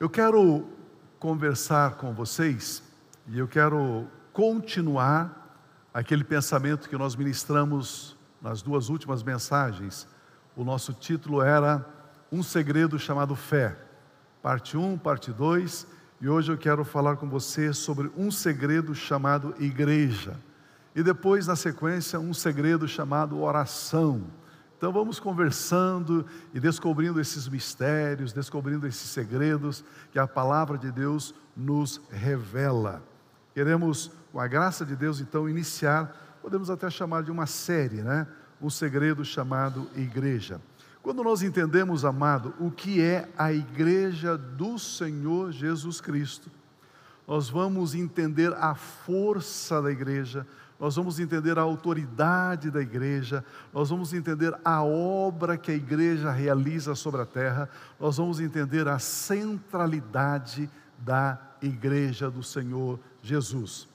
Eu 0.00 0.08
quero 0.08 0.66
conversar 1.18 1.96
com 1.96 2.14
vocês 2.14 2.82
e 3.28 3.38
eu 3.38 3.46
quero 3.46 4.06
continuar 4.32 5.54
aquele 5.92 6.24
pensamento 6.24 6.88
que 6.88 6.96
nós 6.96 7.14
ministramos 7.14 8.16
nas 8.40 8.62
duas 8.62 8.88
últimas 8.88 9.22
mensagens. 9.22 10.08
O 10.56 10.64
nosso 10.64 10.94
título 10.94 11.42
era 11.42 11.84
Um 12.32 12.42
Segredo 12.42 12.98
Chamado 12.98 13.36
Fé, 13.36 13.76
parte 14.42 14.74
1, 14.74 14.96
parte 14.96 15.32
2, 15.32 15.86
e 16.22 16.30
hoje 16.30 16.50
eu 16.50 16.56
quero 16.56 16.82
falar 16.82 17.16
com 17.16 17.28
você 17.28 17.74
sobre 17.74 18.10
um 18.16 18.30
segredo 18.30 18.94
chamado 18.94 19.54
igreja. 19.58 20.34
E 20.96 21.02
depois, 21.02 21.46
na 21.46 21.56
sequência, 21.56 22.18
um 22.18 22.32
segredo 22.32 22.88
chamado 22.88 23.38
oração. 23.38 24.22
Então 24.80 24.90
vamos 24.90 25.20
conversando 25.20 26.24
e 26.54 26.58
descobrindo 26.58 27.20
esses 27.20 27.46
mistérios, 27.46 28.32
descobrindo 28.32 28.86
esses 28.86 29.10
segredos 29.10 29.84
que 30.10 30.18
a 30.18 30.26
palavra 30.26 30.78
de 30.78 30.90
Deus 30.90 31.34
nos 31.54 32.00
revela. 32.10 33.02
Queremos, 33.52 34.10
com 34.32 34.40
a 34.40 34.48
graça 34.48 34.86
de 34.86 34.96
Deus, 34.96 35.20
então 35.20 35.46
iniciar, 35.46 36.38
podemos 36.40 36.70
até 36.70 36.88
chamar 36.88 37.22
de 37.22 37.30
uma 37.30 37.44
série, 37.44 38.00
né? 38.00 38.26
Um 38.58 38.70
segredo 38.70 39.22
chamado 39.22 39.86
igreja. 39.94 40.58
Quando 41.02 41.22
nós 41.22 41.42
entendemos, 41.42 42.02
amado, 42.02 42.54
o 42.58 42.70
que 42.70 43.02
é 43.02 43.28
a 43.36 43.52
igreja 43.52 44.38
do 44.38 44.78
Senhor 44.78 45.52
Jesus 45.52 46.00
Cristo, 46.00 46.50
nós 47.28 47.50
vamos 47.50 47.94
entender 47.94 48.54
a 48.54 48.74
força 48.74 49.82
da 49.82 49.90
igreja, 49.90 50.46
nós 50.80 50.96
vamos 50.96 51.20
entender 51.20 51.58
a 51.58 51.62
autoridade 51.62 52.70
da 52.70 52.80
igreja, 52.80 53.44
nós 53.70 53.90
vamos 53.90 54.14
entender 54.14 54.58
a 54.64 54.82
obra 54.82 55.58
que 55.58 55.70
a 55.70 55.74
igreja 55.74 56.30
realiza 56.30 56.94
sobre 56.94 57.20
a 57.20 57.26
terra, 57.26 57.68
nós 58.00 58.16
vamos 58.16 58.40
entender 58.40 58.88
a 58.88 58.98
centralidade 58.98 60.70
da 60.98 61.38
igreja 61.60 62.30
do 62.30 62.42
Senhor 62.42 62.98
Jesus. 63.22 63.86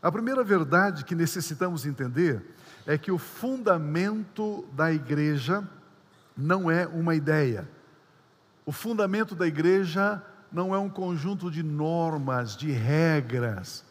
A 0.00 0.10
primeira 0.12 0.44
verdade 0.44 1.04
que 1.04 1.16
necessitamos 1.16 1.84
entender 1.84 2.40
é 2.86 2.96
que 2.96 3.10
o 3.10 3.18
fundamento 3.18 4.64
da 4.72 4.92
igreja 4.92 5.68
não 6.36 6.70
é 6.70 6.86
uma 6.86 7.16
ideia. 7.16 7.68
O 8.64 8.70
fundamento 8.70 9.34
da 9.34 9.48
igreja 9.48 10.22
não 10.52 10.72
é 10.72 10.78
um 10.78 10.88
conjunto 10.88 11.50
de 11.50 11.62
normas, 11.62 12.56
de 12.56 12.70
regras 12.70 13.89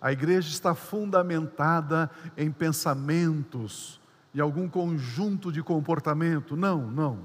a 0.00 0.10
igreja 0.10 0.48
está 0.48 0.74
fundamentada 0.74 2.10
em 2.36 2.50
pensamentos, 2.50 4.00
em 4.34 4.40
algum 4.40 4.68
conjunto 4.68 5.52
de 5.52 5.62
comportamento. 5.62 6.56
Não, 6.56 6.90
não. 6.90 7.18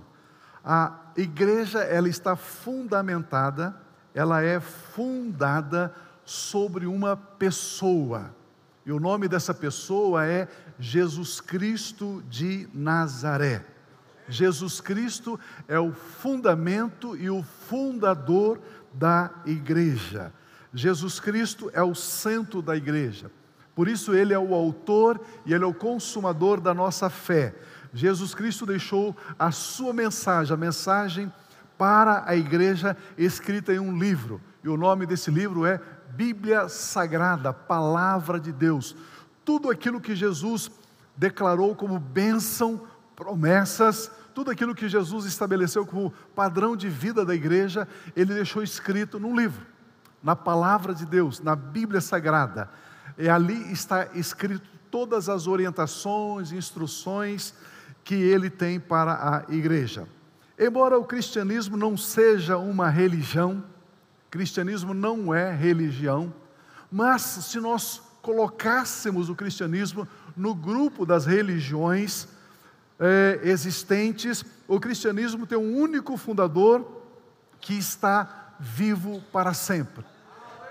A 0.64 1.00
igreja, 1.16 1.80
ela 1.80 2.10
está 2.10 2.36
fundamentada, 2.36 3.80
ela 4.14 4.42
é 4.42 4.60
fundada 4.60 5.94
sobre 6.26 6.86
uma 6.86 7.16
pessoa. 7.16 8.36
E 8.86 8.92
o 8.92 9.00
nome 9.00 9.28
dessa 9.28 9.54
pessoa 9.54 10.26
é 10.26 10.48
Jesus 10.78 11.40
Cristo 11.40 12.24
de 12.30 12.68
Nazaré. 12.74 13.66
Jesus 14.28 14.82
Cristo 14.82 15.40
é 15.68 15.80
o 15.80 15.94
fundamento 15.94 17.16
e 17.16 17.30
o 17.30 17.44
fundador 17.44 18.60
da 18.94 19.32
igreja. 19.46 20.34
Jesus 20.76 21.22
Cristo 21.22 21.72
é 21.74 21.82
o 21.82 21.96
centro 21.96 22.62
da 22.62 22.76
igreja. 22.76 23.32
Por 23.74 23.88
isso, 23.88 24.14
Ele 24.14 24.34
é 24.34 24.40
o 24.40 24.54
autor 24.54 25.22
e 25.46 25.54
Ele 25.54 25.64
é 25.64 25.68
o 25.68 25.74
consumador 25.74 26.60
da 26.60 26.74
nossa 26.74 27.10
fé. 27.10 27.56
Jesus 27.94 28.36
Cristo 28.36 28.66
deixou 28.66 29.16
a 29.40 29.52
sua 29.52 29.94
mensagem, 29.94 30.54
a 30.54 30.58
mensagem 30.58 31.32
para 31.78 32.24
a 32.28 32.36
igreja, 32.36 32.96
escrita 33.18 33.74
em 33.74 33.80
um 33.80 33.98
livro. 33.98 34.42
E 34.62 34.68
o 34.68 34.76
nome 34.76 35.06
desse 35.06 35.32
livro 35.32 35.66
é 35.66 35.80
Bíblia 36.10 36.68
Sagrada, 36.68 37.54
Palavra 37.54 38.38
de 38.38 38.52
Deus. 38.52 38.98
Tudo 39.46 39.70
aquilo 39.70 40.02
que 40.02 40.14
Jesus 40.14 40.70
declarou 41.16 41.74
como 41.74 41.98
bênção, 42.00 42.82
promessas, 43.16 44.12
tudo 44.34 44.52
aquilo 44.52 44.76
que 44.76 44.90
Jesus 44.90 45.26
estabeleceu 45.26 45.86
como 45.86 46.12
padrão 46.36 46.76
de 46.76 46.90
vida 46.90 47.24
da 47.24 47.34
igreja, 47.34 47.88
ele 48.14 48.34
deixou 48.34 48.62
escrito 48.62 49.18
num 49.18 49.34
livro 49.34 49.75
na 50.26 50.36
palavra 50.36 50.96
de 50.96 51.06
Deus, 51.06 51.40
na 51.40 51.56
Bíblia 51.56 52.02
Sagrada. 52.02 52.68
E 53.16 53.30
ali 53.30 53.72
está 53.72 54.08
escrito 54.16 54.68
todas 54.90 55.30
as 55.30 55.46
orientações, 55.46 56.52
instruções 56.52 57.54
que 58.04 58.16
ele 58.16 58.50
tem 58.50 58.80
para 58.80 59.46
a 59.48 59.54
igreja. 59.54 60.08
Embora 60.58 60.98
o 60.98 61.04
cristianismo 61.04 61.78
não 61.78 61.96
seja 61.96 62.58
uma 62.58 62.90
religião, 62.90 63.64
cristianismo 64.32 64.96
não 64.96 65.32
é 65.32 65.54
religião, 65.54 66.34
mas 66.92 67.22
se 67.22 67.60
nós 67.60 68.02
colocássemos 68.24 69.30
o 69.30 69.36
cristianismo 69.36 70.08
no 70.36 70.56
grupo 70.56 71.06
das 71.06 71.28
religiões 71.28 72.28
é, 73.00 73.42
existentes, 73.44 74.44
o 74.68 74.80
cristianismo 74.80 75.46
tem 75.46 75.58
um 75.58 75.78
único 75.78 76.18
fundador 76.18 77.04
que 77.62 77.76
está 77.76 78.56
vivo 78.60 79.22
para 79.32 79.54
sempre. 79.54 80.15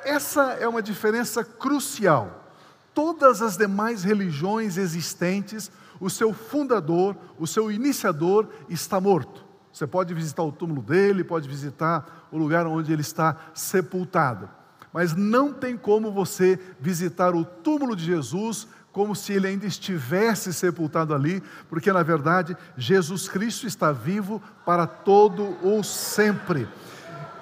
Essa 0.05 0.53
é 0.61 0.69
uma 0.69 0.83
diferença 0.83 1.45
crucial. 1.45 2.45
Todas 2.93 3.43
as 3.43 3.57
demais 3.57 4.05
religiões 4.05 4.77
existentes, 4.77 5.71
o 5.99 6.09
seu 6.09 6.33
fundador, 6.33 7.17
o 7.39 7.47
seu 7.47 7.71
iniciador 7.71 8.49
está 8.69 9.01
morto. 9.01 9.45
Você 9.73 9.87
pode 9.87 10.15
visitar 10.15 10.45
o 10.45 10.53
túmulo 10.53 10.81
dele, 10.81 11.25
pode 11.25 11.49
visitar 11.49 12.29
o 12.31 12.39
lugar 12.39 12.67
onde 12.67 12.93
ele 12.93 13.03
está 13.03 13.37
sepultado. 13.53 14.49
Mas 14.93 15.17
não 15.17 15.53
tem 15.53 15.77
como 15.77 16.13
você 16.13 16.57
visitar 16.79 17.35
o 17.35 17.45
túmulo 17.45 17.97
de 17.97 18.05
Jesus 18.05 18.69
como 18.93 19.17
se 19.17 19.33
ele 19.33 19.49
ainda 19.49 19.67
estivesse 19.67 20.55
sepultado 20.55 21.13
ali, 21.13 21.43
porque 21.69 21.93
na 21.93 22.05
verdade 22.05 22.57
Jesus 22.77 23.29
Cristo 23.29 23.67
está 23.67 23.91
vivo 23.91 24.41
para 24.65 24.87
todo 24.87 25.57
o 25.67 25.83
sempre. 25.83 26.69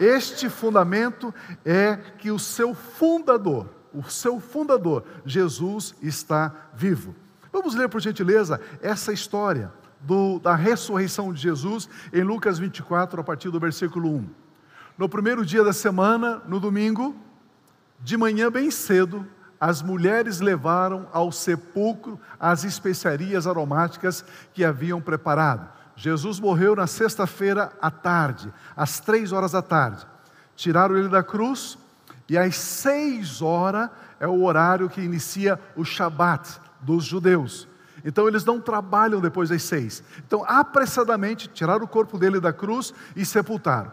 Este 0.03 0.49
fundamento 0.49 1.33
é 1.65 1.97
que 2.19 2.33
o 2.33 2.39
seu 2.39 2.75
fundador, 2.75 3.69
o 3.95 4.03
seu 4.11 4.41
fundador, 4.41 5.05
Jesus, 5.25 5.95
está 6.03 6.53
vivo. 6.75 7.15
Vamos 7.53 7.77
ler, 7.77 7.89
por 7.89 8.01
gentileza, 8.01 8.61
essa 8.83 9.13
história 9.13 9.73
do, 10.01 10.41
da 10.41 10.57
ressurreição 10.57 11.33
de 11.33 11.41
Jesus 11.41 11.89
em 12.13 12.25
Lucas 12.25 12.59
24, 12.59 13.21
a 13.21 13.23
partir 13.23 13.49
do 13.51 13.61
versículo 13.61 14.13
1. 14.17 14.29
No 14.99 15.09
primeiro 15.09 15.47
dia 15.47 15.63
da 15.63 15.73
semana, 15.73 16.43
no 16.49 16.59
domingo, 16.59 17.15
de 18.01 18.17
manhã 18.17 18.51
bem 18.51 18.73
cedo, 18.73 19.25
as 19.61 19.83
mulheres 19.83 20.41
levaram 20.41 21.09
ao 21.13 21.31
sepulcro 21.31 22.19
as 22.41 22.65
especiarias 22.65 23.47
aromáticas 23.47 24.25
que 24.53 24.65
haviam 24.65 25.01
preparado 25.01 25.82
Jesus 25.97 26.41
morreu 26.41 26.75
na 26.75 26.87
sexta-feira 26.87 27.73
à 27.81 27.91
tarde, 27.91 28.53
às 28.77 28.99
três 29.01 29.33
horas 29.33 29.53
da 29.53 29.63
tarde. 29.63 30.07
Tiraram 30.57 30.97
ele 30.97 31.09
da 31.09 31.23
cruz 31.23 31.79
e 32.29 32.39
às 32.39 32.57
seis 32.57 33.43
horas 33.43 33.91
é 34.19 34.27
o 34.27 34.43
horário 34.43 34.89
que 34.89 35.01
inicia 35.01 35.59
o 35.77 35.85
Shabat 35.85 36.61
dos 36.81 37.05
judeus. 37.05 37.69
Então 38.05 38.27
eles 38.27 38.45
não 38.45 38.61
trabalham 38.61 39.21
depois 39.21 39.49
das 39.49 39.63
seis. 39.63 40.03
Então, 40.27 40.45
apressadamente, 40.47 41.49
tiraram 41.49 41.85
o 41.85 41.89
corpo 41.89 42.19
dele 42.19 42.41
da 42.41 42.53
cruz 42.53 42.93
e 43.15 43.25
sepultaram. 43.25 43.93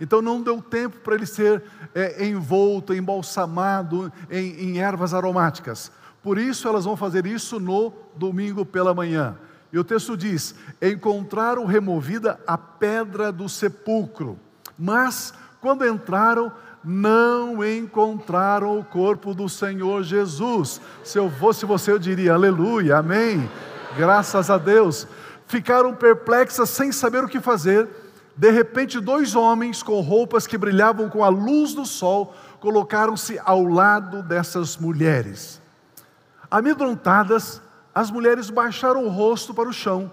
Então 0.00 0.22
não 0.22 0.40
deu 0.40 0.62
tempo 0.62 0.98
para 1.00 1.16
ele 1.16 1.26
ser 1.26 1.62
é, 1.94 2.24
envolto, 2.26 2.94
embalsamado 2.94 4.12
em, 4.30 4.70
em 4.70 4.78
ervas 4.78 5.12
aromáticas. 5.12 5.90
Por 6.22 6.38
isso 6.38 6.68
elas 6.68 6.84
vão 6.84 6.96
fazer 6.96 7.26
isso 7.26 7.58
no 7.58 7.92
domingo 8.14 8.64
pela 8.64 8.94
manhã. 8.94 9.36
E 9.72 9.78
o 9.78 9.84
texto 9.84 10.16
diz: 10.16 10.54
encontraram 10.80 11.64
removida 11.66 12.40
a 12.46 12.56
pedra 12.56 13.30
do 13.30 13.48
sepulcro, 13.48 14.38
mas 14.78 15.34
quando 15.60 15.86
entraram, 15.86 16.52
não 16.84 17.64
encontraram 17.64 18.78
o 18.78 18.84
corpo 18.84 19.34
do 19.34 19.48
Senhor 19.48 20.02
Jesus. 20.02 20.80
Se 21.04 21.18
eu 21.18 21.28
fosse 21.30 21.66
você, 21.66 21.90
eu 21.90 21.98
diria 21.98 22.34
aleluia, 22.34 22.98
amém. 22.98 23.50
Graças 23.96 24.48
a 24.48 24.56
Deus. 24.56 25.06
Ficaram 25.46 25.94
perplexas 25.94 26.70
sem 26.70 26.92
saber 26.92 27.24
o 27.24 27.28
que 27.28 27.40
fazer. 27.40 27.88
De 28.36 28.50
repente, 28.50 29.00
dois 29.00 29.34
homens 29.34 29.82
com 29.82 30.00
roupas 30.00 30.46
que 30.46 30.56
brilhavam 30.56 31.08
com 31.08 31.24
a 31.24 31.28
luz 31.28 31.74
do 31.74 31.84
sol 31.84 32.34
colocaram-se 32.60 33.40
ao 33.44 33.64
lado 33.64 34.22
dessas 34.22 34.76
mulheres. 34.76 35.60
Amedrontadas, 36.50 37.60
as 37.98 38.12
mulheres 38.12 38.48
baixaram 38.48 39.04
o 39.04 39.08
rosto 39.08 39.52
para 39.52 39.68
o 39.68 39.72
chão 39.72 40.08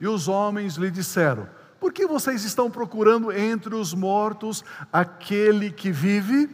e 0.00 0.08
os 0.08 0.26
homens 0.26 0.76
lhe 0.76 0.90
disseram: 0.90 1.46
Por 1.78 1.92
que 1.92 2.06
vocês 2.06 2.44
estão 2.44 2.70
procurando 2.70 3.30
entre 3.30 3.74
os 3.74 3.92
mortos 3.92 4.64
aquele 4.90 5.70
que 5.70 5.92
vive? 5.92 6.48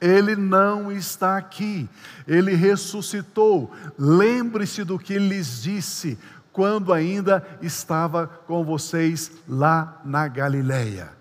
Ele 0.00 0.34
não 0.34 0.90
está 0.90 1.36
aqui, 1.36 1.88
ele 2.26 2.56
ressuscitou. 2.56 3.70
Lembre-se 3.96 4.82
do 4.82 4.98
que 4.98 5.16
lhes 5.16 5.62
disse 5.62 6.18
quando 6.52 6.92
ainda 6.92 7.46
estava 7.62 8.26
com 8.26 8.64
vocês 8.64 9.30
lá 9.48 10.00
na 10.04 10.26
Galileia. 10.26 11.12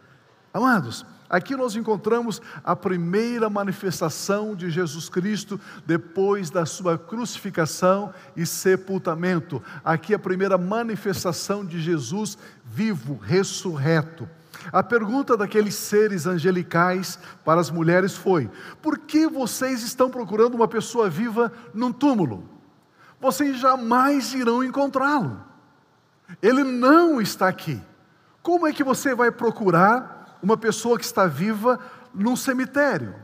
Amados, 0.52 1.06
Aqui 1.30 1.56
nós 1.56 1.76
encontramos 1.76 2.42
a 2.64 2.76
primeira 2.76 3.50
manifestação 3.50 4.56
de 4.56 4.72
Jesus 4.72 5.10
Cristo 5.10 5.60
depois 5.86 6.50
da 6.50 6.66
sua 6.66 6.98
crucificação 6.98 8.12
e 8.36 8.48
sepultamento. 8.48 9.62
Aqui 9.86 10.16
a 10.16 10.20
primeira 10.20 10.58
manifestação 10.58 11.64
de 11.64 11.80
Jesus 11.80 12.36
vivo, 12.66 13.16
ressurreto. 13.16 14.28
A 14.74 14.82
pergunta 14.82 15.38
daqueles 15.38 15.76
seres 15.76 16.26
angelicais 16.26 17.20
para 17.46 17.62
as 17.62 17.70
mulheres 17.70 18.16
foi: 18.16 18.50
por 18.82 18.98
que 18.98 19.28
vocês 19.28 19.84
estão 19.84 20.10
procurando 20.10 20.56
uma 20.56 20.68
pessoa 20.68 21.10
viva 21.10 21.52
num 21.74 21.92
túmulo? 21.92 22.44
Vocês 23.22 23.60
jamais 23.60 24.34
irão 24.34 24.64
encontrá-lo. 24.64 25.44
Ele 26.42 26.64
não 26.64 27.22
está 27.22 27.48
aqui. 27.48 27.80
Como 28.42 28.66
é 28.66 28.74
que 28.74 28.84
você 28.84 29.14
vai 29.14 29.32
procurar 29.32 30.19
uma 30.42 30.58
pessoa 30.58 30.98
que 30.98 31.06
está 31.06 31.26
viva 31.26 31.80
num 32.14 32.36
cemitério. 32.36 33.16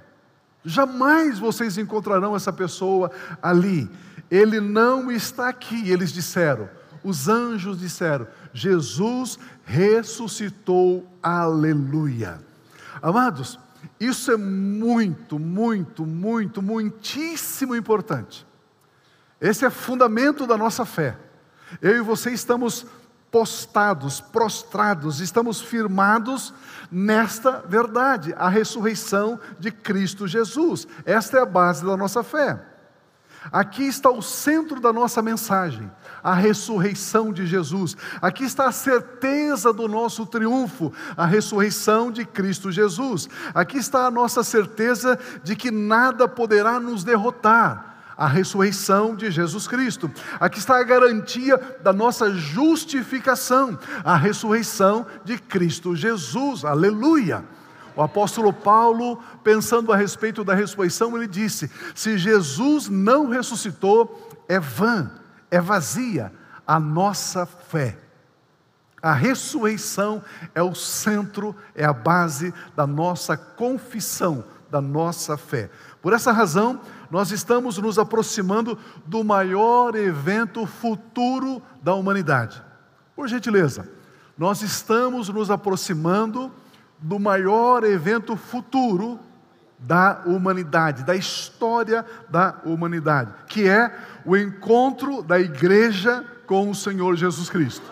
Jamais 0.63 1.37
vocês 1.37 1.77
encontrarão 1.77 2.35
essa 2.35 2.51
pessoa 2.51 3.11
ali. 3.41 3.89
Ele 4.31 4.59
não 4.59 5.11
está 5.11 5.47
aqui, 5.47 5.89
eles 5.89 6.11
disseram. 6.11 6.69
Os 7.03 7.27
anjos 7.29 7.79
disseram: 7.79 8.27
Jesus 8.51 9.37
ressuscitou, 9.63 11.07
aleluia. 11.21 12.39
Amados, 13.01 13.59
isso 13.99 14.31
é 14.31 14.37
muito, 14.37 15.37
muito, 15.37 16.05
muito, 16.05 16.61
muitíssimo 16.61 17.75
importante. 17.75 18.45
Esse 19.39 19.65
é 19.65 19.69
fundamento 19.69 20.47
da 20.47 20.57
nossa 20.57 20.85
fé. 20.85 21.17
Eu 21.81 21.97
e 21.97 22.01
você 22.01 22.31
estamos 22.31 22.85
postados, 23.35 24.21
prostrados, 24.21 25.19
estamos 25.19 25.59
firmados 25.59 26.53
nesta 26.89 27.61
verdade, 27.67 28.33
a 28.37 28.47
ressurreição 28.47 29.37
de 29.59 29.73
Cristo 29.73 30.25
Jesus. 30.25 30.87
Esta 31.05 31.39
é 31.39 31.41
a 31.41 31.45
base 31.45 31.85
da 31.85 31.97
nossa 31.97 32.23
fé. 32.23 32.63
Aqui 33.51 33.83
está 33.83 34.09
o 34.09 34.21
centro 34.21 34.79
da 34.79 34.93
nossa 34.93 35.21
mensagem, 35.21 35.91
a 36.23 36.33
ressurreição 36.33 37.33
de 37.33 37.45
Jesus. 37.45 37.97
Aqui 38.21 38.45
está 38.45 38.69
a 38.69 38.71
certeza 38.71 39.73
do 39.73 39.85
nosso 39.89 40.25
triunfo, 40.25 40.93
a 41.17 41.25
ressurreição 41.25 42.09
de 42.09 42.23
Cristo 42.23 42.71
Jesus. 42.71 43.27
Aqui 43.53 43.75
está 43.75 44.05
a 44.05 44.11
nossa 44.11 44.45
certeza 44.45 45.19
de 45.43 45.57
que 45.57 45.71
nada 45.71 46.25
poderá 46.25 46.79
nos 46.79 47.03
derrotar 47.03 47.94
a 48.17 48.27
ressurreição 48.27 49.15
de 49.15 49.29
Jesus 49.29 49.67
Cristo. 49.67 50.11
Aqui 50.39 50.59
está 50.59 50.79
a 50.79 50.83
garantia 50.83 51.57
da 51.83 51.91
nossa 51.91 52.31
justificação, 52.31 53.77
a 54.03 54.15
ressurreição 54.15 55.05
de 55.23 55.37
Cristo 55.37 55.95
Jesus. 55.95 56.63
Aleluia! 56.63 57.43
O 57.95 58.01
apóstolo 58.01 58.51
Paulo, 58.51 59.21
pensando 59.43 59.91
a 59.91 59.95
respeito 59.95 60.43
da 60.43 60.53
ressurreição, 60.53 61.15
ele 61.15 61.27
disse: 61.27 61.71
se 61.93 62.17
Jesus 62.17 62.89
não 62.89 63.29
ressuscitou, 63.29 64.43
é 64.49 64.59
vã, 64.59 65.09
é 65.49 65.61
vazia 65.61 66.31
a 66.67 66.79
nossa 66.79 67.45
fé. 67.45 67.97
A 69.01 69.13
ressurreição 69.13 70.23
é 70.53 70.63
o 70.63 70.73
centro, 70.73 71.55
é 71.75 71.85
a 71.85 71.93
base 71.93 72.53
da 72.75 72.87
nossa 72.87 73.37
confissão, 73.37 74.43
da 74.69 74.81
nossa 74.81 75.37
fé. 75.37 75.69
Por 76.01 76.11
essa 76.11 76.31
razão, 76.31 76.81
nós 77.09 77.31
estamos 77.31 77.77
nos 77.77 77.99
aproximando 77.99 78.77
do 79.05 79.23
maior 79.23 79.95
evento 79.95 80.65
futuro 80.65 81.61
da 81.81 81.93
humanidade. 81.93 82.61
Por 83.15 83.27
gentileza, 83.27 83.89
nós 84.37 84.61
estamos 84.61 85.29
nos 85.29 85.49
aproximando 85.49 86.51
do 86.99 87.19
maior 87.19 87.83
evento 87.83 88.35
futuro 88.35 89.19
da 89.77 90.21
humanidade, 90.25 91.03
da 91.03 91.15
história 91.15 92.05
da 92.29 92.59
humanidade, 92.65 93.33
que 93.47 93.67
é 93.67 93.95
o 94.25 94.35
encontro 94.35 95.21
da 95.21 95.39
igreja 95.39 96.25
com 96.47 96.69
o 96.69 96.75
Senhor 96.75 97.15
Jesus 97.15 97.49
Cristo. 97.49 97.85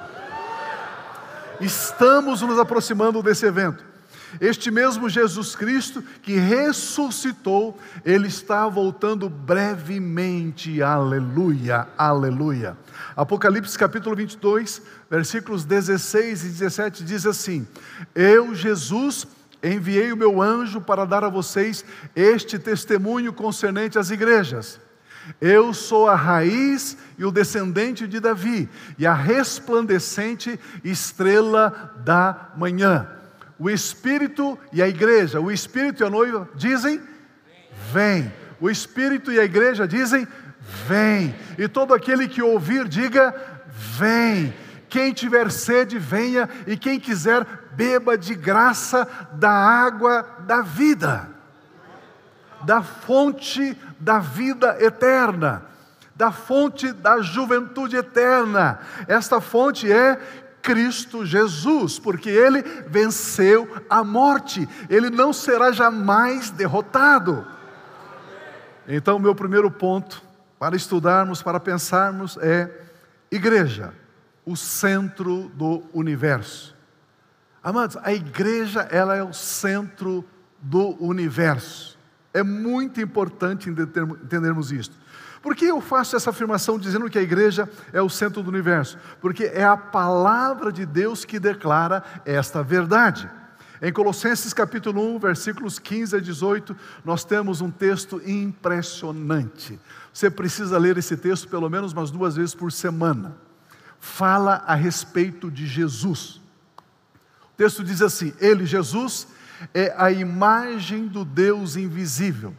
Estamos 1.59 2.41
nos 2.41 2.59
aproximando 2.59 3.21
desse 3.21 3.45
evento. 3.45 3.92
Este 4.41 4.71
mesmo 4.71 5.09
Jesus 5.09 5.55
Cristo 5.55 6.03
que 6.21 6.35
ressuscitou, 6.35 7.77
ele 8.03 8.27
está 8.27 8.67
voltando 8.67 9.29
brevemente. 9.29 10.81
Aleluia, 10.81 11.87
aleluia. 11.97 12.77
Apocalipse 13.15 13.77
capítulo 13.77 14.15
22, 14.15 14.81
versículos 15.09 15.65
16 15.65 16.43
e 16.43 16.49
17 16.49 17.03
diz 17.03 17.25
assim: 17.25 17.67
Eu, 18.15 18.55
Jesus, 18.55 19.27
enviei 19.63 20.11
o 20.11 20.17
meu 20.17 20.41
anjo 20.41 20.81
para 20.81 21.05
dar 21.05 21.23
a 21.23 21.29
vocês 21.29 21.85
este 22.15 22.59
testemunho 22.59 23.31
concernente 23.31 23.97
às 23.97 24.09
igrejas. 24.09 24.79
Eu 25.39 25.73
sou 25.73 26.07
a 26.07 26.15
raiz 26.15 26.97
e 27.17 27.23
o 27.23 27.31
descendente 27.31 28.07
de 28.07 28.19
Davi, 28.19 28.67
e 28.97 29.05
a 29.05 29.13
resplandecente 29.13 30.59
estrela 30.83 31.93
da 32.03 32.51
manhã. 32.57 33.07
O 33.63 33.69
Espírito 33.69 34.59
e 34.73 34.83
a 34.83 34.89
igreja, 34.89 35.39
o 35.39 35.49
Espírito 35.49 36.03
e 36.03 36.05
a 36.05 36.09
noiva 36.09 36.49
dizem: 36.53 37.01
Vem. 37.93 38.29
O 38.59 38.69
Espírito 38.69 39.31
e 39.31 39.39
a 39.39 39.45
igreja 39.45 39.87
dizem: 39.87 40.27
Vem. 40.85 41.33
E 41.57 41.65
todo 41.69 41.93
aquele 41.93 42.27
que 42.27 42.41
ouvir, 42.41 42.89
diga: 42.89 43.33
Vem. 43.97 44.53
Quem 44.89 45.13
tiver 45.13 45.49
sede, 45.49 45.97
venha, 45.97 46.49
e 46.67 46.75
quem 46.75 46.99
quiser, 46.99 47.47
beba 47.71 48.17
de 48.17 48.35
graça 48.35 49.07
da 49.31 49.49
água 49.49 50.27
da 50.41 50.61
vida, 50.61 51.29
da 52.65 52.83
fonte 52.83 53.77
da 53.97 54.19
vida 54.19 54.75
eterna, 54.81 55.63
da 56.13 56.33
fonte 56.33 56.91
da 56.91 57.21
juventude 57.21 57.95
eterna. 57.95 58.79
Esta 59.07 59.39
fonte 59.39 59.89
é 59.89 60.19
Cristo 60.63 61.25
Jesus, 61.25 61.99
porque 61.99 62.29
ele 62.29 62.63
venceu 62.87 63.69
a 63.89 64.03
morte, 64.03 64.67
ele 64.89 65.09
não 65.09 65.33
será 65.33 65.71
jamais 65.71 66.49
derrotado. 66.49 67.45
Então, 68.87 69.19
meu 69.19 69.35
primeiro 69.35 69.69
ponto 69.69 70.23
para 70.63 70.77
estudarmos, 70.77 71.43
para 71.43 71.59
pensarmos 71.59 72.37
é 72.37 72.71
igreja, 73.29 73.93
o 74.45 74.55
centro 74.55 75.49
do 75.49 75.83
universo. 75.93 76.73
Amados, 77.61 77.97
a 78.01 78.13
igreja 78.13 78.87
ela 78.89 79.13
é 79.13 79.21
o 79.21 79.33
centro 79.33 80.23
do 80.61 80.95
universo. 81.03 81.99
É 82.33 82.41
muito 82.41 83.01
importante 83.01 83.69
entendermos 83.69 84.71
isto. 84.71 84.95
Por 85.43 85.57
que 85.57 85.65
eu 85.65 85.81
faço 85.81 86.15
essa 86.15 86.29
afirmação 86.29 86.79
dizendo 86.79 87.09
que 87.09 87.19
a 87.19 87.21
igreja 87.21 87.69
é 87.91 88.01
o 88.01 88.09
centro 88.09 88.41
do 88.41 88.49
universo? 88.49 88.97
Porque 89.19 89.43
é 89.43 89.65
a 89.65 89.75
palavra 89.75 90.71
de 90.71 90.85
Deus 90.85 91.25
que 91.25 91.37
declara 91.37 92.01
esta 92.25 92.63
verdade. 92.63 93.29
Em 93.81 93.91
Colossenses 93.91 94.53
capítulo 94.53 95.15
1, 95.15 95.19
versículos 95.19 95.77
15 95.77 96.15
a 96.15 96.19
18, 96.21 96.73
nós 97.03 97.25
temos 97.25 97.59
um 97.59 97.69
texto 97.69 98.21
impressionante. 98.25 99.77
Você 100.13 100.31
precisa 100.31 100.77
ler 100.77 100.97
esse 100.97 101.17
texto 101.17 101.49
pelo 101.49 101.69
menos 101.69 101.91
umas 101.91 102.09
duas 102.09 102.37
vezes 102.37 102.55
por 102.55 102.71
semana. 102.71 103.35
Fala 103.99 104.63
a 104.65 104.75
respeito 104.75 105.51
de 105.51 105.67
Jesus. 105.67 106.41
O 107.51 107.57
texto 107.57 107.83
diz 107.83 108.01
assim: 108.01 108.33
Ele, 108.39 108.65
Jesus, 108.65 109.27
é 109.73 109.93
a 109.97 110.09
imagem 110.09 111.05
do 111.05 111.25
Deus 111.25 111.75
invisível, 111.75 112.55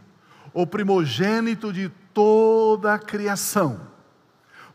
o 0.53 0.67
primogênito 0.67 1.73
de 1.73 1.91
toda 2.15 2.95
a 2.95 2.99
criação, 2.99 3.81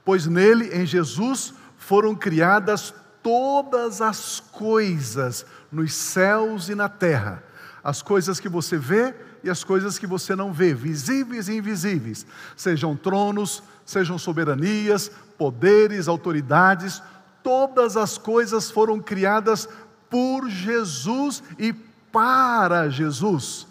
pois 0.03 0.27
nele, 0.27 0.69
em 0.75 0.85
Jesus, 0.85 1.53
foram 1.77 2.13
criadas 2.13 2.93
todas 3.23 4.01
as 4.01 4.39
coisas 4.39 5.45
nos 5.71 5.93
céus 5.93 6.69
e 6.69 6.75
na 6.75 6.89
terra, 6.89 7.43
as 7.83 8.01
coisas 8.01 8.39
que 8.39 8.49
você 8.49 8.77
vê 8.77 9.15
e 9.43 9.49
as 9.49 9.63
coisas 9.63 9.97
que 9.97 10.05
você 10.05 10.35
não 10.35 10.51
vê, 10.51 10.73
visíveis 10.73 11.47
e 11.47 11.57
invisíveis, 11.57 12.25
sejam 12.57 12.95
tronos, 12.95 13.63
sejam 13.85 14.17
soberanias, 14.17 15.09
poderes, 15.37 16.07
autoridades, 16.07 17.01
todas 17.41 17.95
as 17.95 18.17
coisas 18.17 18.69
foram 18.69 18.99
criadas 18.99 19.67
por 20.09 20.49
Jesus 20.49 21.41
e 21.57 21.71
para 22.11 22.89
Jesus. 22.89 23.68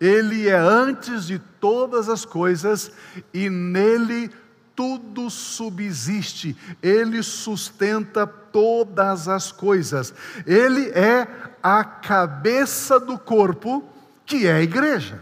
Ele 0.00 0.48
é 0.48 0.56
antes 0.56 1.26
de 1.26 1.38
todas 1.38 2.08
as 2.08 2.24
coisas 2.24 2.92
e 3.34 3.50
nele 3.50 4.30
tudo 4.78 5.28
subsiste, 5.28 6.56
ele 6.80 7.20
sustenta 7.20 8.24
todas 8.24 9.26
as 9.26 9.50
coisas. 9.50 10.14
Ele 10.46 10.90
é 10.90 11.26
a 11.60 11.82
cabeça 11.82 13.00
do 13.00 13.18
corpo, 13.18 13.82
que 14.24 14.46
é 14.46 14.52
a 14.52 14.62
igreja. 14.62 15.20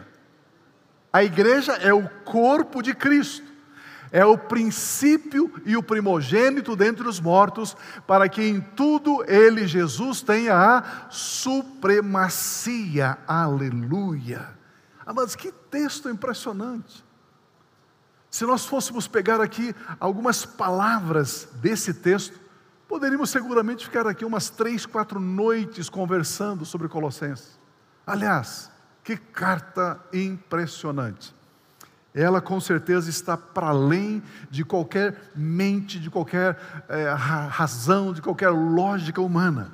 A 1.11 1.25
igreja 1.25 1.73
é 1.73 1.90
o 1.95 2.06
corpo 2.26 2.83
de 2.83 2.95
Cristo. 2.95 3.47
É 4.12 4.26
o 4.26 4.37
princípio 4.37 5.50
e 5.64 5.75
o 5.75 5.83
primogênito 5.83 6.76
dentre 6.76 7.09
os 7.09 7.18
mortos, 7.18 7.75
para 8.06 8.28
que 8.28 8.42
em 8.42 8.61
tudo 8.61 9.25
ele, 9.26 9.66
Jesus, 9.66 10.21
tenha 10.21 10.54
a 10.54 11.09
supremacia. 11.09 12.37
Aleluia. 13.26 14.54
Amados, 15.06 15.36
que 15.36 15.52
texto 15.52 16.10
impressionante. 16.10 17.04
Se 18.28 18.44
nós 18.44 18.66
fôssemos 18.66 19.06
pegar 19.06 19.40
aqui 19.40 19.72
algumas 20.00 20.44
palavras 20.44 21.48
desse 21.54 21.94
texto, 21.94 22.38
poderíamos 22.88 23.30
seguramente 23.30 23.84
ficar 23.84 24.06
aqui 24.06 24.25
umas 24.25 24.50
três, 24.50 24.84
quatro 24.84 25.20
noites 25.20 25.88
conversando 25.88 26.64
sobre 26.64 26.88
Colossenses. 26.88 27.56
Aliás, 28.04 28.70
que 29.04 29.16
carta 29.16 30.00
impressionante. 30.12 31.32
Ela 32.12 32.40
com 32.40 32.58
certeza 32.60 33.08
está 33.08 33.36
para 33.36 33.68
além 33.68 34.22
de 34.50 34.64
qualquer 34.64 35.30
mente, 35.36 36.00
de 36.00 36.10
qualquer 36.10 36.58
é, 36.88 37.10
razão, 37.12 38.12
de 38.12 38.20
qualquer 38.20 38.48
lógica 38.48 39.20
humana. 39.20 39.70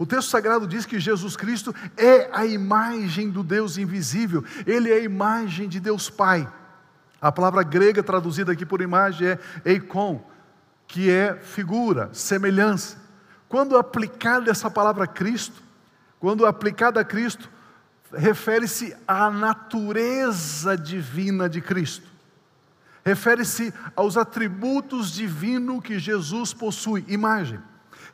O 0.00 0.06
texto 0.06 0.30
sagrado 0.30 0.66
diz 0.66 0.86
que 0.86 0.98
Jesus 0.98 1.36
Cristo 1.36 1.74
é 1.94 2.30
a 2.32 2.46
imagem 2.46 3.28
do 3.28 3.42
Deus 3.42 3.76
invisível, 3.76 4.42
ele 4.66 4.90
é 4.90 4.94
a 4.94 5.04
imagem 5.04 5.68
de 5.68 5.78
Deus 5.78 6.08
Pai. 6.08 6.50
A 7.20 7.30
palavra 7.30 7.62
grega 7.62 8.02
traduzida 8.02 8.52
aqui 8.52 8.64
por 8.64 8.80
imagem 8.80 9.28
é 9.28 9.38
eikon, 9.62 10.26
que 10.86 11.10
é 11.10 11.34
figura, 11.34 12.08
semelhança. 12.14 12.96
Quando 13.46 13.76
aplicada 13.76 14.50
essa 14.50 14.70
palavra 14.70 15.06
Cristo, 15.06 15.62
quando 16.18 16.46
aplicada 16.46 16.98
a 16.98 17.04
Cristo, 17.04 17.50
refere-se 18.10 18.96
à 19.06 19.28
natureza 19.28 20.78
divina 20.78 21.46
de 21.46 21.60
Cristo. 21.60 22.08
Refere-se 23.04 23.70
aos 23.94 24.16
atributos 24.16 25.12
divinos 25.12 25.82
que 25.82 25.98
Jesus 25.98 26.54
possui, 26.54 27.04
imagem. 27.06 27.60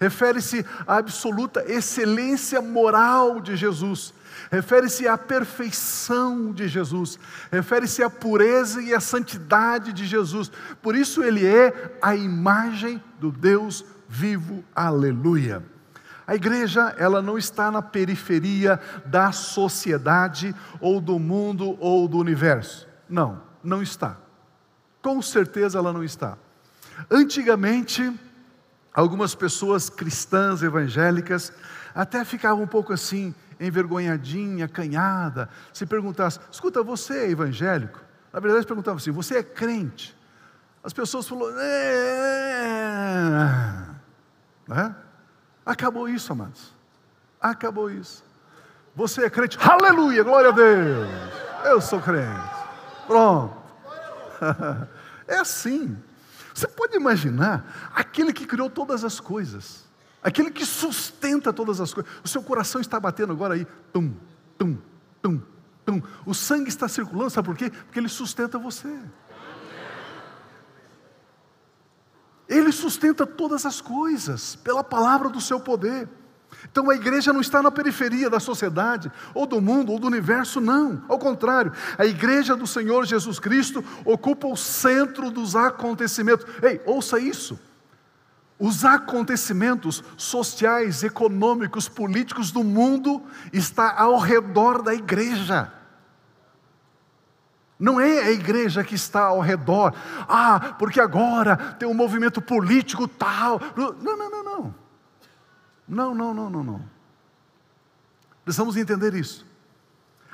Refere-se 0.00 0.65
à 0.87 0.97
absoluta 0.97 1.65
excelência 1.67 2.61
moral 2.61 3.41
de 3.41 3.57
Jesus 3.57 4.15
refere-se 4.50 5.07
à 5.09 5.17
perfeição 5.17 6.53
de 6.53 6.69
Jesus, 6.69 7.19
refere-se 7.50 8.03
à 8.03 8.11
pureza 8.11 8.81
e 8.83 8.95
à 8.95 9.00
santidade 9.00 9.93
de 9.93 10.07
Jesus. 10.07 10.50
Por 10.83 10.95
isso 10.95 11.23
ele 11.23 11.47
é 11.47 11.99
a 12.00 12.15
imagem 12.15 13.03
do 13.19 13.31
Deus 13.31 13.85
vivo. 14.09 14.65
Aleluia. 14.75 15.62
A 16.26 16.35
igreja, 16.35 16.95
ela 16.99 17.23
não 17.23 17.38
está 17.38 17.71
na 17.71 17.81
periferia 17.81 18.81
da 19.05 19.31
sociedade 19.31 20.55
ou 20.81 21.00
do 21.00 21.19
mundo 21.19 21.76
ou 21.79 22.09
do 22.09 22.19
universo. 22.19 22.88
Não, 23.09 23.41
não 23.62 23.81
está. 23.81 24.17
Com 25.00 25.23
certeza 25.23 25.79
ela 25.79 25.93
não 25.93 26.03
está. 26.03 26.37
Antigamente, 27.09 28.12
algumas 28.97 29.35
pessoas 29.35 29.91
cristãs 29.91 30.62
evangélicas 30.62 31.53
até 31.95 32.25
ficavam 32.25 32.65
um 32.65 32.67
pouco 32.67 32.95
assim, 32.95 33.35
envergonhadinha, 33.61 34.65
acanhada, 34.65 35.50
se 35.73 35.85
perguntasse: 35.85 36.41
escuta, 36.50 36.83
você 36.83 37.19
é 37.19 37.31
evangélico? 37.31 38.00
Na 38.33 38.41
verdade, 38.41 38.67
perguntavam 38.67 38.97
assim: 38.97 39.11
você 39.11 39.37
é 39.37 39.43
crente? 39.43 40.17
As 40.83 40.93
pessoas 40.93 41.29
falaram: 41.29 41.57
é. 41.59 42.76
Né? 44.67 44.97
Acabou 45.65 46.09
isso, 46.09 46.33
amados. 46.33 46.75
Acabou 47.41 47.91
isso. 47.91 48.25
Você 48.95 49.25
é 49.25 49.31
crente? 49.31 49.59
Aleluia, 49.61 50.23
glória 50.23 50.49
a 50.49 50.53
Deus. 50.53 51.09
Eu 51.65 51.81
sou 51.81 52.00
crente. 52.00 52.50
Pronto. 53.07 53.55
É 55.29 55.38
assim. 55.38 56.00
Você 56.57 56.67
pode 56.67 56.97
imaginar 56.97 57.93
aquele 57.95 58.33
que 58.33 58.47
criou 58.47 58.71
todas 58.71 59.05
as 59.05 59.21
coisas 59.21 59.87
aquele 60.27 60.51
que 60.51 60.67
sustenta 60.67 61.53
todas 61.53 61.81
as 61.81 61.95
coisas. 61.95 62.11
O 62.25 62.27
seu 62.27 62.43
coração 62.43 62.81
está 62.81 62.99
batendo 62.99 63.33
agora 63.33 63.55
aí, 63.55 63.65
tum, 63.93 64.13
tum, 64.59 64.77
tum, 65.23 65.41
tum. 65.85 66.03
O 66.25 66.35
sangue 66.35 66.69
está 66.69 66.89
circulando, 66.89 67.31
sabe 67.31 67.47
por 67.47 67.57
quê? 67.57 67.71
Porque 67.71 68.01
ele 68.01 68.09
sustenta 68.09 68.59
você. 68.59 68.93
Ele 72.49 72.73
sustenta 72.73 73.25
todas 73.25 73.65
as 73.65 73.81
coisas 73.81 74.57
pela 74.57 74.83
palavra 74.83 75.29
do 75.29 75.41
seu 75.41 75.61
poder. 75.61 76.09
Então 76.70 76.90
a 76.90 76.94
igreja 76.94 77.32
não 77.32 77.40
está 77.40 77.62
na 77.62 77.70
periferia 77.70 78.28
da 78.28 78.40
sociedade, 78.40 79.11
ou 79.35 79.46
do 79.46 79.61
mundo, 79.61 79.92
ou 79.92 79.99
do 79.99 80.06
universo, 80.06 80.61
não. 80.61 81.02
Ao 81.08 81.18
contrário, 81.18 81.73
a 81.96 82.04
igreja 82.04 82.56
do 82.56 82.66
Senhor 82.66 83.04
Jesus 83.06 83.38
Cristo 83.38 83.85
ocupa 84.04 84.46
o 84.46 84.56
centro 84.56 85.30
dos 85.30 85.56
acontecimentos. 85.56 86.46
Ei, 86.62 86.80
ouça 86.85 87.18
isso. 87.18 87.58
Os 88.58 88.85
acontecimentos 88.85 90.02
sociais, 90.16 91.02
econômicos, 91.02 91.88
políticos 91.88 92.50
do 92.50 92.64
mundo 92.64 93.23
está 93.52 93.94
ao 94.00 94.18
redor 94.18 94.82
da 94.82 94.94
igreja. 94.94 95.73
Não 97.78 98.00
é 98.00 98.23
a 98.23 98.30
igreja 98.30 98.82
que 98.82 98.94
está 98.94 99.25
ao 99.25 99.40
redor. 99.40 99.92
Ah, 100.26 100.75
porque 100.78 100.99
agora 100.99 101.56
tem 101.78 101.87
um 101.87 101.92
movimento 101.92 102.40
político 102.40 103.06
tal. 103.06 103.61
Não, 103.76 103.92
não, 103.92 104.30
não, 104.30 104.44
não. 104.44 104.86
Não, 105.88 106.14
não, 106.14 106.35
não, 106.35 106.50
não, 106.50 106.64
não. 106.64 106.83
Precisamos 108.45 108.76
entender 108.76 109.14
isso. 109.14 109.47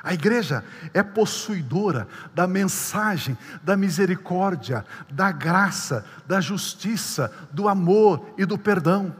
A 0.03 0.13
igreja 0.13 0.65
é 0.93 1.03
possuidora 1.03 2.09
da 2.35 2.47
mensagem, 2.47 3.39
da 3.63 3.77
misericórdia, 3.77 4.85
da 5.09 5.31
graça, 5.31 6.05
da 6.27 6.41
justiça, 6.41 7.33
do 7.53 7.69
amor 7.69 8.35
e 8.37 8.45
do 8.45 8.59
perdão. 8.59 9.15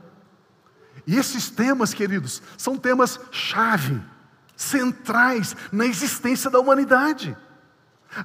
E 1.07 1.17
esses 1.17 1.49
temas, 1.51 1.95
queridos, 1.95 2.43
são 2.59 2.77
temas 2.77 3.21
chave, 3.31 4.01
centrais 4.57 5.57
na 5.71 5.87
existência 5.87 6.51
da 6.51 6.59
humanidade. 6.59 7.37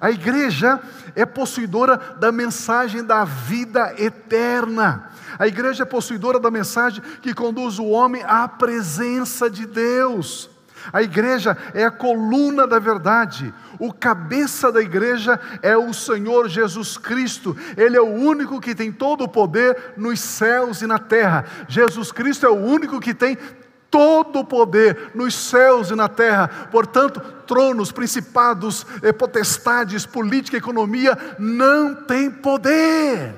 A 0.02 0.12
igreja 0.12 0.80
é 1.16 1.26
possuidora 1.26 1.98
da 2.20 2.32
mensagem 2.32 3.04
da 3.04 3.24
vida 3.24 3.94
eterna. 3.98 5.12
A 5.40 5.48
igreja 5.48 5.84
é 5.84 5.86
possuidora 5.86 6.40
da 6.40 6.52
mensagem 6.52 7.02
que 7.22 7.34
conduz 7.34 7.80
o 7.80 7.86
homem 7.86 8.24
à 8.26 8.48
presença 8.48 9.50
de 9.50 9.66
Deus. 9.66 10.50
A 10.92 11.02
igreja 11.02 11.58
é 11.74 11.84
a 11.84 11.92
coluna 11.92 12.68
da 12.68 12.80
verdade. 12.80 13.54
O 13.80 13.94
cabeça 13.94 14.72
da 14.72 14.82
igreja 14.82 15.40
é 15.62 15.76
o 15.78 15.94
Senhor 15.94 16.48
Jesus 16.50 16.98
Cristo. 16.98 17.56
Ele 17.76 17.98
é 17.98 18.02
o 18.02 18.06
único 18.06 18.60
que 18.60 18.76
tem 18.76 18.92
todo 18.92 19.24
o 19.24 19.30
poder 19.30 19.94
nos 19.98 20.20
céus 20.20 20.82
e 20.82 20.88
na 20.88 21.00
terra. 21.00 21.46
Jesus 21.68 22.12
Cristo 22.12 22.46
é 22.46 22.50
o 22.50 22.56
único 22.56 23.00
que 23.00 23.14
tem 23.14 23.38
todo 23.90 24.40
o 24.40 24.46
poder 24.46 25.12
nos 25.16 25.34
céus 25.36 25.90
e 25.90 25.96
na 25.96 26.08
terra. 26.08 26.70
Portanto, 26.72 27.20
tronos, 27.46 27.92
principados, 27.92 28.86
eh, 29.02 29.12
potestades, 29.12 30.06
política, 30.06 30.58
economia 30.58 31.18
não 31.40 31.96
tem 31.96 32.30
poder. 32.30 33.34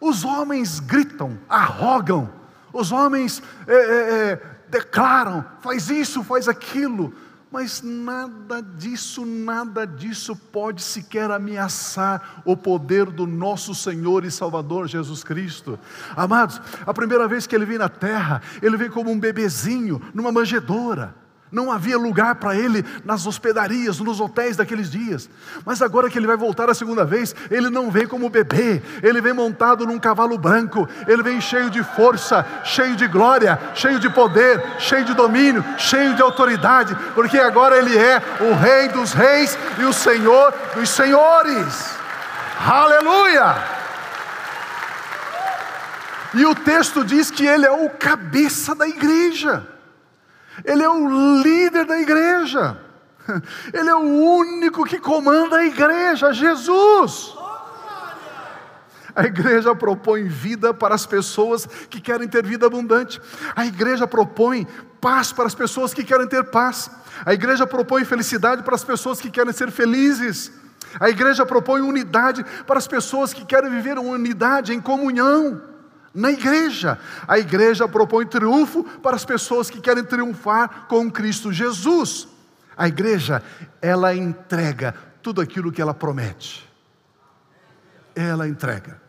Os 0.00 0.24
homens 0.24 0.78
gritam, 0.78 1.38
arrogam, 1.48 2.30
os 2.72 2.92
homens 2.92 3.42
é, 3.66 3.74
é, 3.74 4.30
é, 4.30 4.42
declaram, 4.68 5.44
faz 5.60 5.90
isso, 5.90 6.22
faz 6.22 6.48
aquilo, 6.48 7.12
mas 7.50 7.82
nada 7.82 8.62
disso, 8.62 9.24
nada 9.24 9.86
disso 9.86 10.36
pode 10.36 10.82
sequer 10.82 11.30
ameaçar 11.30 12.42
o 12.44 12.56
poder 12.56 13.06
do 13.06 13.26
nosso 13.26 13.74
Senhor 13.74 14.24
e 14.24 14.30
Salvador 14.30 14.86
Jesus 14.86 15.24
Cristo. 15.24 15.78
Amados, 16.14 16.60
a 16.86 16.92
primeira 16.92 17.26
vez 17.26 17.46
que 17.46 17.54
ele 17.54 17.64
veio 17.64 17.78
na 17.78 17.88
terra, 17.88 18.42
ele 18.60 18.76
veio 18.76 18.92
como 18.92 19.10
um 19.10 19.18
bebezinho, 19.18 20.00
numa 20.12 20.30
manjedoura. 20.30 21.14
Não 21.50 21.72
havia 21.72 21.96
lugar 21.96 22.34
para 22.34 22.54
ele 22.54 22.84
nas 23.04 23.26
hospedarias, 23.26 23.98
nos 24.00 24.20
hotéis 24.20 24.56
daqueles 24.56 24.90
dias. 24.90 25.28
Mas 25.64 25.80
agora 25.80 26.10
que 26.10 26.18
ele 26.18 26.26
vai 26.26 26.36
voltar 26.36 26.68
a 26.68 26.74
segunda 26.74 27.04
vez, 27.04 27.34
ele 27.50 27.70
não 27.70 27.90
vem 27.90 28.06
como 28.06 28.28
bebê, 28.28 28.82
ele 29.02 29.20
vem 29.20 29.32
montado 29.32 29.86
num 29.86 29.98
cavalo 29.98 30.36
branco, 30.36 30.88
ele 31.06 31.22
vem 31.22 31.40
cheio 31.40 31.70
de 31.70 31.82
força, 31.82 32.44
cheio 32.64 32.96
de 32.96 33.06
glória, 33.06 33.58
cheio 33.74 33.98
de 33.98 34.10
poder, 34.10 34.62
cheio 34.78 35.04
de 35.04 35.14
domínio, 35.14 35.64
cheio 35.78 36.14
de 36.14 36.22
autoridade, 36.22 36.96
porque 37.14 37.38
agora 37.38 37.78
ele 37.78 37.96
é 37.96 38.22
o 38.40 38.54
Rei 38.54 38.88
dos 38.88 39.12
Reis 39.12 39.56
e 39.78 39.84
o 39.84 39.92
Senhor 39.92 40.52
dos 40.74 40.90
Senhores. 40.90 41.96
Aleluia! 42.60 43.78
E 46.34 46.44
o 46.44 46.54
texto 46.54 47.04
diz 47.04 47.30
que 47.30 47.46
ele 47.46 47.64
é 47.64 47.70
o 47.70 47.88
cabeça 47.88 48.74
da 48.74 48.86
igreja. 48.86 49.66
Ele 50.64 50.82
é 50.82 50.88
o 50.88 51.42
líder 51.42 51.84
da 51.86 51.98
igreja. 51.98 52.78
Ele 53.72 53.88
é 53.88 53.94
o 53.94 54.00
único 54.00 54.84
que 54.84 54.98
comanda 54.98 55.56
a 55.56 55.64
igreja, 55.64 56.32
Jesus. 56.32 57.34
A 59.14 59.24
igreja 59.24 59.74
propõe 59.74 60.28
vida 60.28 60.72
para 60.72 60.94
as 60.94 61.04
pessoas 61.04 61.66
que 61.66 62.00
querem 62.00 62.28
ter 62.28 62.46
vida 62.46 62.66
abundante. 62.66 63.20
A 63.56 63.66
igreja 63.66 64.06
propõe 64.06 64.66
paz 65.00 65.32
para 65.32 65.46
as 65.46 65.54
pessoas 65.54 65.92
que 65.92 66.04
querem 66.04 66.28
ter 66.28 66.44
paz. 66.44 66.90
A 67.26 67.34
igreja 67.34 67.66
propõe 67.66 68.04
felicidade 68.04 68.62
para 68.62 68.76
as 68.76 68.84
pessoas 68.84 69.20
que 69.20 69.30
querem 69.30 69.52
ser 69.52 69.72
felizes. 69.72 70.52
A 71.00 71.10
igreja 71.10 71.44
propõe 71.44 71.80
unidade 71.80 72.44
para 72.66 72.78
as 72.78 72.86
pessoas 72.86 73.32
que 73.32 73.44
querem 73.44 73.70
viver 73.70 73.98
uma 73.98 74.10
unidade 74.10 74.72
em 74.72 74.80
comunhão. 74.80 75.60
Na 76.14 76.30
igreja, 76.30 76.98
a 77.26 77.38
igreja 77.38 77.86
propõe 77.86 78.26
triunfo 78.26 78.82
para 79.00 79.14
as 79.14 79.24
pessoas 79.24 79.68
que 79.68 79.80
querem 79.80 80.04
triunfar 80.04 80.86
com 80.88 81.10
Cristo 81.10 81.52
Jesus. 81.52 82.28
A 82.76 82.88
igreja, 82.88 83.42
ela 83.82 84.14
entrega 84.14 84.94
tudo 85.22 85.40
aquilo 85.40 85.70
que 85.70 85.82
ela 85.82 85.92
promete. 85.92 86.68
Ela 88.14 88.48
entrega. 88.48 89.00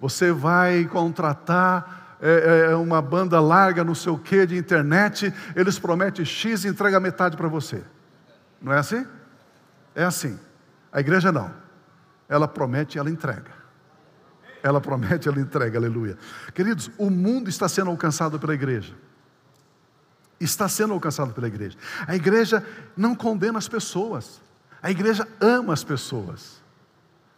Você 0.00 0.32
vai 0.32 0.84
contratar 0.84 2.16
é, 2.20 2.68
é, 2.70 2.76
uma 2.76 3.02
banda 3.02 3.40
larga, 3.40 3.84
não 3.84 3.94
sei 3.94 4.12
o 4.12 4.18
de 4.46 4.56
internet, 4.56 5.32
eles 5.54 5.78
prometem 5.78 6.24
X 6.24 6.64
e 6.64 6.68
entrega 6.68 6.98
metade 6.98 7.36
para 7.36 7.48
você. 7.48 7.82
Não 8.60 8.72
é 8.72 8.78
assim? 8.78 9.06
É 9.94 10.04
assim. 10.04 10.38
A 10.92 11.00
igreja 11.00 11.30
não. 11.30 11.52
Ela 12.28 12.48
promete, 12.48 12.98
ela 12.98 13.10
entrega. 13.10 13.63
Ela 14.64 14.80
promete, 14.80 15.28
ela 15.28 15.38
entrega, 15.38 15.78
aleluia. 15.78 16.16
Queridos, 16.54 16.90
o 16.96 17.10
mundo 17.10 17.50
está 17.50 17.68
sendo 17.68 17.90
alcançado 17.90 18.40
pela 18.40 18.54
igreja. 18.54 18.94
Está 20.40 20.66
sendo 20.70 20.94
alcançado 20.94 21.34
pela 21.34 21.46
igreja. 21.46 21.76
A 22.06 22.16
igreja 22.16 22.66
não 22.96 23.14
condena 23.14 23.58
as 23.58 23.68
pessoas. 23.68 24.40
A 24.82 24.90
igreja 24.90 25.28
ama 25.38 25.74
as 25.74 25.84
pessoas. 25.84 26.62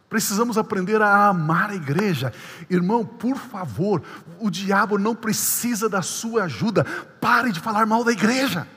Precisamos 0.09 0.56
aprender 0.56 1.02
a 1.02 1.26
amar 1.26 1.71
a 1.71 1.75
igreja. 1.75 2.33
Irmão, 2.71 3.04
por 3.04 3.37
favor, 3.37 4.04
o 4.38 4.49
diabo 4.49 4.97
não 4.97 5.16
precisa 5.16 5.88
da 5.88 6.02
sua 6.02 6.45
ajuda. 6.45 6.85
Pare 7.21 7.50
de 7.50 7.59
falar 7.59 7.87
mal 7.87 8.04
da 8.04 8.12
igreja. 8.12 8.68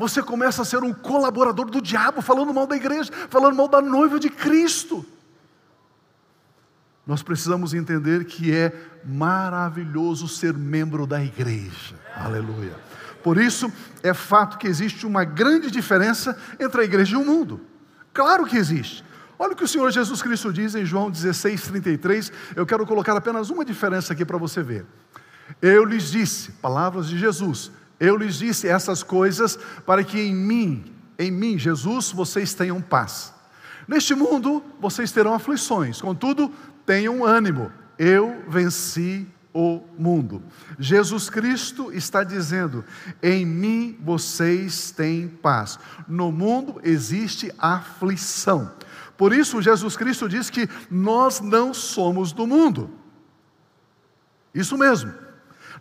Você 0.00 0.22
começa 0.22 0.62
a 0.62 0.64
ser 0.64 0.82
um 0.82 0.94
colaborador 0.94 1.66
do 1.66 1.78
diabo, 1.78 2.22
falando 2.22 2.54
mal 2.54 2.66
da 2.66 2.74
igreja, 2.74 3.12
falando 3.28 3.54
mal 3.54 3.68
da 3.68 3.82
noiva 3.82 4.18
de 4.18 4.30
Cristo. 4.30 5.04
Nós 7.06 7.22
precisamos 7.22 7.74
entender 7.74 8.24
que 8.24 8.50
é 8.50 8.72
maravilhoso 9.04 10.26
ser 10.26 10.54
membro 10.54 11.06
da 11.06 11.22
igreja. 11.22 11.94
Aleluia. 12.16 12.74
Por 13.22 13.36
isso, 13.36 13.70
é 14.02 14.14
fato 14.14 14.56
que 14.56 14.66
existe 14.66 15.04
uma 15.04 15.22
grande 15.22 15.70
diferença 15.70 16.34
entre 16.58 16.80
a 16.80 16.84
igreja 16.84 17.16
e 17.16 17.18
o 17.18 17.24
mundo. 17.24 17.60
Claro 18.14 18.46
que 18.46 18.56
existe. 18.56 19.04
Olha 19.38 19.52
o 19.52 19.56
que 19.56 19.64
o 19.64 19.68
Senhor 19.68 19.90
Jesus 19.90 20.22
Cristo 20.22 20.50
diz 20.50 20.74
em 20.74 20.86
João 20.86 21.10
16, 21.10 21.60
33. 21.60 22.32
Eu 22.56 22.64
quero 22.64 22.86
colocar 22.86 23.14
apenas 23.14 23.50
uma 23.50 23.66
diferença 23.66 24.14
aqui 24.14 24.24
para 24.24 24.38
você 24.38 24.62
ver. 24.62 24.86
Eu 25.60 25.84
lhes 25.84 26.10
disse, 26.10 26.52
palavras 26.52 27.06
de 27.06 27.18
Jesus, 27.18 27.70
eu 28.00 28.16
lhes 28.16 28.38
disse 28.38 28.66
essas 28.66 29.02
coisas 29.02 29.58
para 29.84 30.02
que 30.02 30.18
em 30.18 30.34
mim, 30.34 30.84
em 31.18 31.30
mim, 31.30 31.58
Jesus, 31.58 32.10
vocês 32.10 32.54
tenham 32.54 32.80
paz. 32.80 33.32
Neste 33.86 34.14
mundo 34.14 34.64
vocês 34.80 35.12
terão 35.12 35.34
aflições, 35.34 36.00
contudo, 36.00 36.50
tenham 36.86 37.24
ânimo. 37.24 37.70
Eu 37.98 38.42
venci 38.48 39.28
o 39.52 39.82
mundo. 39.98 40.42
Jesus 40.78 41.28
Cristo 41.28 41.92
está 41.92 42.24
dizendo: 42.24 42.84
em 43.22 43.44
mim 43.44 43.98
vocês 44.00 44.90
têm 44.90 45.28
paz. 45.28 45.78
No 46.08 46.32
mundo 46.32 46.80
existe 46.82 47.52
aflição. 47.58 48.72
Por 49.16 49.34
isso, 49.34 49.60
Jesus 49.60 49.96
Cristo 49.98 50.26
diz 50.26 50.48
que 50.48 50.66
nós 50.90 51.40
não 51.40 51.74
somos 51.74 52.32
do 52.32 52.46
mundo. 52.46 52.90
Isso 54.54 54.78
mesmo. 54.78 55.12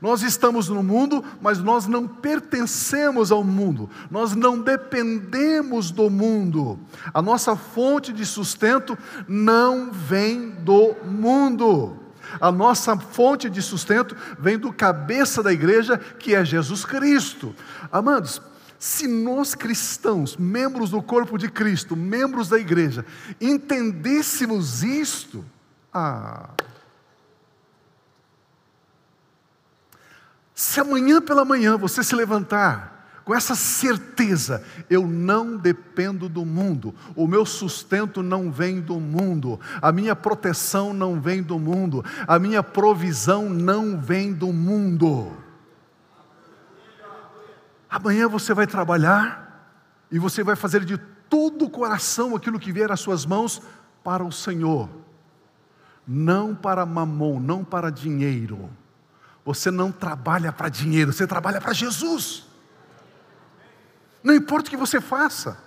Nós 0.01 0.21
estamos 0.21 0.69
no 0.69 0.81
mundo, 0.81 1.23
mas 1.41 1.59
nós 1.59 1.85
não 1.85 2.07
pertencemos 2.07 3.31
ao 3.31 3.43
mundo, 3.43 3.89
nós 4.09 4.33
não 4.33 4.59
dependemos 4.59 5.91
do 5.91 6.09
mundo. 6.09 6.79
A 7.13 7.21
nossa 7.21 7.55
fonte 7.55 8.13
de 8.13 8.25
sustento 8.25 8.97
não 9.27 9.91
vem 9.91 10.51
do 10.51 10.95
mundo. 11.05 11.97
A 12.39 12.51
nossa 12.51 12.95
fonte 12.97 13.49
de 13.49 13.61
sustento 13.61 14.15
vem 14.39 14.57
do 14.57 14.71
cabeça 14.71 15.41
da 15.43 15.51
igreja, 15.51 15.97
que 15.97 16.35
é 16.35 16.45
Jesus 16.45 16.85
Cristo. 16.85 17.53
Amados, 17.91 18.41
se 18.77 19.07
nós 19.07 19.53
cristãos, 19.55 20.38
membros 20.38 20.91
do 20.91 21.01
corpo 21.01 21.38
de 21.38 21.49
Cristo, 21.49 21.97
membros 21.97 22.47
da 22.47 22.57
igreja, 22.57 23.05
entendêssemos 23.41 24.83
isto, 24.83 25.43
ah. 25.93 26.51
Se 30.60 30.82
amanhã 30.82 31.22
pela 31.22 31.45
manhã 31.45 31.78
você 31.78 32.04
se 32.04 32.13
levantar 32.13 33.22
com 33.24 33.34
essa 33.34 33.56
certeza, 33.56 34.62
eu 34.89 35.08
não 35.08 35.56
dependo 35.56 36.28
do 36.28 36.45
mundo, 36.45 36.93
o 37.15 37.26
meu 37.26 37.45
sustento 37.45 38.22
não 38.22 38.52
vem 38.52 38.82
do 38.82 39.00
mundo, 39.00 39.58
a 39.82 39.89
minha 39.89 40.13
proteção 40.17 40.93
não 40.93 41.22
vem 41.22 41.41
do 41.41 41.58
mundo, 41.58 42.04
a 42.28 42.38
minha 42.38 42.62
provisão 42.62 43.50
não 43.50 43.98
vem 43.98 44.34
do 44.34 44.52
mundo. 44.52 45.32
Amanhã 47.89 48.28
você 48.28 48.54
vai 48.54 48.67
trabalhar 48.67 49.65
e 50.12 50.19
você 50.19 50.43
vai 50.43 50.58
fazer 50.58 50.84
de 50.84 50.98
todo 51.30 51.63
o 51.63 51.69
coração 51.69 52.36
aquilo 52.36 52.60
que 52.60 52.74
vier 52.74 52.91
às 52.91 53.00
suas 53.00 53.26
mãos 53.26 53.62
para 54.04 54.26
o 54.26 54.32
Senhor, 54.32 54.89
não 56.06 56.54
para 56.54 56.86
mamon, 56.86 57.39
não 57.39 57.63
para 57.63 57.89
dinheiro. 57.89 58.69
Você 59.49 59.71
não 59.71 59.91
trabalha 59.91 60.53
para 60.53 60.69
dinheiro, 60.69 61.12
você 61.12 61.25
trabalha 61.25 61.59
para 61.59 61.73
Jesus. 61.73 62.45
Não 64.23 64.35
importa 64.35 64.67
o 64.67 64.69
que 64.69 64.77
você 64.77 65.01
faça, 65.01 65.57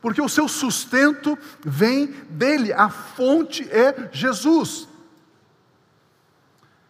porque 0.00 0.22
o 0.22 0.30
seu 0.30 0.48
sustento 0.48 1.38
vem 1.62 2.06
dele, 2.30 2.72
a 2.72 2.88
fonte 2.88 3.68
é 3.70 4.08
Jesus. 4.10 4.88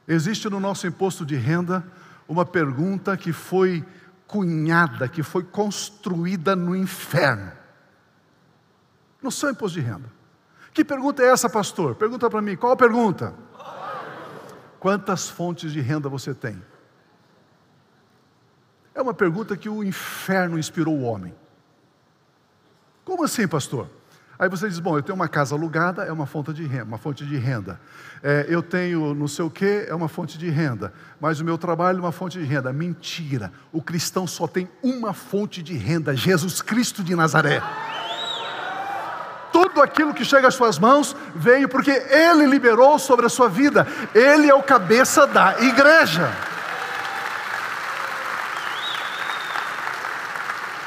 Existe 0.07 0.49
no 0.49 0.61
nosso 0.61 0.87
imposto 0.87 1.27
de 1.27 1.35
renda 1.35 1.85
uma 2.29 2.47
pergunta 2.47 3.17
que 3.17 3.33
foi 3.33 3.85
cunhada, 4.29 5.09
que 5.09 5.25
foi 5.25 5.43
construída 5.43 6.55
no 6.55 6.77
inferno. 6.77 7.51
No 9.21 9.33
seu 9.33 9.51
imposto 9.51 9.81
de 9.81 9.85
renda. 9.85 10.09
Que 10.73 10.85
pergunta 10.85 11.21
é 11.21 11.33
essa, 11.33 11.51
pastor? 11.51 11.97
Pergunta 11.97 12.31
para 12.31 12.41
mim, 12.41 12.55
qual 12.55 12.75
a 12.75 12.77
pergunta? 12.77 13.35
Quantas 14.85 15.31
fontes 15.31 15.73
de 15.73 15.81
renda 15.81 16.11
você 16.11 16.35
tem? 16.35 16.63
É 18.95 19.01
uma 19.01 19.15
pergunta 19.15 19.57
que 19.57 19.67
o 19.67 19.83
inferno 19.83 20.59
inspirou 20.59 20.95
o 20.95 21.05
homem. 21.05 21.35
Como 23.03 23.25
assim, 23.25 23.49
pastor? 23.49 23.89
Aí 24.39 24.47
você 24.47 24.69
diz: 24.69 24.79
bom, 24.79 24.95
eu 24.95 25.03
tenho 25.03 25.17
uma 25.17 25.27
casa 25.27 25.55
alugada, 25.55 26.05
é 26.05 26.13
uma 26.13 26.27
fonte 26.27 26.53
de 26.53 26.67
renda. 26.67 26.85
Uma 26.85 26.99
fonte 26.99 27.25
de 27.25 27.39
renda. 27.39 27.81
É, 28.23 28.45
eu 28.47 28.63
tenho 28.63 29.15
não 29.15 29.27
sei 29.27 29.47
o 29.47 29.51
que, 29.51 29.87
é 29.89 29.95
uma 29.95 30.07
fonte 30.07 30.37
de 30.37 30.51
renda. 30.51 30.93
Mas 31.19 31.41
o 31.41 31.47
meu 31.47 31.57
trabalho 31.57 31.97
é 31.97 32.01
uma 32.03 32.13
fonte 32.13 32.39
de 32.39 32.45
renda. 32.45 32.71
Mentira. 32.71 33.51
O 33.73 33.81
cristão 33.81 34.27
só 34.27 34.47
tem 34.47 34.69
uma 34.83 35.15
fonte 35.15 35.63
de 35.63 35.73
renda: 35.79 36.15
Jesus 36.15 36.61
Cristo 36.61 37.03
de 37.03 37.17
Nazaré. 37.17 37.63
Tudo 39.65 39.81
aquilo 39.81 40.13
que 40.13 40.27
chega 40.27 40.49
às 40.49 40.55
suas 40.55 40.79
mãos 40.79 41.17
veio 41.35 41.67
porque 41.71 41.91
Ele 41.91 42.45
liberou 42.45 42.99
sobre 42.99 43.25
a 43.25 43.31
sua 43.31 43.49
vida. 43.49 43.87
Ele 44.15 44.47
é 44.47 44.55
o 44.55 44.63
cabeça 44.63 45.27
da 45.27 45.59
igreja. 45.59 46.31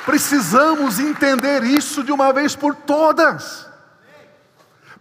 Precisamos 0.05 0.99
entender 0.99 1.63
isso 1.63 2.03
de 2.03 2.11
uma 2.11 2.31
vez 2.31 2.55
por 2.55 2.75
todas. 2.75 3.67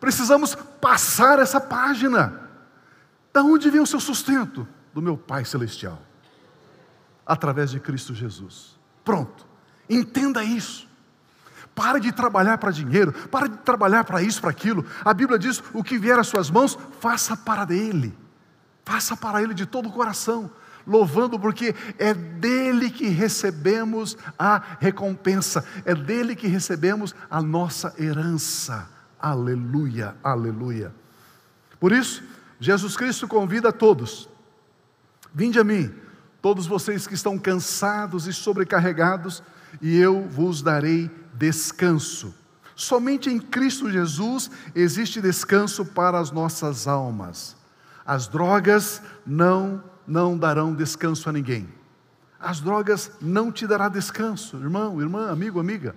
Precisamos 0.01 0.55
passar 0.81 1.39
essa 1.39 1.61
página. 1.61 2.49
Da 3.31 3.43
onde 3.43 3.69
vem 3.69 3.83
o 3.83 3.87
seu 3.87 4.01
sustento? 4.01 4.67
Do 4.95 5.03
meu 5.03 5.19
Pai 5.19 5.45
Celestial, 5.45 6.01
através 7.27 7.73
de 7.73 7.79
Cristo 7.79 8.15
Jesus. 8.15 8.79
Pronto, 9.05 9.47
entenda 9.87 10.43
isso. 10.43 10.86
Pare 11.77 12.01
de 12.01 12.11
trabalhar 12.11 12.57
para 12.57 12.71
dinheiro, 12.71 13.12
pare 13.29 13.51
de 13.51 13.59
trabalhar 13.59 14.03
para 14.03 14.23
isso, 14.23 14.41
para 14.41 14.49
aquilo. 14.49 14.83
A 15.05 15.12
Bíblia 15.12 15.39
diz: 15.39 15.62
o 15.75 15.85
que 15.85 15.99
vier 15.99 16.19
às 16.19 16.27
suas 16.27 16.51
mãos, 16.51 16.77
faça 17.01 17.37
para 17.37 17.73
Ele, 17.73 18.17
faça 18.83 19.15
para 19.15 19.43
Ele 19.43 19.53
de 19.53 19.67
todo 19.67 19.91
o 19.91 19.93
coração 19.93 20.51
louvando, 20.87 21.39
porque 21.39 21.75
é 21.99 22.15
dele 22.15 22.89
que 22.89 23.09
recebemos 23.09 24.17
a 24.39 24.62
recompensa, 24.81 25.67
é 25.85 25.95
dele 25.95 26.35
que 26.35 26.47
recebemos 26.47 27.15
a 27.29 27.43
nossa 27.43 27.93
herança. 27.99 28.89
Aleluia, 29.21 30.15
aleluia. 30.25 30.95
Por 31.79 31.93
isso, 31.93 32.23
Jesus 32.59 32.97
Cristo 32.97 33.29
convida 33.29 33.69
a 33.69 33.73
todos: 33.73 34.31
vinde 35.35 35.59
a 35.59 35.65
mim, 35.65 35.93
todos 36.41 36.67
vocês 36.67 37.07
que 37.07 37.15
estão 37.15 37.39
cansados 37.39 38.27
e 38.27 38.33
sobrecarregados, 38.33 39.43
e 39.83 39.95
eu 39.99 40.27
vos 40.27 40.62
darei 40.62 41.11
descanso. 41.38 42.35
Somente 42.75 43.31
em 43.31 43.38
Cristo 43.38 43.90
Jesus 43.90 44.51
existe 44.75 45.20
descanso 45.20 45.85
para 45.85 46.18
as 46.18 46.31
nossas 46.31 46.87
almas. 46.87 47.57
As 48.05 48.29
drogas 48.29 49.03
não 49.27 49.83
não 50.07 50.38
darão 50.38 50.72
descanso 50.72 51.29
a 51.29 51.33
ninguém. 51.33 51.68
As 52.38 52.61
drogas 52.61 53.11
não 53.20 53.51
te 53.51 53.66
dará 53.66 53.88
descanso, 53.88 54.57
irmão, 54.59 55.01
irmã, 55.01 55.31
amigo, 55.31 55.59
amiga. 55.59 55.96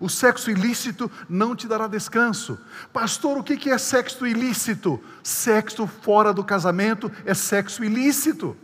O 0.00 0.08
sexo 0.08 0.50
ilícito 0.50 1.10
não 1.28 1.54
te 1.54 1.68
dará 1.68 1.86
descanso. 1.86 2.58
Pastor, 2.92 3.36
o 3.36 3.42
que 3.42 3.68
é 3.68 3.76
sexo 3.76 4.26
ilícito? 4.26 4.98
Sexo 5.22 5.86
fora 5.86 6.32
do 6.32 6.42
casamento 6.42 7.12
é 7.24 7.34
sexo 7.34 7.84
ilícito. 7.84 8.56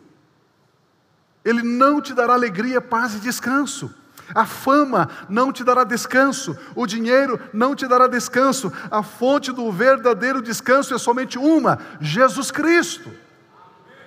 Ele 1.45 1.63
não 1.63 2.01
te 2.01 2.15
dará 2.15 2.33
alegria, 2.33 2.81
paz 2.81 3.15
e 3.15 3.19
descanso. 3.21 3.95
A 4.35 4.47
fama 4.47 5.09
não 5.29 5.53
te 5.53 5.65
dará 5.65 5.85
descanso, 5.85 6.57
o 6.75 6.87
dinheiro 6.87 7.41
não 7.53 7.75
te 7.75 7.87
dará 7.87 8.07
descanso. 8.07 8.73
A 8.91 9.03
fonte 9.03 9.53
do 9.53 9.71
verdadeiro 9.73 10.41
descanso 10.41 10.95
é 10.95 10.99
somente 10.99 11.39
uma: 11.39 11.79
Jesus 12.01 12.51
Cristo. 12.51 13.11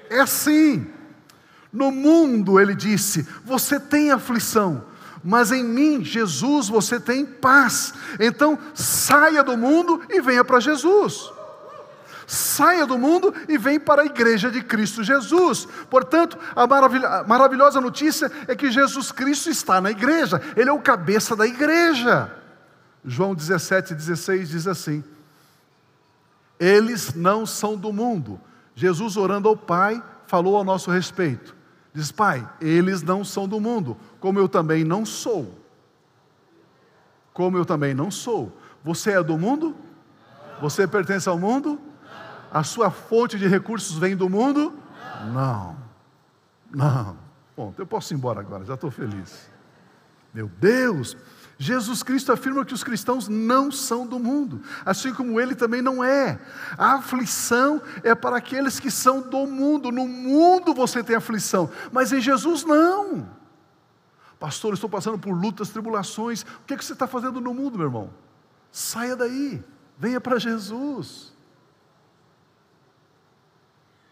É 0.09 0.19
assim. 0.19 0.87
No 1.71 1.89
mundo, 1.89 2.59
ele 2.59 2.75
disse, 2.75 3.27
você 3.43 3.79
tem 3.79 4.11
aflição, 4.11 4.85
mas 5.23 5.51
em 5.51 5.63
mim, 5.63 6.05
Jesus, 6.05 6.69
você 6.69 6.99
tem 6.99 7.25
paz. 7.25 7.95
Então, 8.19 8.59
saia 8.75 9.43
do 9.43 9.57
mundo 9.57 9.99
e 10.07 10.21
venha 10.21 10.43
para 10.43 10.59
Jesus. 10.59 11.33
Saia 12.33 12.85
do 12.85 12.97
mundo 12.97 13.33
e 13.47 13.57
vem 13.59 13.79
para 13.79 14.01
a 14.01 14.05
igreja 14.05 14.49
de 14.49 14.63
Cristo 14.63 15.03
Jesus. 15.03 15.67
Portanto, 15.89 16.37
a, 16.55 16.63
a 16.63 17.23
maravilhosa 17.25 17.79
notícia 17.79 18.31
é 18.47 18.55
que 18.55 18.71
Jesus 18.71 19.11
Cristo 19.11 19.51
está 19.51 19.79
na 19.79 19.91
igreja, 19.91 20.41
Ele 20.57 20.69
é 20.69 20.73
o 20.73 20.81
cabeça 20.81 21.35
da 21.35 21.45
igreja. 21.45 22.31
João 23.05 23.35
17, 23.35 23.93
16 23.93 24.49
diz 24.49 24.67
assim: 24.67 25.03
Eles 26.59 27.13
não 27.13 27.45
são 27.45 27.77
do 27.77 27.93
mundo. 27.93 28.41
Jesus, 28.73 29.15
orando 29.15 29.47
ao 29.47 29.55
Pai, 29.55 30.01
falou 30.25 30.57
ao 30.57 30.63
nosso 30.63 30.89
respeito. 30.89 31.55
Diz, 31.93 32.11
Pai, 32.11 32.49
eles 32.59 33.03
não 33.03 33.23
são 33.23 33.47
do 33.47 33.59
mundo, 33.59 33.95
como 34.19 34.39
eu 34.39 34.49
também 34.49 34.83
não 34.83 35.05
sou. 35.05 35.53
Como 37.31 37.57
eu 37.57 37.65
também 37.65 37.93
não 37.93 38.09
sou. 38.09 38.51
Você 38.83 39.11
é 39.11 39.21
do 39.21 39.37
mundo? 39.37 39.75
Você 40.59 40.87
pertence 40.87 41.29
ao 41.29 41.37
mundo? 41.37 41.79
A 42.53 42.63
sua 42.63 42.91
fonte 42.91 43.39
de 43.39 43.47
recursos 43.47 43.97
vem 43.97 44.15
do 44.15 44.29
mundo? 44.29 44.71
Não. 45.33 45.75
Não. 46.69 47.17
Bom, 47.57 47.73
eu 47.79 47.85
posso 47.87 48.13
ir 48.13 48.15
embora 48.15 48.41
agora, 48.41 48.63
já 48.63 48.75
estou 48.75 48.91
feliz. 48.91 49.49
Meu 50.31 50.47
Deus, 50.59 51.17
Jesus 51.57 52.03
Cristo 52.03 52.31
afirma 52.31 52.63
que 52.63 52.73
os 52.73 52.83
cristãos 52.83 53.27
não 53.27 53.71
são 53.71 54.05
do 54.05 54.19
mundo, 54.19 54.61
assim 54.85 55.11
como 55.15 55.41
ele 55.41 55.55
também 55.55 55.81
não 55.81 56.03
é. 56.03 56.39
A 56.77 56.97
aflição 56.97 57.81
é 58.03 58.13
para 58.13 58.37
aqueles 58.37 58.79
que 58.79 58.91
são 58.91 59.21
do 59.21 59.47
mundo. 59.47 59.91
No 59.91 60.07
mundo 60.07 60.75
você 60.75 61.03
tem 61.03 61.15
aflição, 61.15 61.71
mas 61.91 62.13
em 62.13 62.21
Jesus 62.21 62.63
não. 62.63 63.27
Pastor, 64.39 64.75
estou 64.75 64.89
passando 64.89 65.17
por 65.17 65.33
lutas, 65.33 65.69
tribulações. 65.69 66.43
O 66.43 66.65
que, 66.67 66.75
é 66.75 66.77
que 66.77 66.85
você 66.85 66.93
está 66.93 67.07
fazendo 67.07 67.41
no 67.41 67.51
mundo, 67.51 67.79
meu 67.79 67.87
irmão? 67.87 68.11
Saia 68.71 69.15
daí, 69.15 69.63
venha 69.97 70.21
para 70.21 70.37
Jesus. 70.37 71.32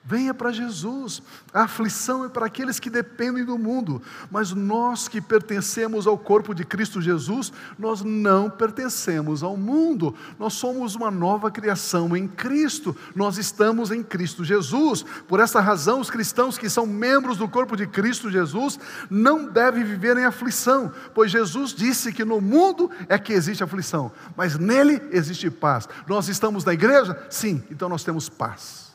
Venha 0.04 0.34
para 0.34 0.52
Jesus. 0.52 1.22
A 1.54 1.64
aflição 1.64 2.26
é 2.26 2.30
para 2.30 2.48
aqueles 2.48 2.80
que 2.80 2.90
dependem 2.90 3.46
do 3.46 3.56
mundo, 3.56 4.02
mas 4.32 4.52
nós 4.52 5.08
que 5.08 5.22
pertencemos 5.22 6.08
ao 6.08 6.18
corpo 6.18 6.56
de 6.56 6.66
Cristo 6.66 7.00
Jesus, 7.00 7.54
nós 7.78 8.02
não 8.02 8.50
pertencemos 8.50 9.44
ao 9.44 9.56
mundo. 9.56 10.16
Nós 10.40 10.54
somos 10.54 10.96
uma 10.96 11.12
nova 11.12 11.52
criação 11.52 12.18
em 12.18 12.28
Cristo. 12.28 12.96
Nós 13.16 13.38
estamos 13.38 13.92
em 13.92 14.02
Cristo 14.02 14.44
Jesus. 14.44 15.06
Por 15.28 15.40
essa 15.40 15.62
razão, 15.62 16.00
os 16.00 16.10
cristãos 16.10 16.58
que 16.58 16.68
são 16.70 16.88
membros 16.88 17.38
do 17.38 17.48
corpo 17.48 17.78
de 17.78 17.86
Cristo 17.86 18.32
Jesus 18.32 18.80
não 19.08 19.46
devem 19.46 19.84
viver 19.84 20.18
em 20.18 20.26
aflição, 20.26 20.92
pois 21.14 21.32
Jesus 21.32 21.74
disse 21.74 22.12
que 22.12 22.26
no 22.26 22.42
mundo 22.42 22.90
é 23.08 23.20
que 23.20 23.34
existe 23.34 23.64
aflição, 23.64 24.12
mas 24.36 24.58
nele 24.58 25.00
existe 25.12 25.50
paz. 25.52 25.88
Nós 26.08 26.28
estamos 26.28 26.66
na 26.66 26.74
igreja? 26.74 27.16
Sim, 27.30 27.64
então 27.70 27.88
nós 27.88 28.04
temos 28.04 28.28
paz. 28.28 28.90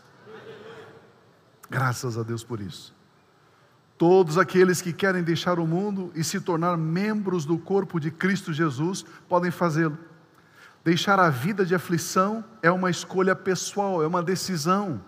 Graças 1.70 2.16
a 2.16 2.22
Deus 2.22 2.44
por 2.44 2.60
isso. 2.60 2.94
Todos 3.98 4.36
aqueles 4.36 4.82
que 4.82 4.92
querem 4.92 5.22
deixar 5.22 5.58
o 5.58 5.66
mundo 5.66 6.12
e 6.14 6.22
se 6.22 6.38
tornar 6.40 6.76
membros 6.76 7.44
do 7.44 7.56
corpo 7.56 7.98
de 7.98 8.10
Cristo 8.10 8.52
Jesus 8.52 9.04
podem 9.28 9.50
fazê-lo. 9.50 9.96
Deixar 10.84 11.18
a 11.18 11.30
vida 11.30 11.64
de 11.64 11.74
aflição 11.74 12.44
é 12.62 12.70
uma 12.70 12.90
escolha 12.90 13.34
pessoal, 13.34 14.02
é 14.02 14.06
uma 14.06 14.22
decisão. 14.22 15.00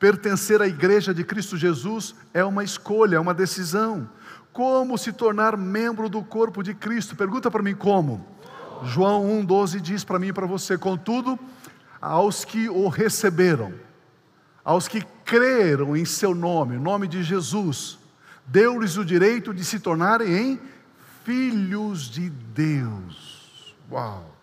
Pertencer 0.00 0.60
à 0.60 0.66
igreja 0.66 1.14
de 1.14 1.22
Cristo 1.22 1.56
Jesus 1.56 2.14
é 2.32 2.44
uma 2.44 2.64
escolha, 2.64 3.16
é 3.16 3.20
uma 3.20 3.34
decisão. 3.34 4.08
Como 4.52 4.96
se 4.96 5.12
tornar 5.12 5.56
membro 5.56 6.08
do 6.08 6.22
corpo 6.24 6.62
de 6.62 6.74
Cristo? 6.74 7.14
Pergunta 7.14 7.50
para 7.50 7.62
mim 7.62 7.74
como. 7.74 8.26
João 8.82 9.24
1,12 9.44 9.80
diz 9.80 10.02
para 10.02 10.18
mim 10.18 10.28
e 10.28 10.32
para 10.32 10.46
você: 10.46 10.76
Contudo, 10.76 11.38
aos 12.00 12.44
que 12.44 12.68
o 12.68 12.88
receberam, 12.88 13.72
aos 14.64 14.88
que 14.88 15.02
creram 15.24 15.96
em 15.96 16.04
seu 16.04 16.34
nome, 16.34 16.76
o 16.76 16.80
nome 16.80 17.06
de 17.06 17.22
Jesus, 17.22 17.98
deu-lhes 18.46 18.96
o 18.96 19.04
direito 19.04 19.52
de 19.52 19.64
se 19.64 19.78
tornarem 19.78 20.32
em 20.34 20.60
filhos 21.24 22.10
de 22.10 22.30
Deus. 22.30 23.76
Uau! 23.90 24.34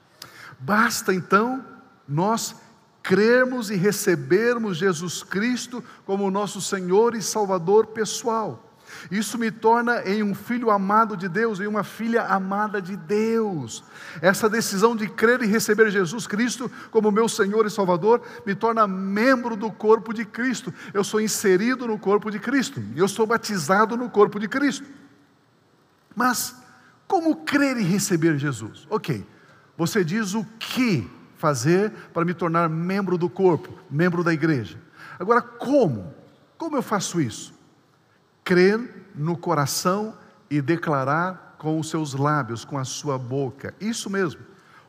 Basta 0.60 1.14
então 1.14 1.66
nós 2.08 2.56
crermos 3.02 3.72
e 3.72 3.76
recebermos 3.76 4.78
Jesus 4.78 5.24
Cristo 5.24 5.84
como 6.06 6.30
nosso 6.30 6.62
Senhor 6.62 7.16
e 7.16 7.22
Salvador 7.22 7.88
pessoal. 7.88 8.71
Isso 9.10 9.38
me 9.38 9.52
torna 9.52 10.02
em 10.02 10.24
um 10.24 10.34
filho 10.34 10.70
amado 10.70 11.18
de 11.18 11.28
Deus, 11.28 11.60
em 11.60 11.68
uma 11.68 11.84
filha 11.84 12.24
amada 12.24 12.82
de 12.82 12.96
Deus. 12.96 13.84
Essa 14.22 14.50
decisão 14.50 14.96
de 14.96 15.08
crer 15.08 15.42
e 15.42 15.48
receber 15.48 15.90
Jesus 15.92 16.28
Cristo 16.28 16.72
como 16.90 17.12
meu 17.12 17.28
Senhor 17.28 17.66
e 17.66 17.70
Salvador 17.70 18.22
me 18.46 18.56
torna 18.56 18.88
membro 18.88 19.56
do 19.56 19.72
corpo 19.72 20.14
de 20.14 20.26
Cristo. 20.26 20.74
Eu 20.94 21.04
sou 21.04 21.22
inserido 21.22 21.88
no 21.88 21.98
corpo 21.98 22.30
de 22.30 22.40
Cristo. 22.40 22.82
Eu 22.96 23.08
sou 23.08 23.26
batizado 23.26 23.98
no 23.98 24.10
corpo 24.10 24.40
de 24.40 24.48
Cristo. 24.48 24.86
Mas 26.16 26.56
como 27.08 27.36
crer 27.38 27.78
e 27.78 27.84
receber 27.84 28.38
Jesus? 28.38 28.88
Ok, 28.90 29.26
você 29.78 30.04
diz 30.04 30.34
o 30.34 30.46
que 30.60 31.10
fazer 31.38 31.92
para 32.14 32.24
me 32.24 32.34
tornar 32.34 32.70
membro 32.70 33.18
do 33.18 33.30
corpo, 33.30 33.74
membro 33.90 34.24
da 34.24 34.32
igreja. 34.32 34.78
Agora, 35.20 35.42
como? 35.42 36.14
Como 36.58 36.78
eu 36.78 36.82
faço 36.82 37.20
isso? 37.20 37.54
Crer 38.52 39.08
no 39.16 39.38
coração 39.38 40.14
e 40.50 40.62
declarar 40.62 41.56
com 41.58 41.80
os 41.80 41.90
seus 41.90 42.14
lábios, 42.14 42.66
com 42.66 42.78
a 42.78 42.84
sua 42.84 43.18
boca. 43.18 43.74
Isso 43.80 44.10
mesmo. 44.10 44.42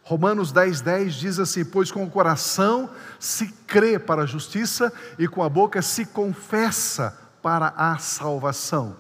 Romanos 0.02 0.50
10, 0.50 0.80
10 0.80 1.14
diz 1.14 1.38
assim: 1.38 1.64
Pois 1.64 1.92
com 1.92 2.02
o 2.02 2.10
coração 2.10 2.90
se 3.20 3.46
crê 3.68 4.00
para 4.00 4.22
a 4.22 4.26
justiça 4.26 4.92
e 5.16 5.28
com 5.28 5.44
a 5.44 5.48
boca 5.48 5.80
se 5.80 6.06
confessa 6.06 7.16
para 7.40 7.72
a 7.76 7.98
salvação. 7.98 8.96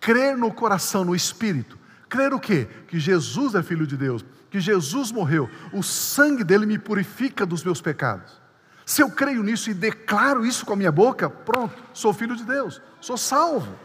Crer 0.00 0.36
no 0.36 0.52
coração, 0.52 1.04
no 1.04 1.14
espírito. 1.14 1.78
Crer 2.08 2.34
o 2.34 2.40
quê? 2.40 2.66
Que 2.88 2.98
Jesus 2.98 3.54
é 3.54 3.62
filho 3.62 3.86
de 3.86 3.96
Deus, 3.96 4.24
que 4.50 4.58
Jesus 4.58 5.12
morreu, 5.12 5.48
o 5.72 5.84
sangue 5.84 6.42
dele 6.42 6.66
me 6.66 6.80
purifica 6.80 7.46
dos 7.46 7.62
meus 7.62 7.80
pecados. 7.80 8.42
Se 8.84 9.02
eu 9.02 9.10
creio 9.12 9.44
nisso 9.44 9.70
e 9.70 9.74
declaro 9.74 10.44
isso 10.44 10.66
com 10.66 10.72
a 10.72 10.76
minha 10.76 10.92
boca, 10.92 11.30
pronto, 11.30 11.80
sou 11.92 12.12
filho 12.12 12.34
de 12.34 12.42
Deus, 12.42 12.82
sou 13.00 13.16
salvo. 13.16 13.83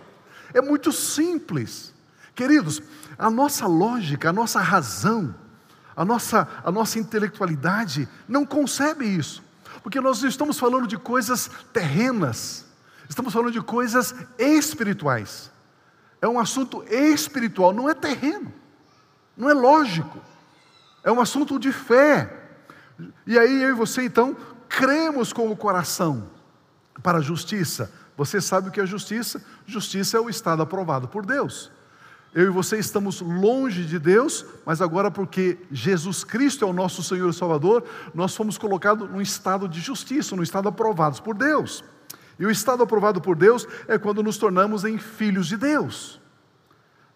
É 0.53 0.61
muito 0.61 0.91
simples. 0.91 1.93
Queridos, 2.35 2.81
a 3.17 3.29
nossa 3.29 3.67
lógica, 3.67 4.29
a 4.29 4.33
nossa 4.33 4.59
razão, 4.59 5.35
a 5.95 6.05
nossa, 6.05 6.47
a 6.63 6.71
nossa 6.71 6.97
intelectualidade 6.97 8.07
não 8.27 8.45
concebe 8.45 9.05
isso, 9.05 9.43
porque 9.83 9.99
nós 9.99 10.23
estamos 10.23 10.57
falando 10.57 10.87
de 10.87 10.97
coisas 10.97 11.51
terrenas, 11.73 12.65
estamos 13.09 13.33
falando 13.33 13.51
de 13.51 13.61
coisas 13.61 14.15
espirituais. 14.37 15.51
É 16.21 16.27
um 16.27 16.39
assunto 16.39 16.83
espiritual, 16.89 17.73
não 17.73 17.89
é 17.89 17.93
terreno, 17.93 18.53
não 19.35 19.49
é 19.49 19.53
lógico, 19.53 20.19
é 21.03 21.11
um 21.11 21.19
assunto 21.19 21.59
de 21.59 21.73
fé. 21.73 22.33
E 23.27 23.37
aí 23.37 23.63
eu 23.63 23.69
e 23.69 23.73
você 23.73 24.03
então 24.03 24.35
cremos 24.69 25.33
com 25.33 25.51
o 25.51 25.57
coração 25.57 26.29
para 27.03 27.17
a 27.17 27.21
justiça. 27.21 27.91
Você 28.19 28.41
sabe 28.41 28.67
o 28.67 28.71
que 28.73 28.81
é 28.81 28.85
justiça? 28.85 29.41
Justiça 29.65 30.17
é 30.17 30.19
o 30.19 30.29
estado 30.29 30.61
aprovado 30.61 31.07
por 31.07 31.25
Deus. 31.25 31.71
Eu 32.33 32.47
e 32.47 32.49
você 32.49 32.77
estamos 32.77 33.21
longe 33.21 33.85
de 33.85 33.97
Deus, 33.97 34.45
mas 34.65 34.81
agora, 34.81 35.09
porque 35.09 35.57
Jesus 35.71 36.25
Cristo 36.25 36.65
é 36.65 36.67
o 36.67 36.73
nosso 36.73 37.01
Senhor 37.01 37.29
e 37.29 37.33
Salvador, 37.33 37.81
nós 38.13 38.35
fomos 38.35 38.57
colocados 38.57 39.09
num 39.09 39.21
estado 39.21 39.69
de 39.69 39.79
justiça, 39.79 40.35
num 40.35 40.43
estado 40.43 40.67
aprovados 40.67 41.21
por 41.21 41.33
Deus. 41.33 41.81
E 42.37 42.45
o 42.45 42.51
estado 42.51 42.83
aprovado 42.83 43.21
por 43.21 43.37
Deus 43.37 43.65
é 43.87 43.97
quando 43.97 44.21
nos 44.21 44.37
tornamos 44.37 44.83
em 44.83 44.97
filhos 44.97 45.47
de 45.47 45.55
Deus. 45.55 46.19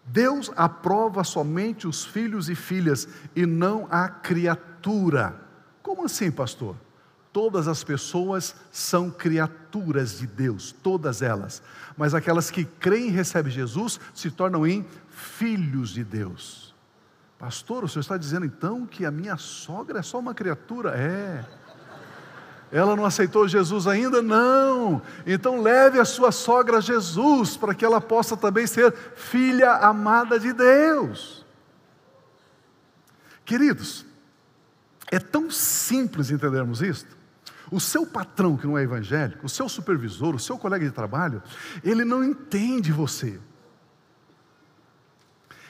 Deus 0.06 0.50
aprova 0.56 1.22
somente 1.22 1.86
os 1.86 2.02
filhos 2.02 2.48
e 2.48 2.54
filhas 2.54 3.06
e 3.36 3.44
não 3.44 3.86
a 3.90 4.08
criatura. 4.08 5.38
Como 5.82 6.06
assim, 6.06 6.30
pastor? 6.30 6.74
Todas 7.34 7.66
as 7.66 7.82
pessoas 7.82 8.54
são 8.70 9.10
criaturas 9.10 10.18
de 10.18 10.24
Deus, 10.24 10.70
todas 10.70 11.20
elas. 11.20 11.60
Mas 11.96 12.14
aquelas 12.14 12.48
que 12.48 12.64
creem 12.64 13.08
e 13.08 13.10
recebem 13.10 13.50
Jesus 13.50 13.98
se 14.14 14.30
tornam 14.30 14.64
em 14.64 14.86
filhos 15.10 15.90
de 15.90 16.04
Deus. 16.04 16.72
Pastor, 17.36 17.82
o 17.82 17.88
senhor 17.88 18.02
está 18.02 18.16
dizendo 18.16 18.46
então 18.46 18.86
que 18.86 19.04
a 19.04 19.10
minha 19.10 19.36
sogra 19.36 19.98
é 19.98 20.02
só 20.02 20.20
uma 20.20 20.32
criatura? 20.32 20.90
É. 20.96 21.44
Ela 22.70 22.94
não 22.94 23.04
aceitou 23.04 23.48
Jesus 23.48 23.88
ainda? 23.88 24.22
Não. 24.22 25.02
Então 25.26 25.60
leve 25.60 25.98
a 25.98 26.04
sua 26.04 26.30
sogra 26.30 26.78
a 26.78 26.80
Jesus, 26.80 27.56
para 27.56 27.74
que 27.74 27.84
ela 27.84 28.00
possa 28.00 28.36
também 28.36 28.64
ser 28.64 28.94
filha 29.16 29.72
amada 29.72 30.38
de 30.38 30.52
Deus. 30.52 31.44
Queridos, 33.44 34.06
é 35.10 35.18
tão 35.18 35.50
simples 35.50 36.30
entendermos 36.30 36.80
isto. 36.80 37.23
O 37.70 37.80
seu 37.80 38.06
patrão, 38.06 38.56
que 38.56 38.66
não 38.66 38.76
é 38.76 38.82
evangélico, 38.82 39.46
o 39.46 39.48
seu 39.48 39.68
supervisor, 39.68 40.34
o 40.34 40.38
seu 40.38 40.58
colega 40.58 40.84
de 40.84 40.92
trabalho, 40.92 41.42
ele 41.82 42.04
não 42.04 42.22
entende 42.22 42.92
você. 42.92 43.40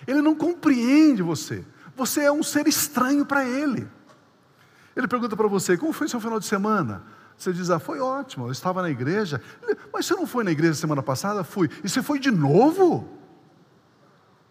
Ele 0.06 0.20
não 0.20 0.34
compreende 0.34 1.22
você. 1.22 1.64
Você 1.96 2.22
é 2.22 2.32
um 2.32 2.42
ser 2.42 2.66
estranho 2.66 3.24
para 3.24 3.44
ele. 3.44 3.88
Ele 4.96 5.08
pergunta 5.08 5.36
para 5.36 5.48
você: 5.48 5.76
como 5.76 5.92
foi 5.92 6.08
seu 6.08 6.20
final 6.20 6.38
de 6.38 6.46
semana? 6.46 7.02
Você 7.36 7.52
diz: 7.52 7.70
ah, 7.70 7.78
foi 7.78 8.00
ótimo, 8.00 8.46
eu 8.46 8.52
estava 8.52 8.82
na 8.82 8.90
igreja. 8.90 9.40
Mas 9.92 10.06
você 10.06 10.14
não 10.14 10.26
foi 10.26 10.44
na 10.44 10.50
igreja 10.50 10.74
semana 10.74 11.02
passada? 11.02 11.42
Fui. 11.44 11.70
E 11.82 11.88
você 11.88 12.02
foi 12.02 12.18
de 12.18 12.30
novo? 12.30 13.08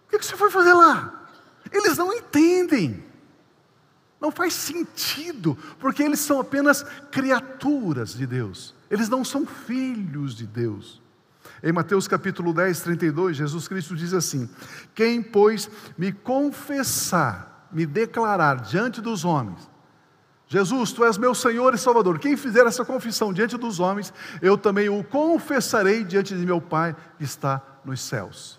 O 0.08 0.18
que 0.18 0.26
você 0.26 0.36
foi 0.36 0.50
fazer 0.50 0.74
lá? 0.74 1.28
Eles 1.72 1.98
não 1.98 2.14
entendem. 2.14 3.04
Não 4.24 4.32
faz 4.32 4.54
sentido, 4.54 5.58
porque 5.78 6.02
eles 6.02 6.22
são 6.22 6.40
apenas 6.40 6.82
criaturas 7.12 8.14
de 8.14 8.26
Deus. 8.26 8.74
Eles 8.90 9.10
não 9.10 9.22
são 9.26 9.46
filhos 9.46 10.34
de 10.34 10.48
Deus. 10.48 11.02
Em 11.62 11.74
Mateus 11.74 12.08
capítulo 12.08 12.54
10, 12.54 12.80
32, 12.84 13.36
Jesus 13.36 13.68
Cristo 13.68 13.98
diz 13.98 14.14
assim: 14.14 14.50
Quem, 14.96 15.22
pois, 15.22 15.70
me 15.98 16.14
confessar, 16.14 17.68
me 17.70 17.86
declarar 17.86 18.62
diante 18.62 19.02
dos 19.02 19.26
homens, 19.26 19.70
Jesus, 20.48 20.94
tu 20.94 21.04
és 21.04 21.18
meu 21.18 21.36
Senhor 21.36 21.74
e 21.74 21.78
Salvador. 21.78 22.18
Quem 22.18 22.38
fizer 22.38 22.66
essa 22.66 22.86
confissão 22.86 23.34
diante 23.34 23.58
dos 23.58 23.82
homens, 23.82 24.14
eu 24.42 24.58
também 24.58 24.88
o 24.88 25.04
confessarei 25.04 26.02
diante 26.02 26.34
de 26.34 26.46
meu 26.46 26.62
Pai 26.62 26.96
que 27.18 27.26
está 27.26 27.62
nos 27.84 28.00
céus. 28.00 28.58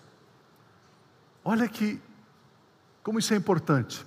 Olha 1.43 1.67
que, 1.67 1.99
como 3.01 3.17
isso 3.17 3.33
é 3.33 3.37
importante. 3.37 4.05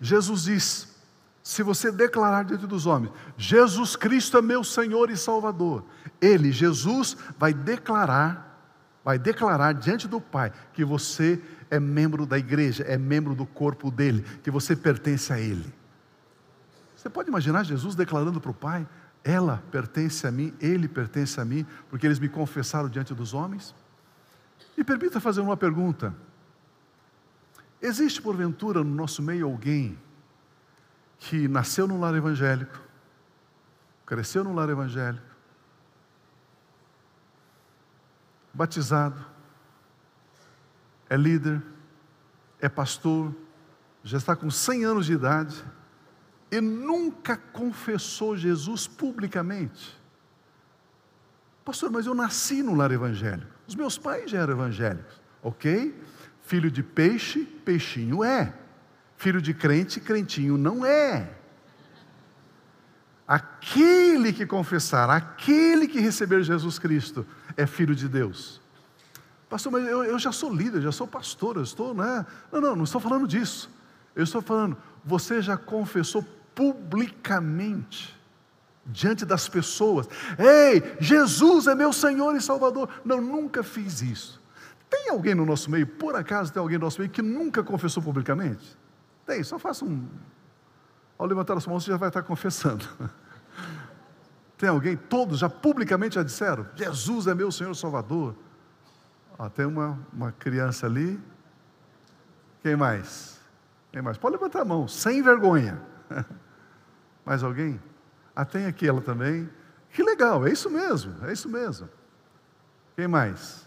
Jesus 0.00 0.44
diz: 0.44 0.96
se 1.42 1.62
você 1.62 1.92
declarar 1.92 2.44
diante 2.44 2.66
dos 2.66 2.86
homens, 2.86 3.12
Jesus 3.36 3.94
Cristo 3.94 4.36
é 4.36 4.42
meu 4.42 4.64
Senhor 4.64 5.10
e 5.10 5.16
Salvador, 5.16 5.84
Ele, 6.20 6.50
Jesus, 6.50 7.16
vai 7.38 7.54
declarar, 7.54 8.60
vai 9.04 9.18
declarar 9.18 9.72
diante 9.72 10.08
do 10.08 10.20
Pai 10.20 10.52
que 10.72 10.84
você 10.84 11.40
é 11.70 11.78
membro 11.78 12.26
da 12.26 12.36
igreja, 12.36 12.82
é 12.84 12.98
membro 12.98 13.34
do 13.34 13.46
corpo 13.46 13.90
dele, 13.90 14.24
que 14.42 14.50
você 14.50 14.74
pertence 14.74 15.32
a 15.32 15.38
Ele. 15.38 15.72
Você 16.96 17.08
pode 17.08 17.28
imaginar 17.28 17.64
Jesus 17.64 17.94
declarando 17.94 18.40
para 18.40 18.50
o 18.50 18.54
Pai: 18.54 18.86
ela 19.22 19.62
pertence 19.70 20.26
a 20.26 20.30
mim, 20.32 20.52
ele 20.60 20.88
pertence 20.88 21.40
a 21.40 21.44
mim, 21.44 21.64
porque 21.88 22.06
eles 22.06 22.18
me 22.18 22.28
confessaram 22.28 22.88
diante 22.88 23.14
dos 23.14 23.34
homens? 23.34 23.74
Me 24.76 24.82
permita 24.82 25.20
fazer 25.20 25.40
uma 25.40 25.56
pergunta. 25.56 26.14
Existe 27.86 28.20
porventura 28.20 28.82
no 28.82 28.92
nosso 28.92 29.22
meio 29.22 29.46
alguém 29.46 29.96
que 31.20 31.46
nasceu 31.46 31.86
num 31.86 32.00
lar 32.00 32.16
evangélico, 32.16 32.82
cresceu 34.04 34.42
num 34.42 34.52
lar 34.52 34.68
evangélico, 34.68 35.24
batizado, 38.52 39.24
é 41.08 41.16
líder, 41.16 41.62
é 42.58 42.68
pastor, 42.68 43.32
já 44.02 44.18
está 44.18 44.34
com 44.34 44.50
100 44.50 44.84
anos 44.84 45.06
de 45.06 45.12
idade 45.12 45.64
e 46.50 46.60
nunca 46.60 47.36
confessou 47.36 48.36
Jesus 48.36 48.88
publicamente? 48.88 49.96
Pastor, 51.64 51.92
mas 51.92 52.06
eu 52.06 52.16
nasci 52.16 52.64
num 52.64 52.74
lar 52.74 52.90
evangélico, 52.90 53.52
os 53.64 53.76
meus 53.76 53.96
pais 53.96 54.28
já 54.28 54.40
eram 54.40 54.54
evangélicos, 54.54 55.22
ok? 55.40 56.15
Filho 56.46 56.70
de 56.70 56.80
peixe, 56.80 57.44
peixinho 57.64 58.22
é. 58.22 58.54
Filho 59.16 59.42
de 59.42 59.52
crente, 59.52 59.98
crentinho 59.98 60.56
não 60.56 60.86
é. 60.86 61.28
Aquele 63.26 64.32
que 64.32 64.46
confessar, 64.46 65.10
aquele 65.10 65.88
que 65.88 65.98
receber 65.98 66.44
Jesus 66.44 66.78
Cristo, 66.78 67.26
é 67.56 67.66
filho 67.66 67.96
de 67.96 68.08
Deus. 68.08 68.60
Pastor, 69.48 69.72
mas 69.72 69.88
eu, 69.88 70.04
eu 70.04 70.18
já 70.20 70.30
sou 70.30 70.54
líder, 70.54 70.82
já 70.82 70.92
sou 70.92 71.08
pastor, 71.08 71.56
eu 71.56 71.64
estou, 71.64 71.92
né? 71.92 72.24
Não, 72.52 72.60
não, 72.60 72.76
não 72.76 72.84
estou 72.84 73.00
falando 73.00 73.26
disso. 73.26 73.68
Eu 74.14 74.22
estou 74.22 74.40
falando, 74.40 74.76
você 75.04 75.42
já 75.42 75.56
confessou 75.56 76.24
publicamente, 76.54 78.16
diante 78.84 79.24
das 79.24 79.48
pessoas: 79.48 80.08
Ei, 80.38 80.94
Jesus 81.00 81.66
é 81.66 81.74
meu 81.74 81.92
Senhor 81.92 82.36
e 82.36 82.40
Salvador. 82.40 82.88
Não, 83.04 83.20
nunca 83.20 83.64
fiz 83.64 84.00
isso. 84.00 84.45
Tem 84.88 85.10
alguém 85.10 85.34
no 85.34 85.44
nosso 85.44 85.70
meio, 85.70 85.86
por 85.86 86.14
acaso 86.14 86.52
tem 86.52 86.60
alguém 86.60 86.78
no 86.78 86.84
nosso 86.84 87.00
meio 87.00 87.10
que 87.10 87.22
nunca 87.22 87.62
confessou 87.62 88.02
publicamente? 88.02 88.76
Tem, 89.26 89.42
só 89.42 89.58
faça 89.58 89.84
um. 89.84 90.06
Ao 91.18 91.26
levantar 91.26 91.56
as 91.56 91.66
mãos, 91.66 91.84
você 91.84 91.90
já 91.90 91.96
vai 91.96 92.08
estar 92.08 92.22
confessando. 92.22 92.86
Tem 94.56 94.68
alguém? 94.68 94.96
Todos 94.96 95.40
já 95.40 95.50
publicamente 95.50 96.14
já 96.14 96.22
disseram: 96.22 96.66
Jesus 96.74 97.26
é 97.26 97.34
meu 97.34 97.52
Senhor 97.52 97.74
Salvador. 97.74 98.34
Ó, 99.38 99.48
tem 99.50 99.66
uma, 99.66 99.98
uma 100.10 100.32
criança 100.32 100.86
ali. 100.86 101.20
Quem 102.62 102.74
mais? 102.74 103.38
Quem 103.92 104.00
mais? 104.00 104.16
Pode 104.16 104.36
levantar 104.36 104.62
a 104.62 104.64
mão, 104.64 104.88
sem 104.88 105.22
vergonha. 105.22 105.80
Mais 107.24 107.42
alguém? 107.42 107.80
Ah, 108.34 108.44
tem 108.44 108.66
aquela 108.66 109.00
também. 109.00 109.48
Que 109.90 110.02
legal, 110.02 110.46
é 110.46 110.52
isso 110.52 110.70
mesmo, 110.70 111.12
é 111.26 111.32
isso 111.32 111.48
mesmo. 111.48 111.88
Quem 112.94 113.08
mais? 113.08 113.65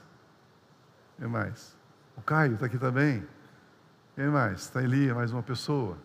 Quem 1.19 1.27
mais? 1.27 1.75
O 2.15 2.21
Caio 2.21 2.53
está 2.53 2.65
aqui 2.65 2.77
também. 2.77 3.27
Quem 4.15 4.27
mais? 4.27 4.61
Está 4.61 4.79
ali, 4.79 5.13
mais 5.13 5.31
uma 5.33 5.43
pessoa. 5.43 5.97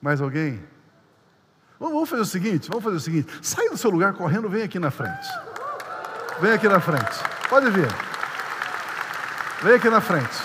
Mais 0.00 0.20
alguém? 0.20 0.64
Vamos 1.78 2.08
fazer 2.08 2.22
o 2.22 2.26
seguinte, 2.26 2.68
vamos 2.68 2.82
fazer 2.82 2.96
o 2.96 3.00
seguinte. 3.00 3.38
Sai 3.42 3.68
do 3.68 3.76
seu 3.76 3.90
lugar 3.90 4.14
correndo, 4.14 4.48
vem 4.48 4.62
aqui 4.62 4.78
na 4.78 4.90
frente. 4.90 5.28
Vem 6.40 6.52
aqui 6.52 6.66
na 6.66 6.80
frente. 6.80 7.12
Pode 7.48 7.70
vir. 7.70 7.88
Vem 9.62 9.74
aqui 9.74 9.90
na 9.90 10.00
frente. 10.00 10.42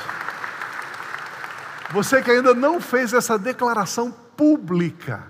Você 1.92 2.22
que 2.22 2.30
ainda 2.30 2.54
não 2.54 2.82
fez 2.82 3.14
essa 3.14 3.40
declaração 3.40 4.12
pública 4.12 5.24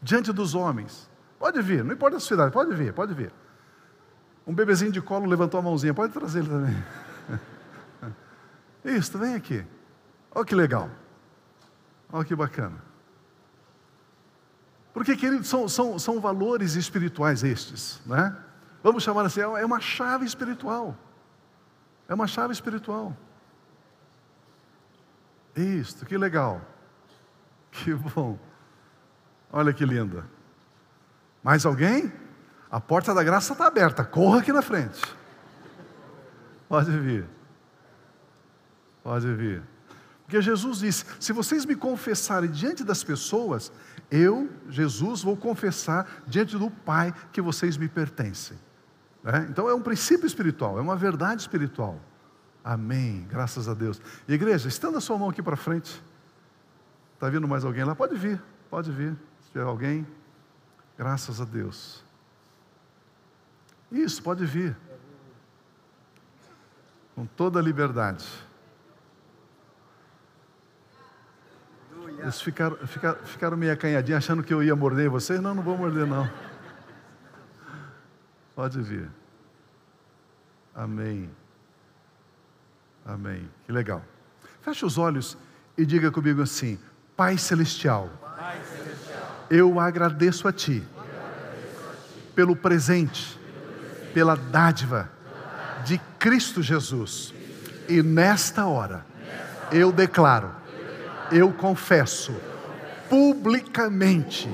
diante 0.00 0.32
dos 0.32 0.54
homens. 0.54 1.10
Pode 1.38 1.60
vir, 1.60 1.82
não 1.82 1.92
importa 1.92 2.18
a 2.18 2.20
sua 2.20 2.34
idade, 2.34 2.52
pode 2.52 2.74
vir, 2.74 2.92
pode 2.92 3.12
vir. 3.12 3.32
Um 4.46 4.54
bebezinho 4.54 4.92
de 4.92 5.00
colo 5.02 5.26
levantou 5.26 5.58
a 5.58 5.62
mãozinha, 5.62 5.92
pode 5.92 6.12
trazer 6.12 6.40
ele 6.40 6.48
também. 6.48 6.84
Isso, 8.84 9.18
vem 9.18 9.34
aqui. 9.34 9.64
Olha 10.34 10.44
que 10.44 10.54
legal. 10.54 10.90
Olha 12.12 12.24
que 12.24 12.34
bacana. 12.34 12.82
Porque, 14.92 15.16
queridos, 15.16 15.48
são, 15.48 15.68
são, 15.68 15.98
são 15.98 16.20
valores 16.20 16.74
espirituais 16.74 17.42
estes, 17.42 18.00
né? 18.06 18.36
Vamos 18.82 19.02
chamar 19.02 19.24
assim, 19.24 19.40
é 19.40 19.64
uma 19.64 19.80
chave 19.80 20.24
espiritual. 20.26 20.96
É 22.06 22.14
uma 22.14 22.26
chave 22.26 22.52
espiritual. 22.52 23.16
Isso, 25.56 26.04
que 26.04 26.16
legal. 26.18 26.60
Que 27.70 27.94
bom. 27.94 28.38
Olha 29.50 29.72
que 29.72 29.84
linda. 29.84 30.24
Mais 31.42 31.64
alguém? 31.64 32.12
A 32.70 32.80
porta 32.80 33.14
da 33.14 33.22
graça 33.22 33.52
está 33.52 33.66
aberta. 33.66 34.04
Corra 34.04 34.40
aqui 34.40 34.52
na 34.52 34.62
frente. 34.62 35.00
Pode 36.68 36.90
vir. 36.90 37.26
Pode 39.04 39.32
vir. 39.34 39.62
Porque 40.22 40.40
Jesus 40.40 40.78
disse: 40.78 41.04
se 41.20 41.32
vocês 41.32 41.66
me 41.66 41.76
confessarem 41.76 42.50
diante 42.50 42.82
das 42.82 43.04
pessoas, 43.04 43.70
eu, 44.10 44.50
Jesus, 44.70 45.22
vou 45.22 45.36
confessar 45.36 46.22
diante 46.26 46.56
do 46.56 46.70
Pai 46.70 47.14
que 47.30 47.42
vocês 47.42 47.76
me 47.76 47.88
pertencem. 47.88 48.58
É? 49.24 49.38
Então 49.50 49.68
é 49.68 49.74
um 49.74 49.82
princípio 49.82 50.26
espiritual, 50.26 50.78
é 50.78 50.82
uma 50.82 50.96
verdade 50.96 51.42
espiritual. 51.42 52.00
Amém, 52.64 53.26
graças 53.28 53.68
a 53.68 53.74
Deus. 53.74 54.00
Igreja, 54.26 54.68
estenda 54.68 54.96
a 54.96 55.00
sua 55.00 55.18
mão 55.18 55.28
aqui 55.28 55.42
para 55.42 55.56
frente. 55.56 56.02
Está 57.12 57.28
vindo 57.28 57.46
mais 57.46 57.64
alguém 57.64 57.84
lá? 57.84 57.94
Pode 57.94 58.16
vir, 58.16 58.42
pode 58.70 58.90
vir. 58.90 59.14
Se 59.42 59.50
tiver 59.52 59.64
alguém, 59.64 60.06
graças 60.96 61.40
a 61.40 61.44
Deus. 61.44 62.02
Isso, 63.92 64.22
pode 64.22 64.46
vir. 64.46 64.76
Com 67.14 67.26
toda 67.26 67.58
a 67.58 67.62
liberdade. 67.62 68.26
Eles 72.18 72.40
ficaram, 72.40 72.76
ficaram, 72.86 73.18
ficaram 73.24 73.56
meio 73.56 73.72
acanhadinhos, 73.72 74.18
achando 74.18 74.42
que 74.42 74.52
eu 74.52 74.62
ia 74.62 74.74
morder 74.74 75.08
vocês. 75.08 75.40
Não, 75.40 75.54
não 75.54 75.62
vou 75.62 75.76
morder, 75.76 76.06
não. 76.06 76.28
Pode 78.54 78.80
vir. 78.80 79.10
Amém. 80.74 81.30
Amém. 83.04 83.48
Que 83.66 83.72
legal. 83.72 84.02
Feche 84.62 84.84
os 84.84 84.96
olhos 84.96 85.36
e 85.76 85.84
diga 85.84 86.10
comigo 86.10 86.40
assim: 86.42 86.78
Pai 87.16 87.36
Celestial, 87.36 88.08
Pai 88.20 88.60
Celestial 88.64 89.46
eu 89.50 89.78
agradeço 89.78 90.48
a 90.48 90.52
Ti, 90.52 90.82
agradeço 90.96 91.80
a 91.90 91.92
ti 91.92 92.32
pelo, 92.34 92.56
presente, 92.56 93.38
pelo 93.38 93.46
presente, 93.46 94.12
pela 94.14 94.36
dádiva 94.36 95.10
de 95.84 96.00
Cristo 96.18 96.62
Jesus. 96.62 97.34
E 97.88 98.02
nesta 98.02 98.66
hora, 98.66 99.04
eu 99.70 99.92
declaro, 99.92 100.50
eu 101.30 101.52
confesso 101.52 102.32
publicamente, 103.08 104.48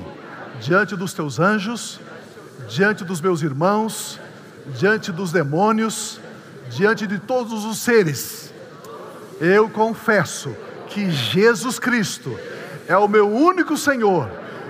diante 0.59 0.95
dos 0.95 1.13
Teus 1.13 1.39
anjos, 1.39 1.99
diante 2.67 3.03
dos 3.03 3.21
meus 3.21 3.41
irmãos, 3.41 4.19
diante 4.77 5.11
dos 5.11 5.31
demônios, 5.31 6.19
diante 6.69 7.07
de 7.07 7.19
todos 7.19 7.65
os 7.65 7.79
seres, 7.79 8.53
eu 9.39 9.69
confesso 9.69 10.55
que 10.87 11.09
Jesus 11.09 11.79
Cristo 11.79 12.37
é 12.87 12.95
o 12.97 13.07
meu 13.07 13.27
único 13.27 13.75
Senhor, 13.77 14.29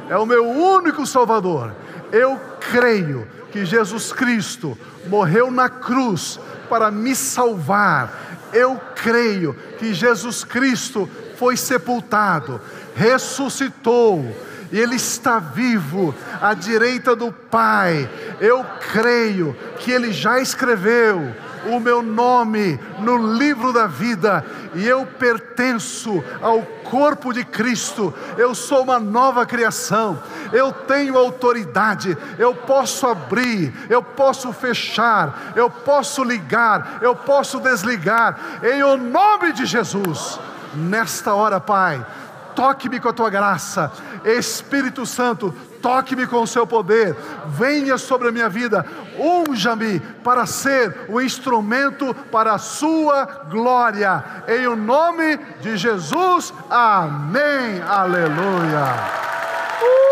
é 0.10 0.18
o 0.18 0.26
meu 0.26 0.48
único 0.48 1.06
Salvador. 1.06 1.74
Eu 2.12 2.40
creio 2.72 3.28
que 3.52 3.66
Jesus 3.66 4.14
Cristo 4.14 4.78
morreu 5.08 5.52
na 5.52 5.70
cruz 5.70 6.40
para 6.70 6.90
me 6.90 7.16
salvar. 7.16 8.50
Eu 8.54 8.80
creio 8.96 9.54
que 9.78 9.94
Jesus 9.94 10.44
Cristo 10.44 11.10
foi 11.42 11.58
sepultado, 11.58 12.62
ressuscitou 12.96 14.24
e 14.72 14.80
Ele 14.80 14.96
está 14.96 15.40
vivo 15.40 16.14
à 16.40 16.54
direita 16.54 17.16
do 17.16 17.32
Pai. 17.32 18.08
Eu 18.40 18.64
creio 18.94 19.58
que 19.80 19.90
Ele 19.90 20.14
já 20.14 20.40
escreveu 20.40 21.34
o 21.66 21.80
meu 21.80 22.04
nome 22.04 22.80
no 23.00 23.34
livro 23.34 23.74
da 23.74 23.88
vida 23.88 24.46
e 24.76 24.88
eu 24.88 25.04
pertenço 25.04 26.24
ao 26.44 26.62
corpo 26.62 27.34
de 27.34 27.44
Cristo, 27.44 28.14
eu 28.38 28.54
sou 28.54 28.84
uma 28.84 29.00
nova 29.00 29.44
criação, 29.44 30.22
eu 30.54 30.72
tenho 30.72 31.18
autoridade, 31.18 32.16
eu 32.38 32.54
posso 32.54 33.08
abrir, 33.08 33.74
eu 33.90 34.04
posso 34.04 34.54
fechar, 34.54 35.54
eu 35.56 35.72
posso 35.72 36.24
ligar, 36.24 37.00
eu 37.02 37.16
posso 37.16 37.60
desligar, 37.60 38.60
em 38.64 38.84
o 38.84 38.96
nome 38.96 39.54
de 39.54 39.66
Jesus. 39.66 40.40
Nesta 40.74 41.34
hora, 41.34 41.60
Pai, 41.60 42.06
toque-me 42.56 43.00
com 43.00 43.10
a 43.10 43.14
tua 43.14 43.30
graça, 43.30 43.92
Espírito 44.24 45.06
Santo, 45.06 45.54
toque-me 45.82 46.28
com 46.28 46.42
o 46.42 46.48
seu 46.48 46.66
poder, 46.68 47.16
venha 47.48 47.98
sobre 47.98 48.30
a 48.30 48.32
minha 48.32 48.50
vida, 48.50 48.86
unja-me 49.18 50.00
para 50.24 50.46
ser 50.46 51.06
o 51.10 51.20
instrumento 51.20 52.14
para 52.32 52.54
a 52.54 52.60
sua 52.60 53.26
glória, 53.50 54.24
em 54.48 54.68
o 54.68 54.76
nome 54.76 55.38
de 55.62 55.76
Jesus, 55.78 56.54
amém, 56.70 57.82
aleluia. 57.88 58.96
Uh! 59.82 60.12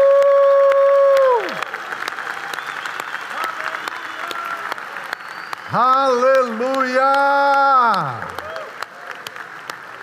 Aleluia! 5.72 7.14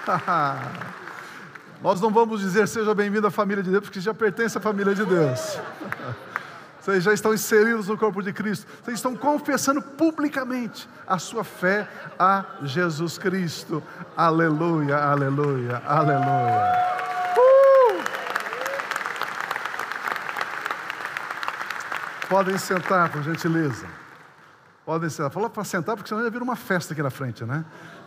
Nós 1.83 2.01
não 2.01 2.11
vamos 2.11 2.41
dizer 2.41 2.67
seja 2.69 2.95
bem-vindo 2.95 3.27
à 3.27 3.31
família 3.31 3.63
de 3.63 3.71
Deus, 3.71 3.85
porque 3.85 4.01
já 4.01 4.15
pertence 4.15 4.57
à 4.57 4.61
família 4.61 4.95
de 4.95 5.05
Deus. 5.05 5.59
Vocês 6.81 7.03
já 7.03 7.13
estão 7.13 7.35
inseridos 7.35 7.89
no 7.89 7.99
corpo 7.99 8.23
de 8.23 8.33
Cristo. 8.33 8.65
Vocês 8.81 8.99
estão 8.99 9.17
confessando 9.17 9.83
publicamente 9.83 10.89
a 11.05 11.19
sua 11.19 11.43
fé 11.43 11.89
a 12.17 12.45
Jesus 12.63 13.19
Cristo. 13.19 13.83
Aleluia, 14.17 14.97
aleluia, 14.97 15.83
aleluia. 15.85 16.87
Uh! 17.37 18.05
Podem 22.29 22.57
sentar, 22.57 23.11
por 23.11 23.21
gentileza. 23.25 23.89
Podem 24.85 25.11
sentar. 25.11 25.33
Fala 25.33 25.51
para 25.51 25.65
sentar, 25.65 25.97
porque 25.97 26.09
senão 26.09 26.23
já 26.23 26.31
vira 26.31 26.45
uma 26.45 26.55
festa 26.55 26.93
aqui 26.93 27.03
na 27.03 27.11
frente, 27.11 27.45
né? 27.45 27.65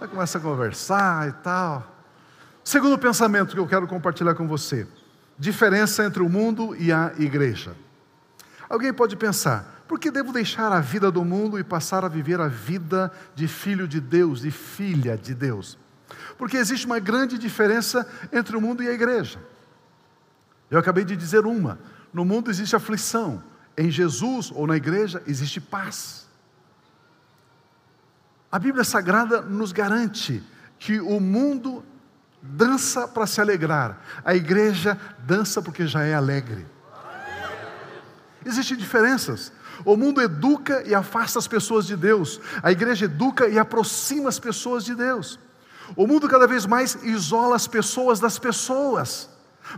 Começa 0.07 0.37
a 0.37 0.41
conversar 0.41 1.27
e 1.27 1.31
tal. 1.43 1.95
Segundo 2.63 2.97
pensamento 2.97 3.53
que 3.53 3.59
eu 3.59 3.67
quero 3.67 3.87
compartilhar 3.87 4.33
com 4.33 4.47
você: 4.47 4.87
diferença 5.37 6.05
entre 6.05 6.23
o 6.23 6.29
mundo 6.29 6.75
e 6.75 6.91
a 6.91 7.11
igreja. 7.17 7.75
Alguém 8.69 8.93
pode 8.93 9.15
pensar, 9.15 9.83
por 9.87 9.99
que 9.99 10.11
devo 10.11 10.31
deixar 10.31 10.71
a 10.71 10.79
vida 10.79 11.11
do 11.11 11.25
mundo 11.25 11.59
e 11.59 11.63
passar 11.63 12.05
a 12.05 12.07
viver 12.07 12.39
a 12.39 12.47
vida 12.47 13.11
de 13.33 13.47
filho 13.47 13.87
de 13.87 13.99
Deus, 13.99 14.41
de 14.41 14.51
filha 14.51 15.17
de 15.17 15.33
Deus? 15.33 15.77
Porque 16.37 16.57
existe 16.57 16.85
uma 16.85 16.99
grande 16.99 17.37
diferença 17.37 18.07
entre 18.31 18.55
o 18.55 18.61
mundo 18.61 18.83
e 18.83 18.87
a 18.87 18.93
igreja. 18.93 19.39
Eu 20.69 20.79
acabei 20.79 21.03
de 21.03 21.15
dizer 21.15 21.45
uma: 21.45 21.79
no 22.13 22.23
mundo 22.23 22.49
existe 22.49 22.75
aflição, 22.75 23.43
em 23.75 23.89
Jesus 23.89 24.51
ou 24.53 24.65
na 24.65 24.77
igreja 24.77 25.21
existe 25.25 25.59
paz. 25.59 26.28
A 28.51 28.57
Bíblia 28.57 28.83
Sagrada 28.83 29.41
nos 29.41 29.71
garante 29.71 30.41
que 30.79 30.99
o 30.99 31.19
mundo 31.19 31.83
dança 32.41 33.07
para 33.07 33.27
se 33.27 33.39
alegrar, 33.39 34.01
a 34.25 34.33
igreja 34.33 34.97
dança 35.19 35.61
porque 35.61 35.85
já 35.85 36.03
é 36.03 36.15
alegre. 36.15 36.65
Existem 38.45 38.77
diferenças. 38.77 39.51
O 39.85 39.95
mundo 39.95 40.21
educa 40.21 40.83
e 40.85 40.95
afasta 40.95 41.37
as 41.39 41.47
pessoas 41.47 41.85
de 41.85 41.95
Deus, 41.95 42.41
a 42.63 42.71
igreja 42.71 43.05
educa 43.05 43.47
e 43.47 43.59
aproxima 43.59 44.29
as 44.29 44.39
pessoas 44.39 44.83
de 44.83 44.95
Deus. 44.95 45.39
O 45.95 46.07
mundo 46.07 46.27
cada 46.27 46.47
vez 46.47 46.65
mais 46.65 46.95
isola 47.03 47.55
as 47.55 47.67
pessoas 47.67 48.19
das 48.19 48.39
pessoas, 48.39 49.29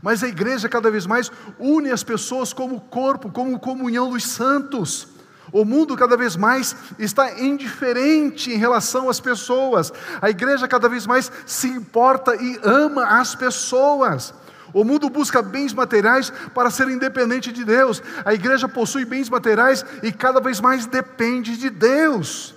mas 0.01 0.23
a 0.23 0.27
igreja 0.27 0.69
cada 0.69 0.89
vez 0.89 1.05
mais 1.05 1.31
une 1.59 1.91
as 1.91 2.03
pessoas 2.03 2.53
como 2.53 2.79
corpo, 2.79 3.29
como 3.29 3.59
comunhão 3.59 4.09
dos 4.09 4.25
santos. 4.25 5.07
O 5.51 5.65
mundo 5.65 5.97
cada 5.97 6.15
vez 6.15 6.35
mais 6.35 6.75
está 6.97 7.39
indiferente 7.39 8.51
em 8.51 8.57
relação 8.57 9.09
às 9.09 9.19
pessoas. 9.19 9.91
A 10.21 10.29
igreja 10.29 10.67
cada 10.67 10.87
vez 10.87 11.05
mais 11.05 11.31
se 11.45 11.67
importa 11.67 12.35
e 12.35 12.59
ama 12.63 13.19
as 13.19 13.35
pessoas. 13.35 14.33
O 14.73 14.83
mundo 14.83 15.09
busca 15.09 15.41
bens 15.41 15.73
materiais 15.73 16.31
para 16.53 16.69
ser 16.69 16.87
independente 16.87 17.51
de 17.51 17.65
Deus. 17.65 18.01
A 18.23 18.33
igreja 18.33 18.69
possui 18.69 19.03
bens 19.03 19.29
materiais 19.29 19.85
e 20.01 20.11
cada 20.11 20.39
vez 20.39 20.61
mais 20.61 20.85
depende 20.85 21.57
de 21.57 21.69
Deus. 21.69 22.55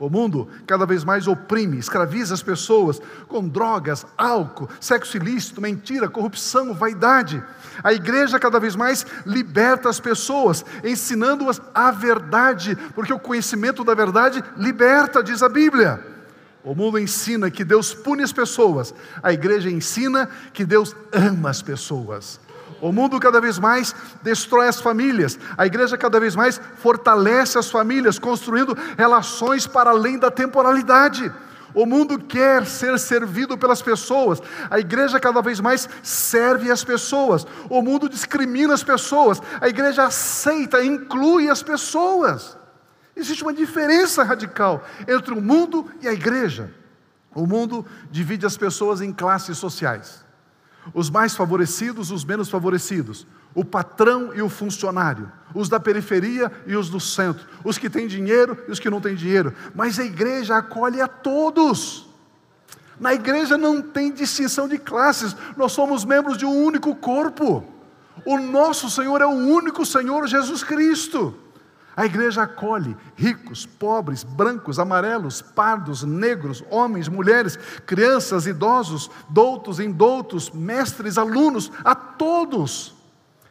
O 0.00 0.08
mundo 0.08 0.48
cada 0.66 0.86
vez 0.86 1.04
mais 1.04 1.28
oprime, 1.28 1.76
escraviza 1.76 2.32
as 2.32 2.42
pessoas 2.42 3.02
com 3.28 3.46
drogas, 3.46 4.06
álcool, 4.16 4.66
sexo 4.80 5.18
ilícito, 5.18 5.60
mentira, 5.60 6.08
corrupção, 6.08 6.72
vaidade. 6.72 7.44
A 7.84 7.92
igreja 7.92 8.38
cada 8.38 8.58
vez 8.58 8.74
mais 8.74 9.04
liberta 9.26 9.90
as 9.90 10.00
pessoas, 10.00 10.64
ensinando-as 10.82 11.60
a 11.74 11.90
verdade, 11.90 12.78
porque 12.94 13.12
o 13.12 13.18
conhecimento 13.18 13.84
da 13.84 13.94
verdade 13.94 14.42
liberta, 14.56 15.22
diz 15.22 15.42
a 15.42 15.50
Bíblia. 15.50 16.02
O 16.64 16.74
mundo 16.74 16.98
ensina 16.98 17.50
que 17.50 17.62
Deus 17.62 17.92
pune 17.92 18.22
as 18.22 18.32
pessoas, 18.32 18.94
a 19.22 19.34
igreja 19.34 19.68
ensina 19.68 20.30
que 20.54 20.64
Deus 20.64 20.96
ama 21.12 21.50
as 21.50 21.60
pessoas. 21.60 22.40
O 22.80 22.92
mundo 22.92 23.20
cada 23.20 23.40
vez 23.40 23.58
mais 23.58 23.94
destrói 24.22 24.66
as 24.66 24.80
famílias, 24.80 25.38
a 25.56 25.66
igreja 25.66 25.98
cada 25.98 26.18
vez 26.18 26.34
mais 26.34 26.60
fortalece 26.78 27.58
as 27.58 27.70
famílias, 27.70 28.18
construindo 28.18 28.76
relações 28.96 29.66
para 29.66 29.90
além 29.90 30.18
da 30.18 30.30
temporalidade. 30.30 31.30
O 31.74 31.84
mundo 31.86 32.18
quer 32.18 32.66
ser 32.66 32.98
servido 32.98 33.56
pelas 33.56 33.82
pessoas, 33.82 34.42
a 34.70 34.80
igreja 34.80 35.20
cada 35.20 35.42
vez 35.42 35.60
mais 35.60 35.88
serve 36.02 36.70
as 36.70 36.82
pessoas. 36.82 37.46
O 37.68 37.82
mundo 37.82 38.08
discrimina 38.08 38.72
as 38.74 38.82
pessoas, 38.82 39.40
a 39.60 39.68
igreja 39.68 40.04
aceita, 40.04 40.82
inclui 40.82 41.48
as 41.48 41.62
pessoas. 41.62 42.56
Existe 43.14 43.42
uma 43.42 43.52
diferença 43.52 44.24
radical 44.24 44.82
entre 45.06 45.34
o 45.34 45.40
mundo 45.40 45.86
e 46.00 46.08
a 46.08 46.12
igreja. 46.12 46.72
O 47.34 47.46
mundo 47.46 47.84
divide 48.10 48.46
as 48.46 48.56
pessoas 48.56 49.00
em 49.00 49.12
classes 49.12 49.58
sociais 49.58 50.29
os 50.94 51.10
mais 51.10 51.34
favorecidos, 51.34 52.10
os 52.10 52.24
menos 52.24 52.48
favorecidos, 52.48 53.26
o 53.54 53.64
patrão 53.64 54.34
e 54.34 54.42
o 54.42 54.48
funcionário, 54.48 55.30
os 55.54 55.68
da 55.68 55.78
periferia 55.78 56.50
e 56.66 56.76
os 56.76 56.88
do 56.88 57.00
centro, 57.00 57.46
os 57.64 57.78
que 57.78 57.90
têm 57.90 58.06
dinheiro 58.06 58.56
e 58.68 58.72
os 58.72 58.78
que 58.78 58.90
não 58.90 59.00
têm 59.00 59.14
dinheiro. 59.14 59.54
Mas 59.74 59.98
a 59.98 60.04
igreja 60.04 60.56
acolhe 60.56 61.00
a 61.00 61.08
todos. 61.08 62.08
Na 62.98 63.14
igreja 63.14 63.56
não 63.56 63.80
tem 63.80 64.12
distinção 64.12 64.68
de 64.68 64.78
classes, 64.78 65.34
nós 65.56 65.72
somos 65.72 66.04
membros 66.04 66.36
de 66.36 66.44
um 66.44 66.64
único 66.64 66.94
corpo. 66.94 67.64
O 68.26 68.38
nosso 68.38 68.90
Senhor 68.90 69.20
é 69.22 69.26
o 69.26 69.30
único 69.30 69.86
Senhor 69.86 70.26
Jesus 70.26 70.62
Cristo. 70.62 71.34
A 72.00 72.06
igreja 72.06 72.44
acolhe 72.44 72.96
ricos, 73.14 73.66
pobres, 73.66 74.24
brancos, 74.24 74.78
amarelos, 74.78 75.42
pardos, 75.42 76.02
negros, 76.02 76.64
homens, 76.70 77.08
mulheres, 77.08 77.58
crianças, 77.84 78.46
idosos, 78.46 79.10
doutos, 79.28 79.78
indoutos, 79.78 80.50
mestres, 80.50 81.18
alunos, 81.18 81.70
a 81.84 81.94
todos. 81.94 82.94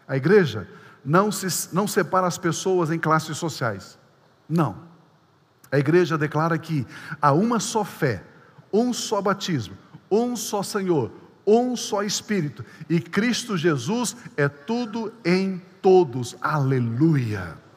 A 0.08 0.18
igreja 0.18 0.68
não, 1.06 1.32
se, 1.32 1.70
não 1.72 1.88
separa 1.88 2.26
as 2.26 2.40
pessoas 2.40 2.90
em 2.90 2.98
classes 2.98 3.38
sociais. 3.38 4.00
Não. 4.50 4.78
A 5.72 5.78
igreja 5.78 6.18
declara 6.18 6.58
que 6.58 6.88
há 7.22 7.32
uma 7.32 7.60
só 7.60 7.84
fé, 7.84 8.24
um 8.74 8.92
só 8.92 9.22
batismo, 9.22 9.78
um 10.10 10.36
só 10.36 10.64
Senhor, 10.64 11.12
um 11.46 11.76
só 11.76 12.02
Espírito, 12.02 12.66
e 12.90 13.00
Cristo 13.00 13.56
Jesus 13.56 14.18
é 14.36 14.50
tudo 14.50 15.14
em 15.24 15.62
todos. 15.84 16.36
Aleluia. 16.42 17.69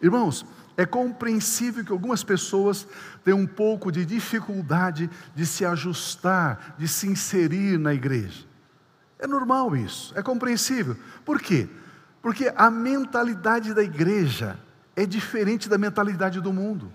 Irmãos, 0.00 0.46
é 0.76 0.86
compreensível 0.86 1.84
que 1.84 1.92
algumas 1.92 2.24
pessoas 2.24 2.86
tenham 3.22 3.40
um 3.40 3.46
pouco 3.46 3.92
de 3.92 4.04
dificuldade 4.06 5.10
de 5.34 5.44
se 5.44 5.64
ajustar, 5.64 6.74
de 6.78 6.88
se 6.88 7.06
inserir 7.06 7.78
na 7.78 7.92
igreja. 7.92 8.46
É 9.18 9.26
normal 9.26 9.76
isso, 9.76 10.12
é 10.16 10.22
compreensível. 10.22 10.96
Por 11.24 11.40
quê? 11.40 11.68
Porque 12.22 12.52
a 12.56 12.70
mentalidade 12.70 13.74
da 13.74 13.82
igreja 13.82 14.58
é 14.96 15.04
diferente 15.04 15.68
da 15.68 15.76
mentalidade 15.76 16.40
do 16.40 16.52
mundo. 16.52 16.90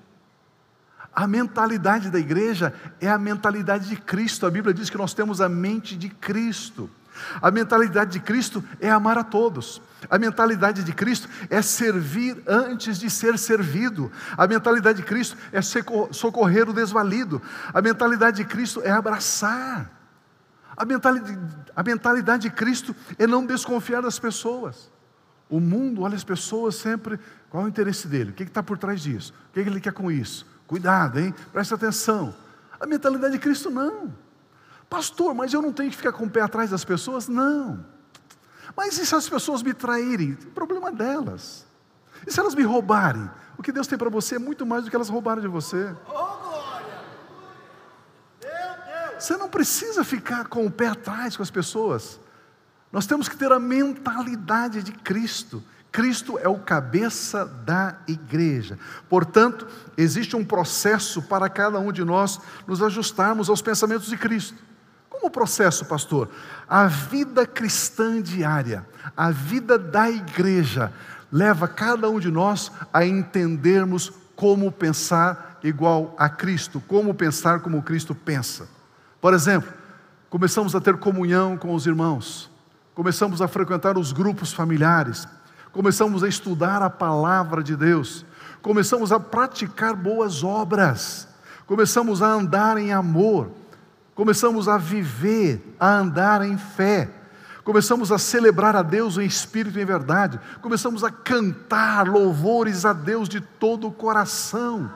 A 1.14 1.28
mentalidade 1.28 2.10
da 2.10 2.20
igreja 2.20 2.74
é 3.00 3.08
a 3.08 3.18
mentalidade 3.18 3.88
de 3.88 3.96
Cristo. 3.96 4.46
A 4.46 4.52
Bíblia 4.52 4.74
diz 4.74 4.90
que 4.90 4.98
nós 4.98 5.14
temos 5.14 5.40
a 5.40 5.48
mente 5.48 5.96
de 5.96 6.10
Cristo. 6.10 6.90
A 7.42 7.52
mentalidade 7.52 8.12
de 8.12 8.20
Cristo 8.20 8.64
é 8.80 8.90
amar 8.90 9.18
a 9.18 9.24
todos. 9.24 9.82
A 10.10 10.18
mentalidade 10.18 10.84
de 10.84 10.94
Cristo 10.94 11.28
é 11.50 11.62
servir 11.62 12.42
antes 12.48 13.00
de 13.00 13.10
ser 13.10 13.38
servido. 13.38 14.12
A 14.38 14.48
mentalidade 14.48 15.00
de 15.00 15.04
Cristo 15.04 15.38
é 15.52 15.62
socorrer 15.62 16.70
o 16.70 16.74
desvalido. 16.74 17.42
A 17.74 17.82
mentalidade 17.82 18.38
de 18.38 18.46
Cristo 18.46 18.82
é 18.84 18.92
abraçar. 18.92 19.92
A 20.78 20.86
mentalidade, 20.86 21.40
a 21.76 21.84
mentalidade 21.84 22.44
de 22.44 22.50
Cristo 22.50 22.96
é 23.18 23.26
não 23.26 23.46
desconfiar 23.46 24.02
das 24.02 24.20
pessoas. 24.20 24.92
O 25.50 25.60
mundo 25.60 26.02
olha 26.02 26.16
as 26.16 26.24
pessoas 26.24 26.76
sempre, 26.76 27.20
qual 27.50 27.64
é 27.64 27.66
o 27.68 27.70
interesse 27.70 28.08
dele? 28.08 28.32
O 28.32 28.34
que 28.34 28.44
está 28.44 28.62
por 28.64 28.78
trás 28.78 29.02
disso? 29.02 29.34
O 29.50 29.54
que 29.54 29.60
ele 29.60 29.80
quer 29.80 29.94
com 29.94 30.12
isso? 30.12 30.46
Cuidado, 30.68 31.20
hein? 31.20 31.34
Presta 31.54 31.76
atenção. 31.76 32.36
A 32.80 32.86
mentalidade 32.86 33.34
de 33.34 33.40
Cristo 33.40 33.70
não. 33.70 34.14
Pastor, 34.96 35.36
mas 35.36 35.52
eu 35.52 35.62
não 35.62 35.74
tenho 35.74 35.92
que 35.92 35.98
ficar 35.98 36.14
com 36.14 36.24
o 36.24 36.30
pé 36.30 36.40
atrás 36.40 36.70
das 36.70 36.86
pessoas? 36.86 37.28
Não. 37.28 37.86
Mas 38.78 38.98
e 38.98 39.06
se 39.06 39.14
as 39.14 39.28
pessoas 39.28 39.62
me 39.62 39.74
traírem? 39.74 40.38
O 40.42 40.52
problema 40.52 40.90
delas. 40.90 41.66
E 42.26 42.32
se 42.32 42.40
elas 42.40 42.56
me 42.56 42.64
roubarem? 42.64 43.30
O 43.58 43.62
que 43.62 43.74
Deus 43.74 43.88
tem 43.88 43.98
para 43.98 44.10
você 44.10 44.36
é 44.36 44.40
muito 44.40 44.66
mais 44.66 44.86
do 44.86 44.90
que 44.90 44.96
elas 44.96 45.10
roubaram 45.10 45.42
de 45.42 45.50
você. 45.50 45.94
Você 49.20 49.36
não 49.36 49.50
precisa 49.50 50.02
ficar 50.06 50.46
com 50.46 50.66
o 50.66 50.72
pé 50.72 50.88
atrás 50.88 51.36
com 51.36 51.44
as 51.44 51.52
pessoas. 51.52 52.18
Nós 52.90 53.06
temos 53.06 53.28
que 53.28 53.36
ter 53.36 53.52
a 53.52 53.60
mentalidade 53.60 54.82
de 54.82 54.94
Cristo. 54.94 55.62
Cristo 55.92 56.40
é 56.40 56.48
o 56.48 56.60
cabeça 56.60 57.44
da 57.44 57.98
igreja. 58.08 58.80
Portanto, 59.10 59.68
existe 59.98 60.38
um 60.38 60.46
processo 60.46 61.22
para 61.22 61.50
cada 61.50 61.80
um 61.80 61.92
de 61.92 62.06
nós 62.06 62.40
nos 62.66 62.82
ajustarmos 62.82 63.50
aos 63.50 63.62
pensamentos 63.62 64.08
de 64.08 64.16
Cristo. 64.16 64.65
Como 65.26 65.34
processo, 65.34 65.86
pastor? 65.86 66.30
A 66.70 66.86
vida 66.86 67.48
cristã 67.48 68.22
diária, 68.22 68.86
a 69.18 69.32
vida 69.32 69.76
da 69.76 70.08
igreja, 70.08 70.94
leva 71.32 71.68
cada 71.68 72.08
um 72.08 72.20
de 72.20 72.30
nós 72.30 72.72
a 72.94 73.04
entendermos 73.04 74.14
como 74.36 74.72
pensar 74.72 75.58
igual 75.64 76.14
a 76.16 76.30
Cristo, 76.30 76.80
como 76.88 77.12
pensar 77.12 77.62
como 77.62 77.82
Cristo 77.82 78.14
pensa. 78.14 78.68
Por 79.20 79.34
exemplo, 79.34 79.74
começamos 80.30 80.76
a 80.76 80.80
ter 80.80 80.96
comunhão 80.98 81.58
com 81.58 81.74
os 81.74 81.88
irmãos, 81.88 82.52
começamos 82.94 83.42
a 83.42 83.48
frequentar 83.48 83.98
os 83.98 84.12
grupos 84.12 84.54
familiares, 84.54 85.28
começamos 85.72 86.24
a 86.24 86.28
estudar 86.28 86.84
a 86.84 86.90
palavra 86.90 87.64
de 87.64 87.76
Deus, 87.76 88.24
começamos 88.62 89.12
a 89.12 89.20
praticar 89.20 89.96
boas 89.96 90.44
obras, 90.44 91.28
começamos 91.66 92.22
a 92.22 92.28
andar 92.28 92.78
em 92.78 92.94
amor, 92.94 93.50
começamos 94.16 94.70
a 94.70 94.78
viver, 94.78 95.76
a 95.78 95.98
andar 95.98 96.42
em 96.42 96.58
fé, 96.58 97.10
começamos 97.66 98.12
a 98.12 98.18
celebrar 98.18 98.76
a 98.76 98.82
Deus 98.82 99.18
em 99.18 99.26
espírito 99.26 99.78
e 99.78 99.82
em 99.82 99.86
verdade, 99.86 100.40
começamos 100.62 101.04
a 101.04 101.12
cantar 101.12 102.08
louvores 102.08 102.86
a 102.86 102.94
Deus 102.94 103.28
de 103.28 103.42
todo 103.42 103.88
o 103.88 103.92
coração. 103.92 104.90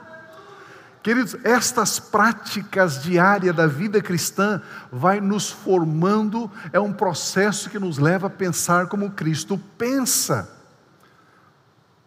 Queridos, 1.03 1.35
estas 1.43 1.99
práticas 1.99 3.01
diárias 3.01 3.55
da 3.55 3.67
vida 3.67 4.01
cristã 4.01 4.61
vai 4.91 5.21
nos 5.21 5.49
formando, 5.49 6.49
é 6.71 6.79
um 6.79 6.93
processo 6.93 7.69
que 7.69 7.79
nos 7.79 7.97
leva 7.97 8.27
a 8.27 8.29
pensar 8.29 8.87
como 8.87 9.11
Cristo 9.11 9.57
pensa. 9.77 10.57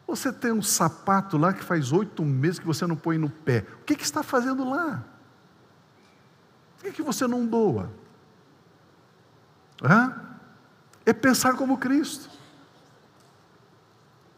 Você 0.07 0.31
tem 0.31 0.53
um 0.53 0.63
sapato 0.63 1.39
lá 1.39 1.55
que 1.55 1.65
faz 1.65 1.91
oito 1.91 2.23
meses 2.23 2.59
que 2.59 2.67
você 2.67 2.87
não 2.87 2.97
põe 2.97 3.17
no 3.17 3.31
pé. 3.31 3.67
O 3.81 3.85
que, 3.85 3.97
que 3.97 4.05
está 4.05 4.23
fazendo 4.23 4.69
lá? 4.69 5.03
Por 6.83 6.93
que, 6.93 7.03
você 7.03 7.29
não 7.29 7.47
doa? 7.47 7.89
Hã? 9.83 10.21
É 11.07 11.13
pensar 11.13 11.55
como 11.55 11.79
Cristo. 11.79 12.29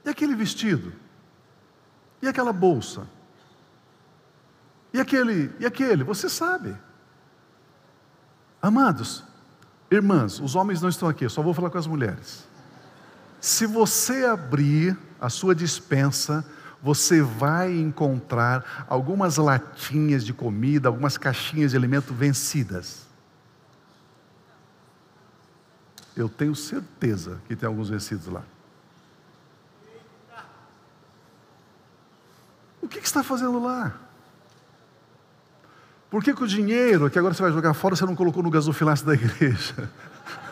E 0.05 0.11
aquele 0.11 0.34
vestido? 0.34 0.92
E 2.20 2.28
aquela 2.28 2.53
bolsa? 2.53 3.09
E 4.92 5.01
aquele? 5.01 5.51
E 5.59 5.64
aquele? 5.64 6.05
Você 6.05 6.28
sabe. 6.28 6.76
Amados, 8.61 9.24
irmãs, 9.90 10.38
os 10.38 10.55
homens 10.55 10.80
não 10.80 10.88
estão 10.88 11.09
aqui, 11.09 11.28
só 11.28 11.42
vou 11.42 11.55
falar 11.55 11.70
com 11.70 11.78
as 11.78 11.86
mulheres. 11.86 12.47
Se 13.40 13.66
você 13.66 14.24
abrir 14.24 14.97
a 15.20 15.28
sua 15.28 15.55
dispensa, 15.55 16.45
você 16.85 17.22
vai 17.22 17.72
encontrar 17.72 18.85
algumas 18.87 19.39
latinhas 19.39 20.22
de 20.22 20.35
comida, 20.35 20.87
algumas 20.87 21.16
caixinhas 21.16 21.70
de 21.70 21.78
alimento 21.78 22.12
vencidas. 22.12 23.07
Eu 26.14 26.28
tenho 26.28 26.55
certeza 26.55 27.41
que 27.49 27.57
tem 27.57 27.66
alguns 27.66 27.89
vencidos 27.89 28.26
lá. 28.26 28.43
O 32.82 32.87
que, 32.87 33.01
que 33.01 33.07
está 33.07 33.22
fazendo 33.22 33.59
lá? 33.59 33.99
Por 36.11 36.22
que, 36.22 36.35
que 36.35 36.45
o 36.45 36.47
dinheiro 36.47 37.09
que 37.09 37.18
agora 37.18 37.32
você 37.32 37.41
vai 37.43 37.51
jogar 37.51 37.72
fora 37.72 37.97
você 37.97 38.05
não 38.05 38.14
colocou 38.14 38.43
no 38.43 38.51
gasofilácio 38.51 39.07
da 39.07 39.14
igreja? 39.14 39.91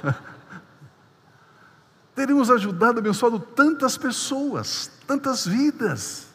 teríamos 2.15 2.51
ajudado, 2.51 2.99
abençoado 2.99 3.39
tantas 3.39 3.97
pessoas, 3.97 4.91
tantas 5.07 5.47
vidas. 5.47 6.29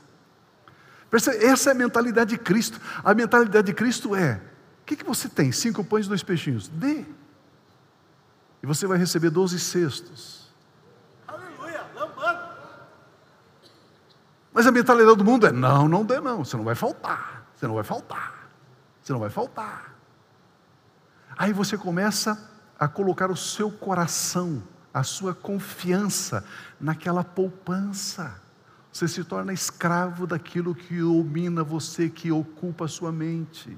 Essa 1.12 1.70
é 1.70 1.72
a 1.72 1.76
mentalidade 1.76 2.32
de 2.32 2.38
Cristo. 2.38 2.80
A 3.04 3.14
mentalidade 3.14 3.68
de 3.68 3.74
Cristo 3.74 4.16
é: 4.16 4.42
o 4.82 4.86
que, 4.86 4.96
que 4.96 5.06
você 5.06 5.30
tem? 5.30 5.52
Cinco 5.52 5.84
pães 5.84 6.06
e 6.06 6.10
dois 6.10 6.24
peixinhos? 6.24 6.68
Dê. 6.68 7.06
E 8.62 8.66
você 8.66 8.86
vai 8.86 8.98
receber 8.98 9.30
doze 9.30 9.60
cestos. 9.60 10.52
Aleluia, 11.28 11.86
lambando. 11.96 12.48
Mas 14.52 14.68
a 14.68 14.72
mentalidade 14.72 15.18
do 15.18 15.24
mundo 15.24 15.48
é: 15.48 15.52
não, 15.52 15.88
não 15.88 16.04
dê, 16.04 16.20
não. 16.20 16.44
Você 16.44 16.58
não 16.58 16.66
vai 16.66 16.76
faltar. 16.76 17.48
Você 17.56 17.66
não 17.66 17.76
vai 17.76 17.84
faltar. 17.84 18.50
Você 19.02 19.14
não 19.14 19.20
vai 19.20 19.30
faltar. 19.30 19.96
Aí 21.38 21.54
você 21.54 21.78
começa 21.78 22.52
a 22.78 22.88
colocar 22.88 23.32
o 23.32 23.38
seu 23.38 23.72
coração 23.72 24.62
a 24.94 25.04
sua 25.04 25.34
confiança 25.34 26.44
naquela 26.80 27.24
poupança. 27.24 28.42
Você 28.92 29.08
se 29.08 29.24
torna 29.24 29.54
escravo 29.54 30.26
daquilo 30.26 30.74
que 30.74 31.00
domina 31.00 31.64
você, 31.64 32.10
que 32.10 32.32
ocupa 32.32 32.86
a 32.86 32.88
sua 32.88 33.12
mente. 33.12 33.78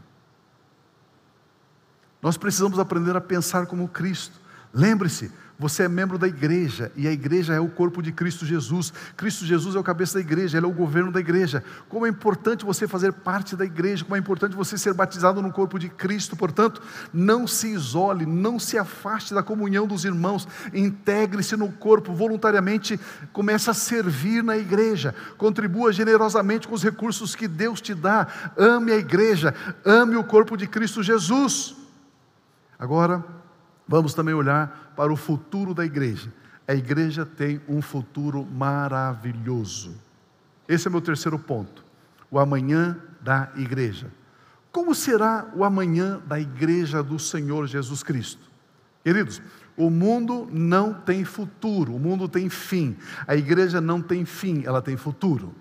Nós 2.21 2.37
precisamos 2.37 2.79
aprender 2.79 3.15
a 3.15 3.21
pensar 3.21 3.65
como 3.65 3.87
Cristo. 3.87 4.39
Lembre-se, 4.73 5.31
você 5.59 5.83
é 5.83 5.89
membro 5.89 6.17
da 6.17 6.25
igreja 6.25 6.89
e 6.95 7.05
a 7.05 7.11
igreja 7.11 7.53
é 7.53 7.59
o 7.59 7.67
corpo 7.67 8.01
de 8.01 8.13
Cristo 8.13 8.45
Jesus. 8.45 8.93
Cristo 9.17 9.45
Jesus 9.45 9.75
é 9.75 9.79
o 9.79 9.83
cabeça 9.83 10.13
da 10.13 10.21
igreja, 10.21 10.57
ele 10.57 10.65
é 10.65 10.69
o 10.69 10.73
governo 10.73 11.11
da 11.11 11.19
igreja. 11.19 11.61
Como 11.89 12.05
é 12.05 12.09
importante 12.09 12.63
você 12.63 12.87
fazer 12.87 13.11
parte 13.11 13.57
da 13.57 13.65
igreja, 13.65 14.05
como 14.05 14.15
é 14.15 14.19
importante 14.19 14.55
você 14.55 14.77
ser 14.77 14.93
batizado 14.93 15.41
no 15.41 15.51
corpo 15.51 15.77
de 15.77 15.89
Cristo. 15.89 16.37
Portanto, 16.37 16.81
não 17.13 17.45
se 17.45 17.67
isole, 17.67 18.25
não 18.25 18.57
se 18.57 18.77
afaste 18.77 19.33
da 19.33 19.43
comunhão 19.43 19.85
dos 19.85 20.05
irmãos, 20.05 20.47
integre-se 20.73 21.57
no 21.57 21.69
corpo 21.69 22.13
voluntariamente, 22.13 22.97
comece 23.33 23.69
a 23.69 23.73
servir 23.73 24.41
na 24.41 24.57
igreja, 24.57 25.13
contribua 25.37 25.91
generosamente 25.91 26.69
com 26.69 26.73
os 26.75 26.83
recursos 26.83 27.35
que 27.35 27.49
Deus 27.49 27.81
te 27.81 27.93
dá. 27.93 28.27
Ame 28.57 28.93
a 28.93 28.97
igreja, 28.97 29.53
ame 29.83 30.15
o 30.15 30.23
corpo 30.23 30.55
de 30.55 30.67
Cristo 30.67 31.03
Jesus. 31.03 31.75
Agora, 32.79 33.38
Vamos 33.89 34.13
também 34.13 34.35
olhar 34.35 34.93
para 34.95 35.11
o 35.11 35.15
futuro 35.15 35.73
da 35.73 35.83
igreja. 35.83 36.31
A 36.67 36.75
igreja 36.75 37.25
tem 37.25 37.59
um 37.67 37.81
futuro 37.81 38.45
maravilhoso. 38.45 39.95
Esse 40.67 40.87
é 40.87 40.91
meu 40.91 41.01
terceiro 41.01 41.39
ponto. 41.39 41.83
O 42.29 42.37
amanhã 42.37 42.95
da 43.19 43.51
igreja. 43.55 44.11
Como 44.71 44.93
será 44.93 45.51
o 45.55 45.63
amanhã 45.63 46.21
da 46.27 46.39
igreja 46.39 47.01
do 47.01 47.17
Senhor 47.17 47.65
Jesus 47.65 48.03
Cristo? 48.03 48.47
Queridos, 49.03 49.41
o 49.75 49.89
mundo 49.89 50.47
não 50.51 50.93
tem 50.93 51.25
futuro, 51.25 51.95
o 51.95 51.99
mundo 51.99 52.29
tem 52.29 52.47
fim. 52.47 52.95
A 53.25 53.35
igreja 53.35 53.81
não 53.81 54.03
tem 54.03 54.23
fim, 54.23 54.61
ela 54.65 54.83
tem 54.83 54.95
futuro. 54.97 55.55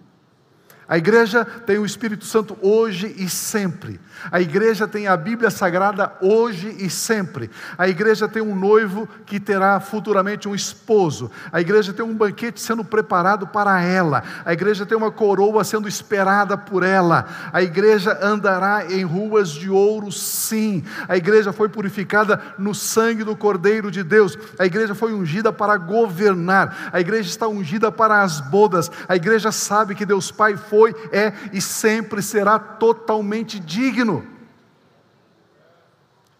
A 0.89 0.97
igreja 0.97 1.45
tem 1.45 1.77
o 1.77 1.85
Espírito 1.85 2.25
Santo 2.25 2.57
hoje 2.63 3.15
e 3.19 3.29
sempre. 3.29 4.01
A 4.33 4.41
igreja 4.41 4.89
tem 4.89 5.07
a 5.07 5.19
Bíblia 5.19 5.51
Sagrada 5.51 6.11
hoje 6.19 6.75
e 6.79 6.89
sempre. 6.89 7.51
A 7.77 7.87
igreja 7.87 8.27
tem 8.27 8.41
um 8.41 8.55
noivo 8.55 9.07
que 9.27 9.39
terá 9.39 9.79
futuramente 9.81 10.49
um 10.49 10.55
esposo. 10.55 11.31
A 11.53 11.61
igreja 11.61 11.93
tem 11.93 12.03
um 12.03 12.15
banquete 12.15 12.59
sendo 12.59 12.83
preparado 12.83 13.47
para 13.47 13.83
ela. 13.83 14.23
A 14.47 14.55
igreja 14.55 14.87
tem 14.87 14.97
uma 14.97 15.11
coroa 15.11 15.63
sendo 15.63 15.87
esperada 15.87 16.57
por 16.57 16.83
ela. 16.83 17.29
A 17.53 17.63
igreja 17.63 18.19
andará 18.23 18.91
em 18.91 19.05
ruas 19.05 19.51
de 19.51 19.69
ouro, 19.69 20.11
sim. 20.11 20.83
A 21.07 21.19
igreja 21.19 21.53
foi 21.53 21.69
purificada 21.69 22.41
no 22.57 22.75
sangue 22.75 23.25
do 23.25 23.37
Cordeiro 23.37 23.91
de 23.91 24.03
Deus. 24.03 24.39
A 24.59 24.65
igreja 24.65 24.95
foi 24.95 25.13
ungida 25.13 25.53
para 25.53 25.77
governar. 25.77 26.89
A 26.91 26.99
igreja 26.99 27.29
está 27.29 27.47
ungida 27.47 27.93
para 27.93 28.23
as 28.23 28.41
bodas. 28.41 28.91
A 29.07 29.17
igreja 29.17 29.53
sabe 29.53 29.95
que 29.95 30.07
Deus 30.07 30.31
Pai 30.31 30.57
foi 30.57 30.78
foi, 30.79 30.95
é 31.11 31.33
e 31.53 31.61
sempre 31.61 32.23
será 32.23 32.57
totalmente 32.57 33.59
digno. 33.59 34.25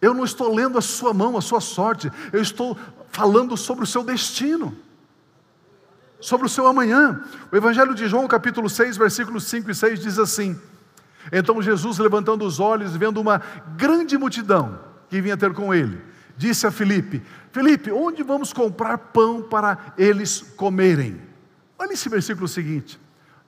Eu 0.01 0.13
não 0.13 0.23
estou 0.23 0.53
lendo 0.53 0.77
a 0.77 0.81
sua 0.81 1.13
mão, 1.13 1.37
a 1.37 1.41
sua 1.41 1.59
sorte, 1.59 2.09
eu 2.31 2.41
estou 2.41 2.77
falando 3.11 3.57
sobre 3.57 3.83
o 3.83 3.87
seu 3.87 4.01
destino, 4.01 4.73
sobre 6.21 6.47
o 6.47 6.49
seu 6.49 6.65
amanhã. 6.67 7.21
O 7.51 7.57
Evangelho 7.57 7.93
de 7.93 8.07
João, 8.07 8.27
capítulo 8.29 8.69
6, 8.69 8.95
versículos 8.95 9.43
5 9.43 9.71
e 9.71 9.75
6 9.75 9.99
diz 9.99 10.17
assim: 10.17 10.57
Então 11.33 11.61
Jesus, 11.61 11.97
levantando 11.97 12.45
os 12.45 12.61
olhos, 12.61 12.95
vendo 12.95 13.19
uma 13.19 13.41
grande 13.75 14.17
multidão 14.17 14.79
que 15.09 15.19
vinha 15.19 15.35
ter 15.35 15.53
com 15.53 15.73
ele, 15.73 16.01
disse 16.37 16.65
a 16.65 16.71
Filipe: 16.71 17.21
Filipe, 17.51 17.91
onde 17.91 18.23
vamos 18.23 18.53
comprar 18.53 18.97
pão 18.97 19.41
para 19.41 19.93
eles 19.97 20.41
comerem? 20.55 21.21
Olha 21.77 21.91
esse 21.91 22.07
versículo 22.07 22.47
seguinte 22.47 22.97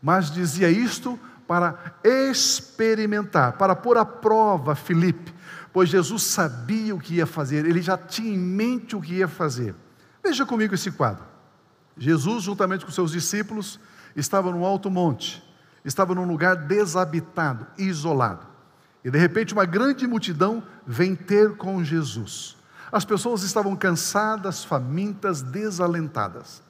mas 0.02 0.32
dizia 0.32 0.70
isto 0.70 1.20
para 1.47 1.95
experimentar, 2.04 3.54
para 3.54 3.76
pôr 3.76 3.97
à 3.97 4.06
prova 4.06 4.74
Filipe, 4.74 5.34
pois 5.74 5.89
Jesus 5.89 6.24
sabia 6.24 6.95
o 6.95 6.99
que 6.99 7.16
ia 7.16 7.26
fazer, 7.26 7.66
ele 7.66 7.82
já 7.82 7.97
tinha 7.97 8.34
em 8.34 8.38
mente 8.38 8.95
o 8.95 9.02
que 9.02 9.16
ia 9.16 9.28
fazer. 9.28 9.76
Veja 10.24 10.45
comigo 10.45 10.74
esse 10.74 10.91
quadro. 10.91 11.24
Jesus, 11.97 12.43
juntamente 12.43 12.86
com 12.86 12.91
seus 12.91 13.12
discípulos, 13.12 13.80
estava 14.16 14.52
no 14.52 14.66
alto 14.66 14.89
monte, 14.89 15.43
estava 15.84 16.16
num 16.16 16.26
lugar 16.26 16.56
desabitado, 16.56 17.68
isolado. 17.78 18.47
E 19.04 19.10
de 19.10 19.18
repente 19.18 19.54
uma 19.54 19.66
grande 19.66 20.08
multidão 20.08 20.64
vem 20.86 21.16
ter 21.16 21.58
com 21.58 21.84
Jesus. 21.84 22.56
As 22.91 23.06
pessoas 23.06 23.43
estavam 23.43 23.76
cansadas, 23.76 24.64
famintas, 24.64 25.41
desalentadas. 25.41 26.62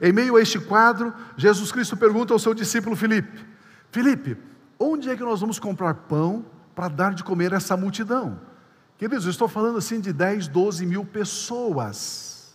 Em 0.00 0.12
meio 0.12 0.36
a 0.36 0.42
este 0.42 0.58
quadro, 0.58 1.14
Jesus 1.36 1.72
Cristo 1.72 1.96
pergunta 1.96 2.32
ao 2.32 2.38
seu 2.38 2.54
discípulo 2.54 2.96
Filipe: 2.96 3.44
Filipe, 3.90 4.36
onde 4.78 5.10
é 5.10 5.16
que 5.16 5.22
nós 5.22 5.40
vamos 5.40 5.58
comprar 5.58 5.94
pão 5.94 6.44
para 6.74 6.88
dar 6.88 7.14
de 7.14 7.24
comer 7.24 7.52
a 7.52 7.56
essa 7.56 7.76
multidão? 7.76 8.40
Queridos, 8.96 9.24
eu 9.24 9.30
estou 9.30 9.48
falando 9.48 9.78
assim 9.78 10.00
de 10.00 10.12
10, 10.12 10.48
12 10.48 10.84
mil 10.84 11.04
pessoas. 11.04 12.54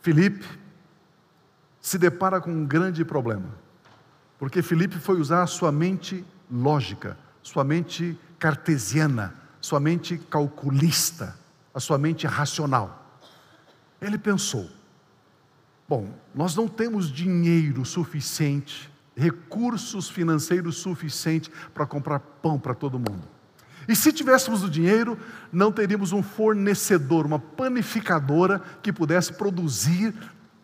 Filipe 0.00 0.46
se 1.80 1.98
depara 1.98 2.40
com 2.40 2.50
um 2.50 2.64
grande 2.64 3.04
problema, 3.04 3.48
porque 4.38 4.62
Filipe 4.62 4.98
foi 4.98 5.20
usar 5.20 5.42
a 5.42 5.46
sua 5.46 5.72
mente 5.72 6.24
lógica, 6.50 7.16
sua 7.42 7.64
mente 7.64 8.18
cartesiana, 8.38 9.34
sua 9.60 9.78
mente 9.80 10.18
calculista, 10.18 11.36
a 11.74 11.80
sua 11.80 11.98
mente 11.98 12.26
racional. 12.26 13.20
Ele 14.00 14.18
pensou: 14.18 14.68
Bom, 15.92 16.08
nós 16.34 16.56
não 16.56 16.66
temos 16.66 17.12
dinheiro 17.12 17.84
suficiente, 17.84 18.90
recursos 19.14 20.08
financeiros 20.08 20.78
suficientes 20.78 21.50
para 21.74 21.84
comprar 21.84 22.18
pão 22.18 22.58
para 22.58 22.74
todo 22.74 22.98
mundo. 22.98 23.28
E 23.86 23.94
se 23.94 24.10
tivéssemos 24.10 24.64
o 24.64 24.70
dinheiro, 24.70 25.18
não 25.52 25.70
teríamos 25.70 26.10
um 26.10 26.22
fornecedor, 26.22 27.26
uma 27.26 27.38
panificadora 27.38 28.58
que 28.82 28.90
pudesse 28.90 29.34
produzir 29.34 30.14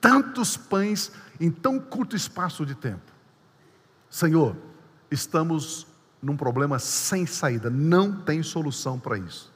tantos 0.01 0.57
pães 0.57 1.13
em 1.39 1.51
tão 1.51 1.79
curto 1.79 2.17
espaço 2.17 2.65
de 2.65 2.75
tempo. 2.75 3.13
Senhor, 4.09 4.57
estamos 5.11 5.87
num 6.23 6.39
problema 6.39 6.79
sem 6.79 7.27
saída, 7.27 7.69
não 7.69 8.17
tem 8.23 8.43
solução 8.43 8.99
para 8.99 9.19
isso. 9.19 9.53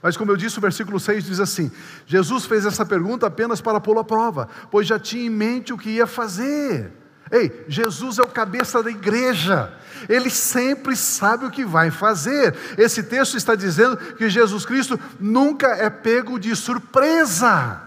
Mas, 0.00 0.16
como 0.16 0.30
eu 0.30 0.36
disse, 0.36 0.58
o 0.58 0.60
versículo 0.60 1.00
6 1.00 1.24
diz 1.24 1.40
assim: 1.40 1.70
Jesus 2.06 2.44
fez 2.44 2.64
essa 2.64 2.86
pergunta 2.86 3.26
apenas 3.26 3.60
para 3.60 3.80
pô-lo 3.80 3.98
à 4.00 4.04
prova, 4.04 4.48
pois 4.70 4.86
já 4.86 4.98
tinha 4.98 5.26
em 5.26 5.30
mente 5.30 5.72
o 5.72 5.78
que 5.78 5.90
ia 5.90 6.06
fazer. 6.06 6.92
Ei, 7.30 7.64
Jesus 7.66 8.18
é 8.18 8.22
o 8.22 8.28
cabeça 8.28 8.82
da 8.82 8.90
igreja, 8.90 9.72
ele 10.06 10.28
sempre 10.28 10.94
sabe 10.94 11.46
o 11.46 11.50
que 11.50 11.64
vai 11.64 11.90
fazer. 11.90 12.54
Esse 12.76 13.02
texto 13.02 13.38
está 13.38 13.54
dizendo 13.54 13.96
que 13.96 14.28
Jesus 14.28 14.66
Cristo 14.66 15.00
nunca 15.18 15.68
é 15.68 15.88
pego 15.88 16.38
de 16.38 16.54
surpresa, 16.54 17.80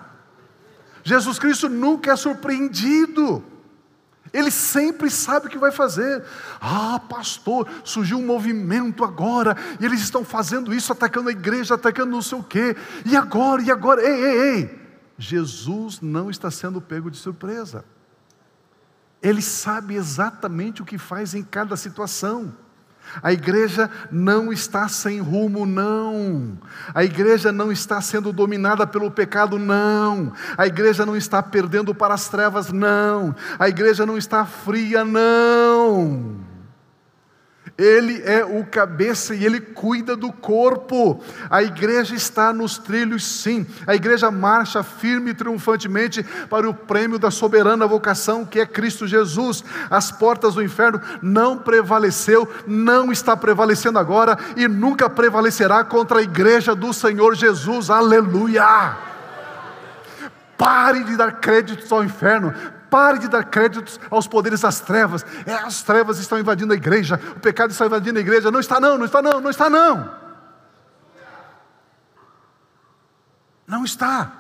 Jesus 1.04 1.38
Cristo 1.38 1.70
nunca 1.70 2.12
é 2.12 2.16
surpreendido. 2.16 3.44
Ele 4.34 4.52
sempre 4.52 5.10
sabe 5.10 5.48
o 5.48 5.50
que 5.50 5.58
vai 5.58 5.72
fazer. 5.72 6.24
Ah, 6.60 7.00
pastor, 7.00 7.68
surgiu 7.84 8.18
um 8.18 8.26
movimento 8.26 9.04
agora, 9.04 9.56
e 9.80 9.86
eles 9.86 10.02
estão 10.02 10.26
fazendo 10.26 10.74
isso, 10.74 10.92
atacando 10.92 11.30
a 11.30 11.32
igreja, 11.32 11.76
atacando 11.76 12.12
não 12.12 12.22
sei 12.22 12.38
o 12.38 12.44
quê. 12.44 12.76
E 13.06 13.16
agora, 13.16 13.62
e 13.62 13.72
agora? 13.72 14.02
Ei, 14.02 14.24
ei, 14.24 14.42
ei. 14.42 14.86
Jesus 15.18 16.02
não 16.02 16.30
está 16.30 16.52
sendo 16.52 16.82
pego 16.82 17.10
de 17.10 17.18
surpresa. 17.18 17.86
Ele 19.22 19.42
sabe 19.42 19.96
exatamente 19.96 20.82
o 20.82 20.86
que 20.86 20.98
faz 20.98 21.34
em 21.34 21.44
cada 21.44 21.78
situação. 21.78 22.54
A 23.22 23.34
igreja 23.34 23.90
não 24.12 24.52
está 24.52 24.88
sem 24.88 25.20
rumo, 25.20 25.66
não. 25.66 26.58
A 26.94 27.04
igreja 27.04 27.52
não 27.52 27.72
está 27.72 28.02
sendo 28.02 28.32
dominada 28.32 28.86
pelo 28.86 29.10
pecado, 29.10 29.58
não. 29.58 30.34
A 30.58 30.68
igreja 30.68 31.06
não 31.06 31.16
está 31.16 31.42
perdendo 31.42 31.96
para 31.96 32.14
as 32.14 32.28
trevas, 32.30 32.72
não. 32.72 33.36
A 33.58 33.70
igreja 33.70 34.06
não 34.06 34.18
está 34.18 34.46
fria, 34.46 35.04
não. 35.04 36.45
Ele 37.78 38.22
é 38.24 38.46
o 38.46 38.66
cabeça 38.66 39.36
e 39.36 39.44
ele 39.44 39.60
cuida 39.60 40.16
do 40.16 40.32
corpo. 40.32 41.22
A 41.50 41.62
igreja 41.62 42.16
está 42.16 42.54
nos 42.54 42.78
trilhos, 42.78 43.26
sim. 43.26 43.68
A 43.86 43.94
igreja 43.94 44.32
marcha 44.32 44.82
firme 44.82 45.32
e 45.32 45.34
triunfantemente 45.34 46.24
para 46.50 46.70
o 46.70 46.74
prêmio 46.74 47.20
da 47.20 47.30
soberana 47.30 47.86
vocação 47.86 48.46
que 48.46 48.62
é 48.62 48.66
Cristo 48.66 49.06
Jesus. 49.06 49.62
As 49.90 50.10
portas 50.10 50.54
do 50.54 50.64
inferno 50.64 51.02
não 51.22 51.58
prevaleceu, 51.58 52.48
não 52.66 53.12
está 53.12 53.36
prevalecendo 53.36 54.00
agora 54.00 54.38
e 54.56 54.70
nunca 54.70 55.10
prevalecerá 55.10 55.84
contra 55.84 56.20
a 56.20 56.24
igreja 56.24 56.74
do 56.74 56.94
Senhor 56.94 57.36
Jesus. 57.36 57.90
Aleluia! 57.90 58.96
Pare 60.58 61.04
de 61.04 61.18
dar 61.18 61.42
créditos 61.42 61.92
ao 61.92 62.06
inferno, 62.06 62.54
Pare 62.96 63.20
de 63.20 63.28
dar 63.28 63.44
créditos 63.44 64.00
aos 64.10 64.26
poderes 64.26 64.62
das 64.62 64.80
trevas. 64.80 65.26
É, 65.46 65.52
as 65.52 65.84
trevas 65.84 66.18
estão 66.18 66.40
invadindo 66.40 66.72
a 66.72 66.78
igreja, 66.78 67.20
o 67.36 67.42
pecado 67.42 67.72
está 67.72 67.86
invadindo 67.86 68.18
a 68.18 68.22
igreja. 68.22 68.50
Não 68.50 68.62
está, 68.62 68.80
não, 68.80 68.98
não 68.98 69.04
está, 69.04 69.22
não, 69.22 69.42
não 69.42 69.50
está, 69.50 69.70
não. 69.70 70.16
Não 73.68 73.84
está. 73.84 74.32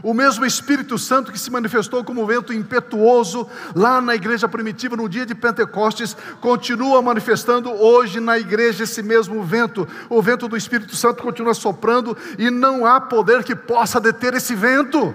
O 0.00 0.14
mesmo 0.14 0.46
Espírito 0.46 0.96
Santo 0.96 1.32
que 1.32 1.38
se 1.40 1.50
manifestou 1.50 2.04
como 2.04 2.24
vento 2.24 2.52
impetuoso 2.52 3.48
lá 3.74 4.00
na 4.00 4.14
igreja 4.14 4.48
primitiva 4.48 4.96
no 4.96 5.08
dia 5.08 5.26
de 5.26 5.34
Pentecostes, 5.34 6.16
continua 6.40 7.02
manifestando 7.02 7.68
hoje 7.72 8.20
na 8.20 8.38
igreja 8.38 8.84
esse 8.84 9.02
mesmo 9.02 9.42
vento. 9.42 9.88
O 10.08 10.22
vento 10.22 10.46
do 10.46 10.56
Espírito 10.56 10.94
Santo 10.94 11.20
continua 11.20 11.52
soprando 11.52 12.16
e 12.38 12.48
não 12.48 12.86
há 12.86 13.00
poder 13.00 13.42
que 13.42 13.56
possa 13.56 14.00
deter 14.00 14.34
esse 14.34 14.54
vento. 14.54 15.12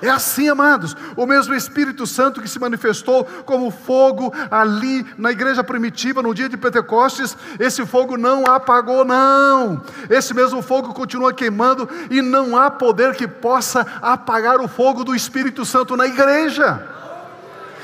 É 0.00 0.08
assim, 0.08 0.48
amados. 0.48 0.96
O 1.16 1.26
mesmo 1.26 1.54
Espírito 1.54 2.06
Santo 2.06 2.40
que 2.40 2.48
se 2.48 2.58
manifestou 2.58 3.24
como 3.44 3.70
fogo 3.70 4.32
ali 4.50 5.06
na 5.16 5.32
igreja 5.32 5.64
primitiva, 5.64 6.22
no 6.22 6.34
dia 6.34 6.48
de 6.48 6.56
Pentecostes, 6.56 7.36
esse 7.58 7.84
fogo 7.84 8.16
não 8.16 8.44
apagou, 8.46 9.04
não. 9.04 9.82
Esse 10.08 10.32
mesmo 10.32 10.62
fogo 10.62 10.94
continua 10.94 11.32
queimando 11.32 11.88
e 12.10 12.22
não 12.22 12.56
há 12.56 12.70
poder 12.70 13.14
que 13.14 13.26
possa 13.26 13.86
apagar 14.00 14.60
o 14.60 14.68
fogo 14.68 15.04
do 15.04 15.14
Espírito 15.14 15.64
Santo 15.64 15.96
na 15.96 16.06
igreja. 16.06 16.98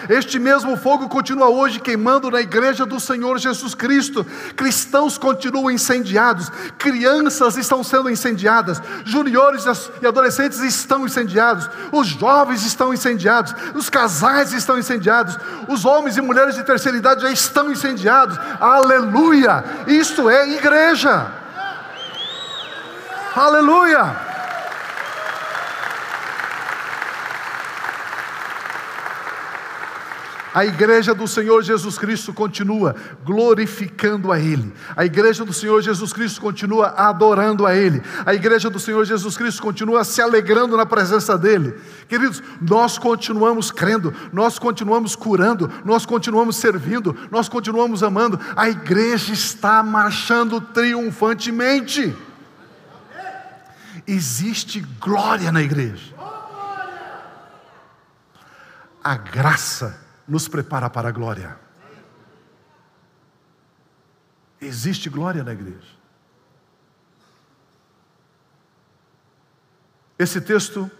Este 0.09 0.39
mesmo 0.39 0.77
fogo 0.77 1.09
continua 1.09 1.49
hoje 1.49 1.81
queimando 1.81 2.31
na 2.31 2.41
igreja 2.41 2.85
do 2.85 3.01
Senhor 3.01 3.39
Jesus 3.39 3.75
Cristo. 3.75 4.25
Cristãos 4.57 5.17
continuam 5.17 5.71
incendiados, 5.71 6.51
crianças 6.79 7.57
estão 7.57 7.83
sendo 7.83 8.11
incendiadas, 8.11 8.81
juniores 9.05 9.65
e 10.01 10.07
adolescentes 10.07 10.61
estão 10.61 11.07
incendiados, 11.07 11.69
os 11.93 12.09
jovens 12.09 12.65
estão 12.65 12.93
incendiados, 12.93 13.55
os 13.75 13.89
casais 13.89 14.53
estão 14.53 14.79
incendiados, 14.79 15.37
os 15.69 15.85
homens 15.85 16.17
e 16.17 16.21
mulheres 16.21 16.55
de 16.55 16.65
terceira 16.65 16.97
idade 16.99 17.23
já 17.23 17.31
estão 17.31 17.71
incendiados. 17.71 18.39
Aleluia! 18.61 19.65
Isto 19.87 20.29
é 20.29 20.49
igreja. 20.51 21.27
Aleluia! 23.35 24.24
A 30.55 30.65
igreja 30.65 31.13
do 31.13 31.27
Senhor 31.27 31.65
Jesus 31.65 31.99
Cristo 31.99 32.33
continua 32.33 32.95
glorificando 33.25 34.31
a 34.31 34.39
Ele. 34.39 34.73
A 34.97 35.05
igreja 35.05 35.45
do 35.45 35.53
Senhor 35.53 35.83
Jesus 35.83 36.13
Cristo 36.13 36.41
continua 36.41 36.95
adorando 36.97 37.67
a 37.67 37.75
Ele. 37.75 38.01
A 38.25 38.33
igreja 38.33 38.71
do 38.71 38.79
Senhor 38.79 39.05
Jesus 39.05 39.37
Cristo 39.37 39.61
continua 39.61 40.05
se 40.05 40.23
alegrando 40.23 40.77
na 40.77 40.87
presença 40.87 41.37
dEle. 41.37 41.75
Queridos, 42.09 42.41
nós 42.61 42.97
continuamos 42.99 43.73
crendo, 43.73 44.15
nós 44.33 44.57
continuamos 44.57 45.17
curando, 45.17 45.69
nós 45.85 46.07
continuamos 46.07 46.55
servindo, 46.55 47.17
nós 47.33 47.49
continuamos 47.49 48.05
amando. 48.05 48.39
A 48.55 48.69
igreja 48.69 49.33
está 49.33 49.83
marchando 49.83 50.61
triunfantemente. 50.61 52.17
Existe 54.07 54.79
glória 55.01 55.51
na 55.51 55.63
igreja. 55.63 56.15
A 59.03 59.17
graça 59.17 60.04
nos 60.27 60.49
prepara 60.49 60.89
para 60.89 61.09
a 61.09 61.13
glória. 61.13 61.59
Existe 64.61 65.11
glória 65.11 65.45
na 65.45 65.53
igreja. 65.53 66.05
Esse 70.19 70.41
texto 70.41 70.91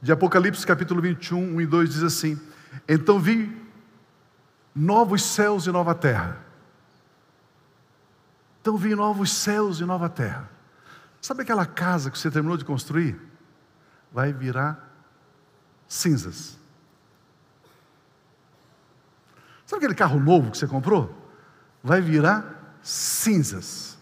de 0.00 0.12
Apocalipse, 0.12 0.66
capítulo 0.66 1.00
21, 1.00 1.56
1 1.56 1.60
e 1.60 1.66
2 1.66 1.90
diz 1.90 2.02
assim: 2.02 2.40
Então 2.88 3.18
vi 3.18 3.64
novos 4.74 5.22
céus 5.22 5.66
e 5.66 5.70
nova 5.70 5.94
terra. 5.94 6.44
Então 8.60 8.76
vi 8.76 8.94
novos 8.94 9.32
céus 9.32 9.80
e 9.80 9.84
nova 9.84 10.08
terra. 10.08 10.48
Sabe 11.20 11.42
aquela 11.42 11.66
casa 11.66 12.10
que 12.10 12.18
você 12.18 12.30
terminou 12.30 12.56
de 12.56 12.64
construir? 12.64 13.18
Vai 14.12 14.32
virar 14.32 14.94
cinzas. 15.88 16.58
Sabe 19.74 19.86
aquele 19.86 19.94
carro 19.96 20.20
novo 20.20 20.52
que 20.52 20.58
você 20.58 20.68
comprou? 20.68 21.12
Vai 21.82 22.00
virar 22.00 22.76
cinzas. 22.80 23.98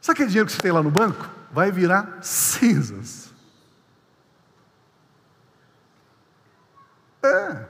Sabe 0.00 0.14
aquele 0.14 0.28
dinheiro 0.30 0.46
que 0.46 0.52
você 0.54 0.62
tem 0.62 0.72
lá 0.72 0.82
no 0.82 0.90
banco? 0.90 1.28
Vai 1.52 1.70
virar 1.70 2.20
cinzas. 2.22 3.30
É. 7.22 7.66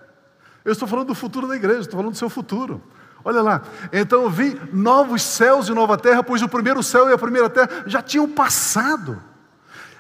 Eu 0.64 0.70
estou 0.70 0.86
falando 0.86 1.08
do 1.08 1.14
futuro 1.14 1.48
da 1.48 1.56
igreja, 1.56 1.80
estou 1.80 1.98
falando 1.98 2.12
do 2.12 2.18
seu 2.18 2.30
futuro. 2.30 2.80
Olha 3.24 3.42
lá, 3.42 3.62
então 3.92 4.22
eu 4.22 4.30
vi 4.30 4.60
novos 4.72 5.22
céus 5.22 5.68
e 5.68 5.72
nova 5.72 5.98
terra, 5.98 6.22
pois 6.22 6.40
o 6.40 6.48
primeiro 6.48 6.84
céu 6.84 7.10
e 7.10 7.12
a 7.12 7.18
primeira 7.18 7.50
terra 7.50 7.82
já 7.84 8.00
tinham 8.00 8.28
passado. 8.28 9.20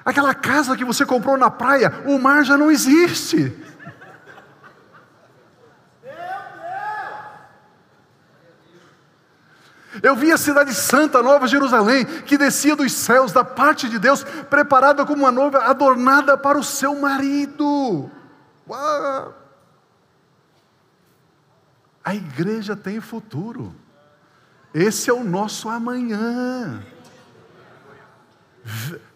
Aquela 0.04 0.32
casa 0.36 0.76
que 0.76 0.84
você 0.84 1.04
comprou 1.04 1.36
na 1.36 1.50
praia, 1.50 2.04
o 2.06 2.16
mar 2.16 2.44
já 2.44 2.56
não 2.56 2.70
existe. 2.70 3.52
Eu 10.02 10.14
vi 10.14 10.32
a 10.32 10.38
cidade 10.38 10.74
santa, 10.74 11.22
Nova 11.22 11.46
Jerusalém, 11.46 12.04
que 12.04 12.38
descia 12.38 12.76
dos 12.76 12.92
céus 12.92 13.32
da 13.32 13.44
parte 13.44 13.88
de 13.88 13.98
Deus, 13.98 14.24
preparada 14.48 15.04
como 15.04 15.24
uma 15.24 15.32
noiva 15.32 15.58
adornada 15.64 16.36
para 16.36 16.58
o 16.58 16.64
seu 16.64 16.94
marido. 16.98 18.10
A 22.04 22.14
igreja 22.14 22.76
tem 22.76 23.00
futuro. 23.00 23.74
Esse 24.72 25.10
é 25.10 25.12
o 25.12 25.24
nosso 25.24 25.68
amanhã. 25.68 26.82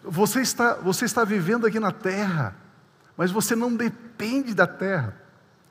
Você 0.03 0.41
está, 0.41 0.73
você 0.75 1.05
está 1.05 1.23
vivendo 1.23 1.65
aqui 1.65 1.79
na 1.79 1.91
terra, 1.91 2.55
mas 3.15 3.31
você 3.31 3.55
não 3.55 3.73
depende 3.73 4.53
da 4.53 4.67
terra. 4.67 5.15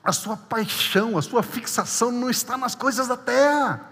A 0.03 0.13
sua 0.13 0.37
paixão, 0.37 1.19
a 1.19 1.23
sua 1.23 1.43
fixação 1.43 2.11
não 2.11 2.31
está 2.31 2.57
nas 2.57 2.75
coisas 2.75 3.07
da 3.07 3.17
terra. 3.17 3.92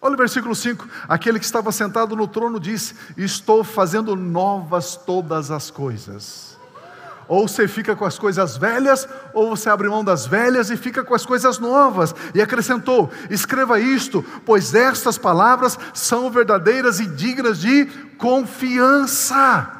Olha 0.00 0.14
o 0.14 0.16
versículo 0.16 0.54
5: 0.54 0.88
aquele 1.08 1.38
que 1.38 1.44
estava 1.44 1.72
sentado 1.72 2.14
no 2.14 2.28
trono 2.28 2.60
disse: 2.60 2.94
Estou 3.16 3.64
fazendo 3.64 4.14
novas 4.14 4.96
todas 4.96 5.50
as 5.50 5.70
coisas. 5.70 6.56
Ou 7.26 7.46
você 7.46 7.68
fica 7.68 7.94
com 7.94 8.06
as 8.06 8.18
coisas 8.18 8.56
velhas, 8.56 9.06
ou 9.34 9.50
você 9.50 9.68
abre 9.68 9.86
mão 9.88 10.02
das 10.02 10.26
velhas 10.26 10.70
e 10.70 10.78
fica 10.78 11.04
com 11.04 11.14
as 11.14 11.26
coisas 11.26 11.58
novas. 11.58 12.14
E 12.32 12.40
acrescentou: 12.40 13.10
Escreva 13.28 13.80
isto, 13.80 14.24
pois 14.46 14.72
estas 14.72 15.18
palavras 15.18 15.76
são 15.92 16.30
verdadeiras 16.30 17.00
e 17.00 17.06
dignas 17.06 17.60
de 17.60 17.86
confiança. 18.16 19.74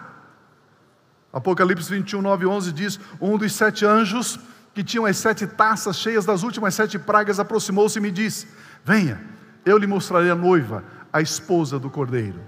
Apocalipse 1.32 1.88
21, 1.88 2.20
9 2.20 2.44
e 2.44 2.48
11 2.48 2.72
diz: 2.72 3.00
Um 3.20 3.38
dos 3.38 3.52
sete 3.52 3.86
anjos 3.86 4.38
que 4.74 4.82
tinham 4.82 5.06
as 5.06 5.16
sete 5.16 5.46
taças 5.46 5.96
cheias 5.96 6.24
das 6.26 6.42
últimas 6.42 6.74
sete 6.74 6.98
pragas 6.98 7.38
aproximou-se 7.38 7.96
e 7.96 8.02
me 8.02 8.10
disse: 8.10 8.48
Venha 8.84 9.37
eu 9.68 9.78
lhe 9.78 9.86
mostrarei 9.86 10.30
a 10.30 10.34
noiva, 10.34 10.84
a 11.12 11.20
esposa 11.20 11.78
do 11.78 11.90
cordeiro. 11.90 12.40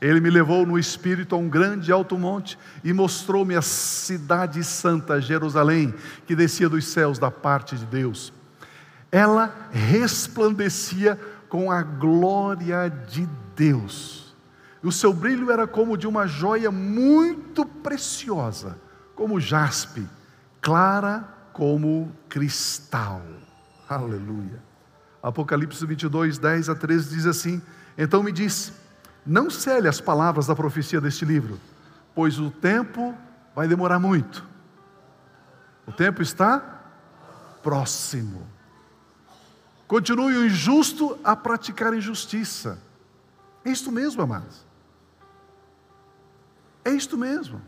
Ele 0.00 0.20
me 0.20 0.28
levou 0.28 0.66
no 0.66 0.78
espírito 0.78 1.34
a 1.34 1.38
um 1.38 1.48
grande 1.48 1.90
alto 1.90 2.18
monte 2.18 2.58
e 2.84 2.92
mostrou-me 2.92 3.56
a 3.56 3.62
cidade 3.62 4.62
santa, 4.62 5.20
Jerusalém, 5.20 5.94
que 6.26 6.36
descia 6.36 6.68
dos 6.68 6.86
céus 6.86 7.18
da 7.18 7.30
parte 7.30 7.76
de 7.76 7.86
Deus. 7.86 8.32
Ela 9.10 9.68
resplandecia 9.70 11.18
com 11.48 11.70
a 11.70 11.82
glória 11.82 12.90
de 12.90 13.26
Deus. 13.54 14.36
O 14.82 14.92
seu 14.92 15.12
brilho 15.12 15.50
era 15.50 15.66
como 15.66 15.96
de 15.96 16.06
uma 16.06 16.26
joia 16.26 16.70
muito 16.70 17.64
preciosa, 17.64 18.78
como 19.14 19.40
jaspe, 19.40 20.06
clara 20.60 21.26
como 21.52 22.12
cristal. 22.28 23.22
Aleluia. 23.88 24.65
Apocalipse 25.22 25.84
22, 25.84 26.38
10 26.38 26.68
a 26.68 26.74
13 26.74 27.14
diz 27.14 27.26
assim: 27.26 27.62
Então 27.96 28.22
me 28.22 28.32
disse: 28.32 28.72
Não 29.24 29.50
cele 29.50 29.88
as 29.88 30.00
palavras 30.00 30.46
da 30.46 30.54
profecia 30.54 31.00
deste 31.00 31.24
livro, 31.24 31.58
pois 32.14 32.38
o 32.38 32.50
tempo 32.50 33.14
vai 33.54 33.66
demorar 33.66 33.98
muito. 33.98 34.44
O 35.86 35.92
tempo 35.92 36.22
está 36.22 36.82
próximo. 37.62 38.46
Continue 39.86 40.36
o 40.36 40.46
injusto 40.46 41.18
a 41.22 41.36
praticar 41.36 41.94
injustiça. 41.94 42.78
É 43.64 43.70
isto 43.70 43.92
mesmo, 43.92 44.22
amados. 44.22 44.64
É 46.84 46.90
isto 46.90 47.16
mesmo. 47.16 47.60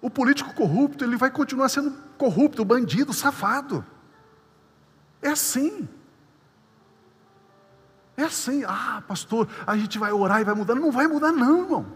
O 0.00 0.10
político 0.10 0.52
corrupto, 0.54 1.04
ele 1.04 1.16
vai 1.16 1.30
continuar 1.30 1.68
sendo 1.68 1.92
corrupto, 2.18 2.64
bandido, 2.64 3.12
safado. 3.12 3.84
É 5.22 5.28
assim. 5.28 5.88
É 8.16 8.24
assim. 8.24 8.64
Ah, 8.64 9.02
pastor, 9.06 9.48
a 9.66 9.76
gente 9.76 9.98
vai 9.98 10.12
orar 10.12 10.40
e 10.40 10.44
vai 10.44 10.54
mudar. 10.54 10.74
Não 10.74 10.90
vai 10.90 11.06
mudar, 11.06 11.32
não, 11.32 11.62
irmão. 11.62 11.86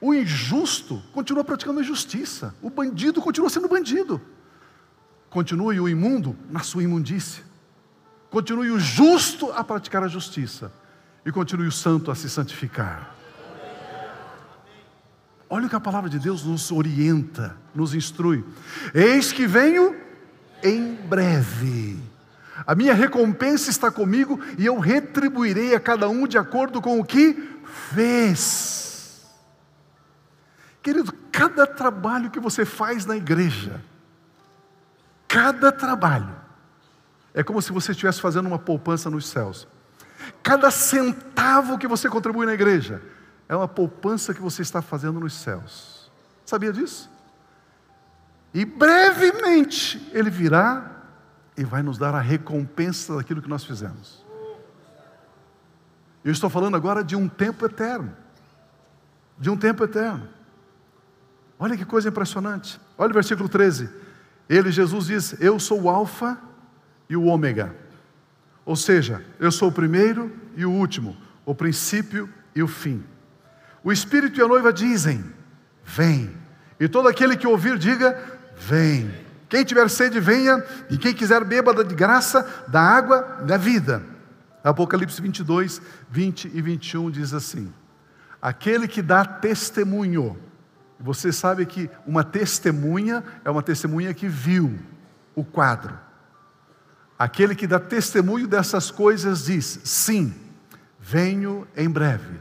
O 0.00 0.12
injusto 0.12 1.02
continua 1.12 1.42
praticando 1.42 1.80
injustiça. 1.80 2.54
O 2.60 2.68
bandido 2.68 3.22
continua 3.22 3.48
sendo 3.48 3.68
bandido. 3.68 4.20
Continue 5.30 5.80
o 5.80 5.88
imundo 5.88 6.36
na 6.50 6.60
sua 6.60 6.82
imundície. 6.82 7.42
Continue 8.28 8.70
o 8.70 8.78
justo 8.80 9.50
a 9.52 9.64
praticar 9.64 10.02
a 10.02 10.08
justiça. 10.08 10.72
E 11.24 11.30
continue 11.30 11.68
o 11.68 11.72
santo 11.72 12.10
a 12.10 12.14
se 12.14 12.28
santificar. 12.28 13.14
Olha 15.48 15.66
o 15.66 15.68
que 15.68 15.76
a 15.76 15.80
palavra 15.80 16.10
de 16.10 16.18
Deus 16.18 16.44
nos 16.44 16.72
orienta, 16.72 17.56
nos 17.74 17.94
instrui. 17.94 18.44
Eis 18.94 19.32
que 19.32 19.46
venho 19.46 20.01
em 20.62 20.94
breve. 20.94 21.98
A 22.66 22.74
minha 22.74 22.94
recompensa 22.94 23.70
está 23.70 23.90
comigo 23.90 24.40
e 24.58 24.66
eu 24.66 24.78
retribuirei 24.78 25.74
a 25.74 25.80
cada 25.80 26.08
um 26.08 26.26
de 26.26 26.38
acordo 26.38 26.80
com 26.80 27.00
o 27.00 27.04
que 27.04 27.34
fez. 27.94 29.26
Querido, 30.82 31.12
cada 31.30 31.66
trabalho 31.66 32.30
que 32.30 32.40
você 32.40 32.64
faz 32.64 33.06
na 33.06 33.16
igreja, 33.16 33.80
cada 35.28 35.72
trabalho, 35.72 36.34
é 37.34 37.42
como 37.42 37.62
se 37.62 37.72
você 37.72 37.92
estivesse 37.92 38.20
fazendo 38.20 38.46
uma 38.46 38.58
poupança 38.58 39.08
nos 39.08 39.26
céus. 39.26 39.66
Cada 40.42 40.70
centavo 40.70 41.78
que 41.78 41.86
você 41.86 42.08
contribui 42.08 42.46
na 42.46 42.52
igreja 42.52 43.02
é 43.48 43.56
uma 43.56 43.68
poupança 43.68 44.34
que 44.34 44.40
você 44.40 44.62
está 44.62 44.82
fazendo 44.82 45.18
nos 45.18 45.34
céus. 45.34 46.10
Sabia 46.44 46.72
disso? 46.72 47.10
E 48.54 48.64
brevemente 48.64 50.10
ele 50.12 50.30
virá 50.30 50.90
e 51.56 51.64
vai 51.64 51.82
nos 51.82 51.98
dar 51.98 52.14
a 52.14 52.20
recompensa 52.20 53.16
daquilo 53.16 53.42
que 53.42 53.48
nós 53.48 53.64
fizemos. 53.64 54.22
Eu 56.24 56.32
estou 56.32 56.48
falando 56.48 56.76
agora 56.76 57.02
de 57.02 57.16
um 57.16 57.28
tempo 57.28 57.66
eterno. 57.66 58.14
De 59.38 59.50
um 59.50 59.56
tempo 59.56 59.82
eterno. 59.84 60.28
Olha 61.58 61.76
que 61.76 61.84
coisa 61.84 62.08
impressionante. 62.08 62.80
Olha 62.96 63.10
o 63.10 63.14
versículo 63.14 63.48
13. 63.48 63.88
Ele, 64.48 64.70
Jesus, 64.70 65.06
diz: 65.06 65.40
Eu 65.40 65.58
sou 65.58 65.82
o 65.82 65.88
Alfa 65.88 66.38
e 67.08 67.16
o 67.16 67.24
Ômega. 67.24 67.74
Ou 68.64 68.76
seja, 68.76 69.24
eu 69.40 69.50
sou 69.50 69.68
o 69.68 69.72
primeiro 69.72 70.32
e 70.56 70.64
o 70.64 70.70
último, 70.70 71.16
o 71.44 71.54
princípio 71.54 72.28
e 72.54 72.62
o 72.62 72.68
fim. 72.68 73.04
O 73.82 73.90
Espírito 73.90 74.38
e 74.38 74.42
a 74.42 74.48
noiva 74.48 74.72
dizem: 74.72 75.24
Vem. 75.84 76.36
E 76.78 76.88
todo 76.88 77.08
aquele 77.08 77.36
que 77.36 77.46
ouvir, 77.46 77.78
diga: 77.78 78.31
Vem. 78.56 79.12
Quem 79.48 79.64
tiver 79.64 79.88
sede, 79.90 80.18
venha, 80.18 80.64
e 80.88 80.96
quem 80.96 81.12
quiser, 81.12 81.44
beba 81.44 81.84
de 81.84 81.94
graça 81.94 82.64
da 82.68 82.80
água 82.80 83.42
da 83.46 83.56
vida. 83.56 84.02
Apocalipse 84.64 85.20
22, 85.20 85.82
20 86.10 86.50
e 86.54 86.62
21 86.62 87.10
diz 87.10 87.34
assim: 87.34 87.72
Aquele 88.40 88.88
que 88.88 89.02
dá 89.02 89.24
testemunho, 89.24 90.38
você 90.98 91.32
sabe 91.32 91.66
que 91.66 91.90
uma 92.06 92.24
testemunha 92.24 93.22
é 93.44 93.50
uma 93.50 93.62
testemunha 93.62 94.14
que 94.14 94.28
viu 94.28 94.78
o 95.34 95.44
quadro. 95.44 95.98
Aquele 97.18 97.54
que 97.54 97.66
dá 97.66 97.78
testemunho 97.78 98.46
dessas 98.46 98.90
coisas 98.90 99.44
diz: 99.44 99.80
Sim, 99.84 100.34
venho 100.98 101.66
em 101.76 101.90
breve. 101.90 102.40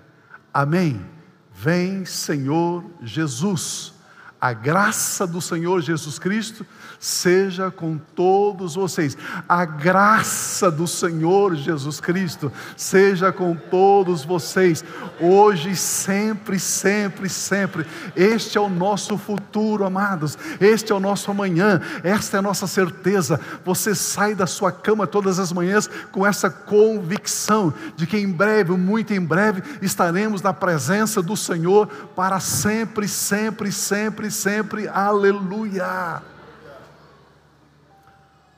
Amém. 0.54 1.06
Vem, 1.54 2.06
Senhor 2.06 2.84
Jesus. 3.02 3.94
A 4.42 4.54
graça 4.54 5.28
do 5.28 5.40
Senhor 5.40 5.82
Jesus 5.82 6.18
Cristo 6.18 6.66
seja 7.00 7.70
com 7.70 7.96
todos 7.96 8.74
vocês. 8.74 9.16
A 9.48 9.66
graça 9.66 10.72
do 10.72 10.88
Senhor 10.88 11.54
Jesus 11.56 12.00
Cristo 12.00 12.52
seja 12.76 13.32
com 13.32 13.56
todos 13.56 14.26
vocês, 14.26 14.84
hoje, 15.20 15.76
sempre, 15.76 16.60
sempre, 16.60 17.30
sempre. 17.30 17.86
Este 18.16 18.58
é 18.58 18.62
o 18.62 18.68
nosso 18.68 19.16
futuro, 19.16 19.86
amados. 19.86 20.36
Este 20.60 20.92
é 20.92 20.96
o 20.96 21.00
nosso 21.00 21.30
amanhã. 21.30 21.80
Esta 22.04 22.38
é 22.38 22.40
a 22.40 22.42
nossa 22.42 22.66
certeza. 22.66 23.40
Você 23.64 23.94
sai 23.94 24.34
da 24.34 24.48
sua 24.48 24.72
cama 24.72 25.06
todas 25.06 25.38
as 25.38 25.52
manhãs 25.52 25.88
com 26.12 26.26
essa 26.26 26.50
convicção 26.50 27.72
de 27.96 28.08
que 28.08 28.18
em 28.18 28.32
breve, 28.32 28.72
muito 28.72 29.14
em 29.14 29.22
breve, 29.22 29.62
estaremos 29.84 30.42
na 30.42 30.52
presença 30.52 31.22
do 31.22 31.38
Senhor 31.38 31.86
para 32.16 32.40
sempre, 32.40 33.08
sempre, 33.08 33.72
sempre, 33.72 34.31
sempre. 34.32 34.88
Aleluia 34.88 36.22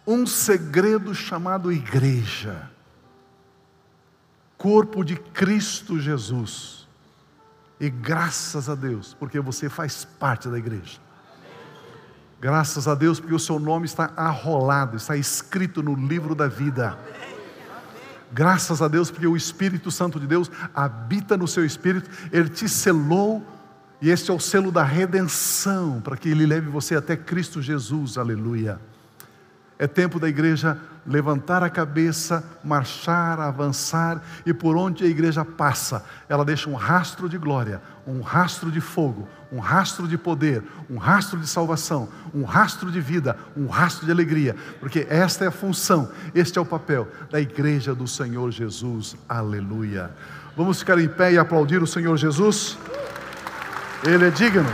um 0.05 0.25
segredo 0.27 1.15
chamado 1.15 1.71
igreja, 1.71 2.69
corpo 4.57 5.03
de 5.03 5.15
Cristo 5.15 5.99
Jesus. 5.99 6.87
E 7.79 7.89
graças 7.89 8.69
a 8.69 8.75
Deus, 8.75 9.15
porque 9.19 9.39
você 9.39 9.69
faz 9.69 10.05
parte 10.05 10.47
da 10.47 10.57
igreja. 10.57 10.99
Graças 12.39 12.87
a 12.87 12.95
Deus, 12.95 13.19
porque 13.19 13.33
o 13.33 13.39
seu 13.39 13.59
nome 13.59 13.85
está 13.85 14.11
arrolado, 14.15 14.97
está 14.97 15.15
escrito 15.15 15.81
no 15.81 15.95
livro 15.95 16.35
da 16.35 16.47
vida. 16.47 16.97
Graças 18.31 18.81
a 18.81 18.87
Deus, 18.87 19.09
porque 19.09 19.27
o 19.27 19.37
Espírito 19.37 19.91
Santo 19.91 20.19
de 20.19 20.27
Deus 20.27 20.51
habita 20.73 21.37
no 21.37 21.47
seu 21.47 21.63
espírito, 21.63 22.09
ele 22.31 22.49
te 22.49 22.67
selou, 22.67 23.45
e 24.03 24.09
este 24.09 24.29
é 24.29 24.33
o 24.33 24.39
selo 24.39 24.69
da 24.69 24.83
redenção, 24.83 26.01
para 26.01 26.17
que 26.17 26.27
ele 26.27 26.45
leve 26.45 26.67
você 26.67 26.93
até 26.93 27.15
Cristo 27.15 27.61
Jesus, 27.61 28.17
aleluia. 28.17 28.77
É 29.79 29.87
tempo 29.87 30.19
da 30.19 30.27
igreja 30.27 30.77
levantar 31.07 31.63
a 31.63 31.69
cabeça, 31.69 32.43
marchar, 32.61 33.39
avançar, 33.39 34.21
e 34.45 34.53
por 34.53 34.75
onde 34.75 35.05
a 35.05 35.07
igreja 35.07 35.45
passa, 35.45 36.03
ela 36.27 36.43
deixa 36.43 36.69
um 36.69 36.73
rastro 36.73 37.29
de 37.29 37.37
glória, 37.37 37.81
um 38.05 38.19
rastro 38.19 38.69
de 38.69 38.81
fogo, 38.81 39.25
um 39.49 39.59
rastro 39.59 40.05
de 40.05 40.17
poder, 40.17 40.61
um 40.89 40.97
rastro 40.97 41.39
de 41.39 41.47
salvação, 41.47 42.09
um 42.33 42.43
rastro 42.43 42.91
de 42.91 42.99
vida, 42.99 43.37
um 43.55 43.67
rastro 43.67 44.05
de 44.05 44.11
alegria, 44.11 44.53
porque 44.81 45.07
esta 45.09 45.45
é 45.45 45.47
a 45.47 45.51
função, 45.51 46.11
este 46.35 46.59
é 46.59 46.61
o 46.61 46.65
papel 46.65 47.07
da 47.31 47.39
igreja 47.39 47.95
do 47.95 48.05
Senhor 48.05 48.51
Jesus. 48.51 49.15
Aleluia. 49.29 50.11
Vamos 50.57 50.79
ficar 50.79 50.99
em 50.99 51.07
pé 51.07 51.31
e 51.31 51.37
aplaudir 51.37 51.81
o 51.81 51.87
Senhor 51.87 52.17
Jesus? 52.17 52.77
Ele 54.05 54.25
é 54.25 54.29
digno. 54.29 54.65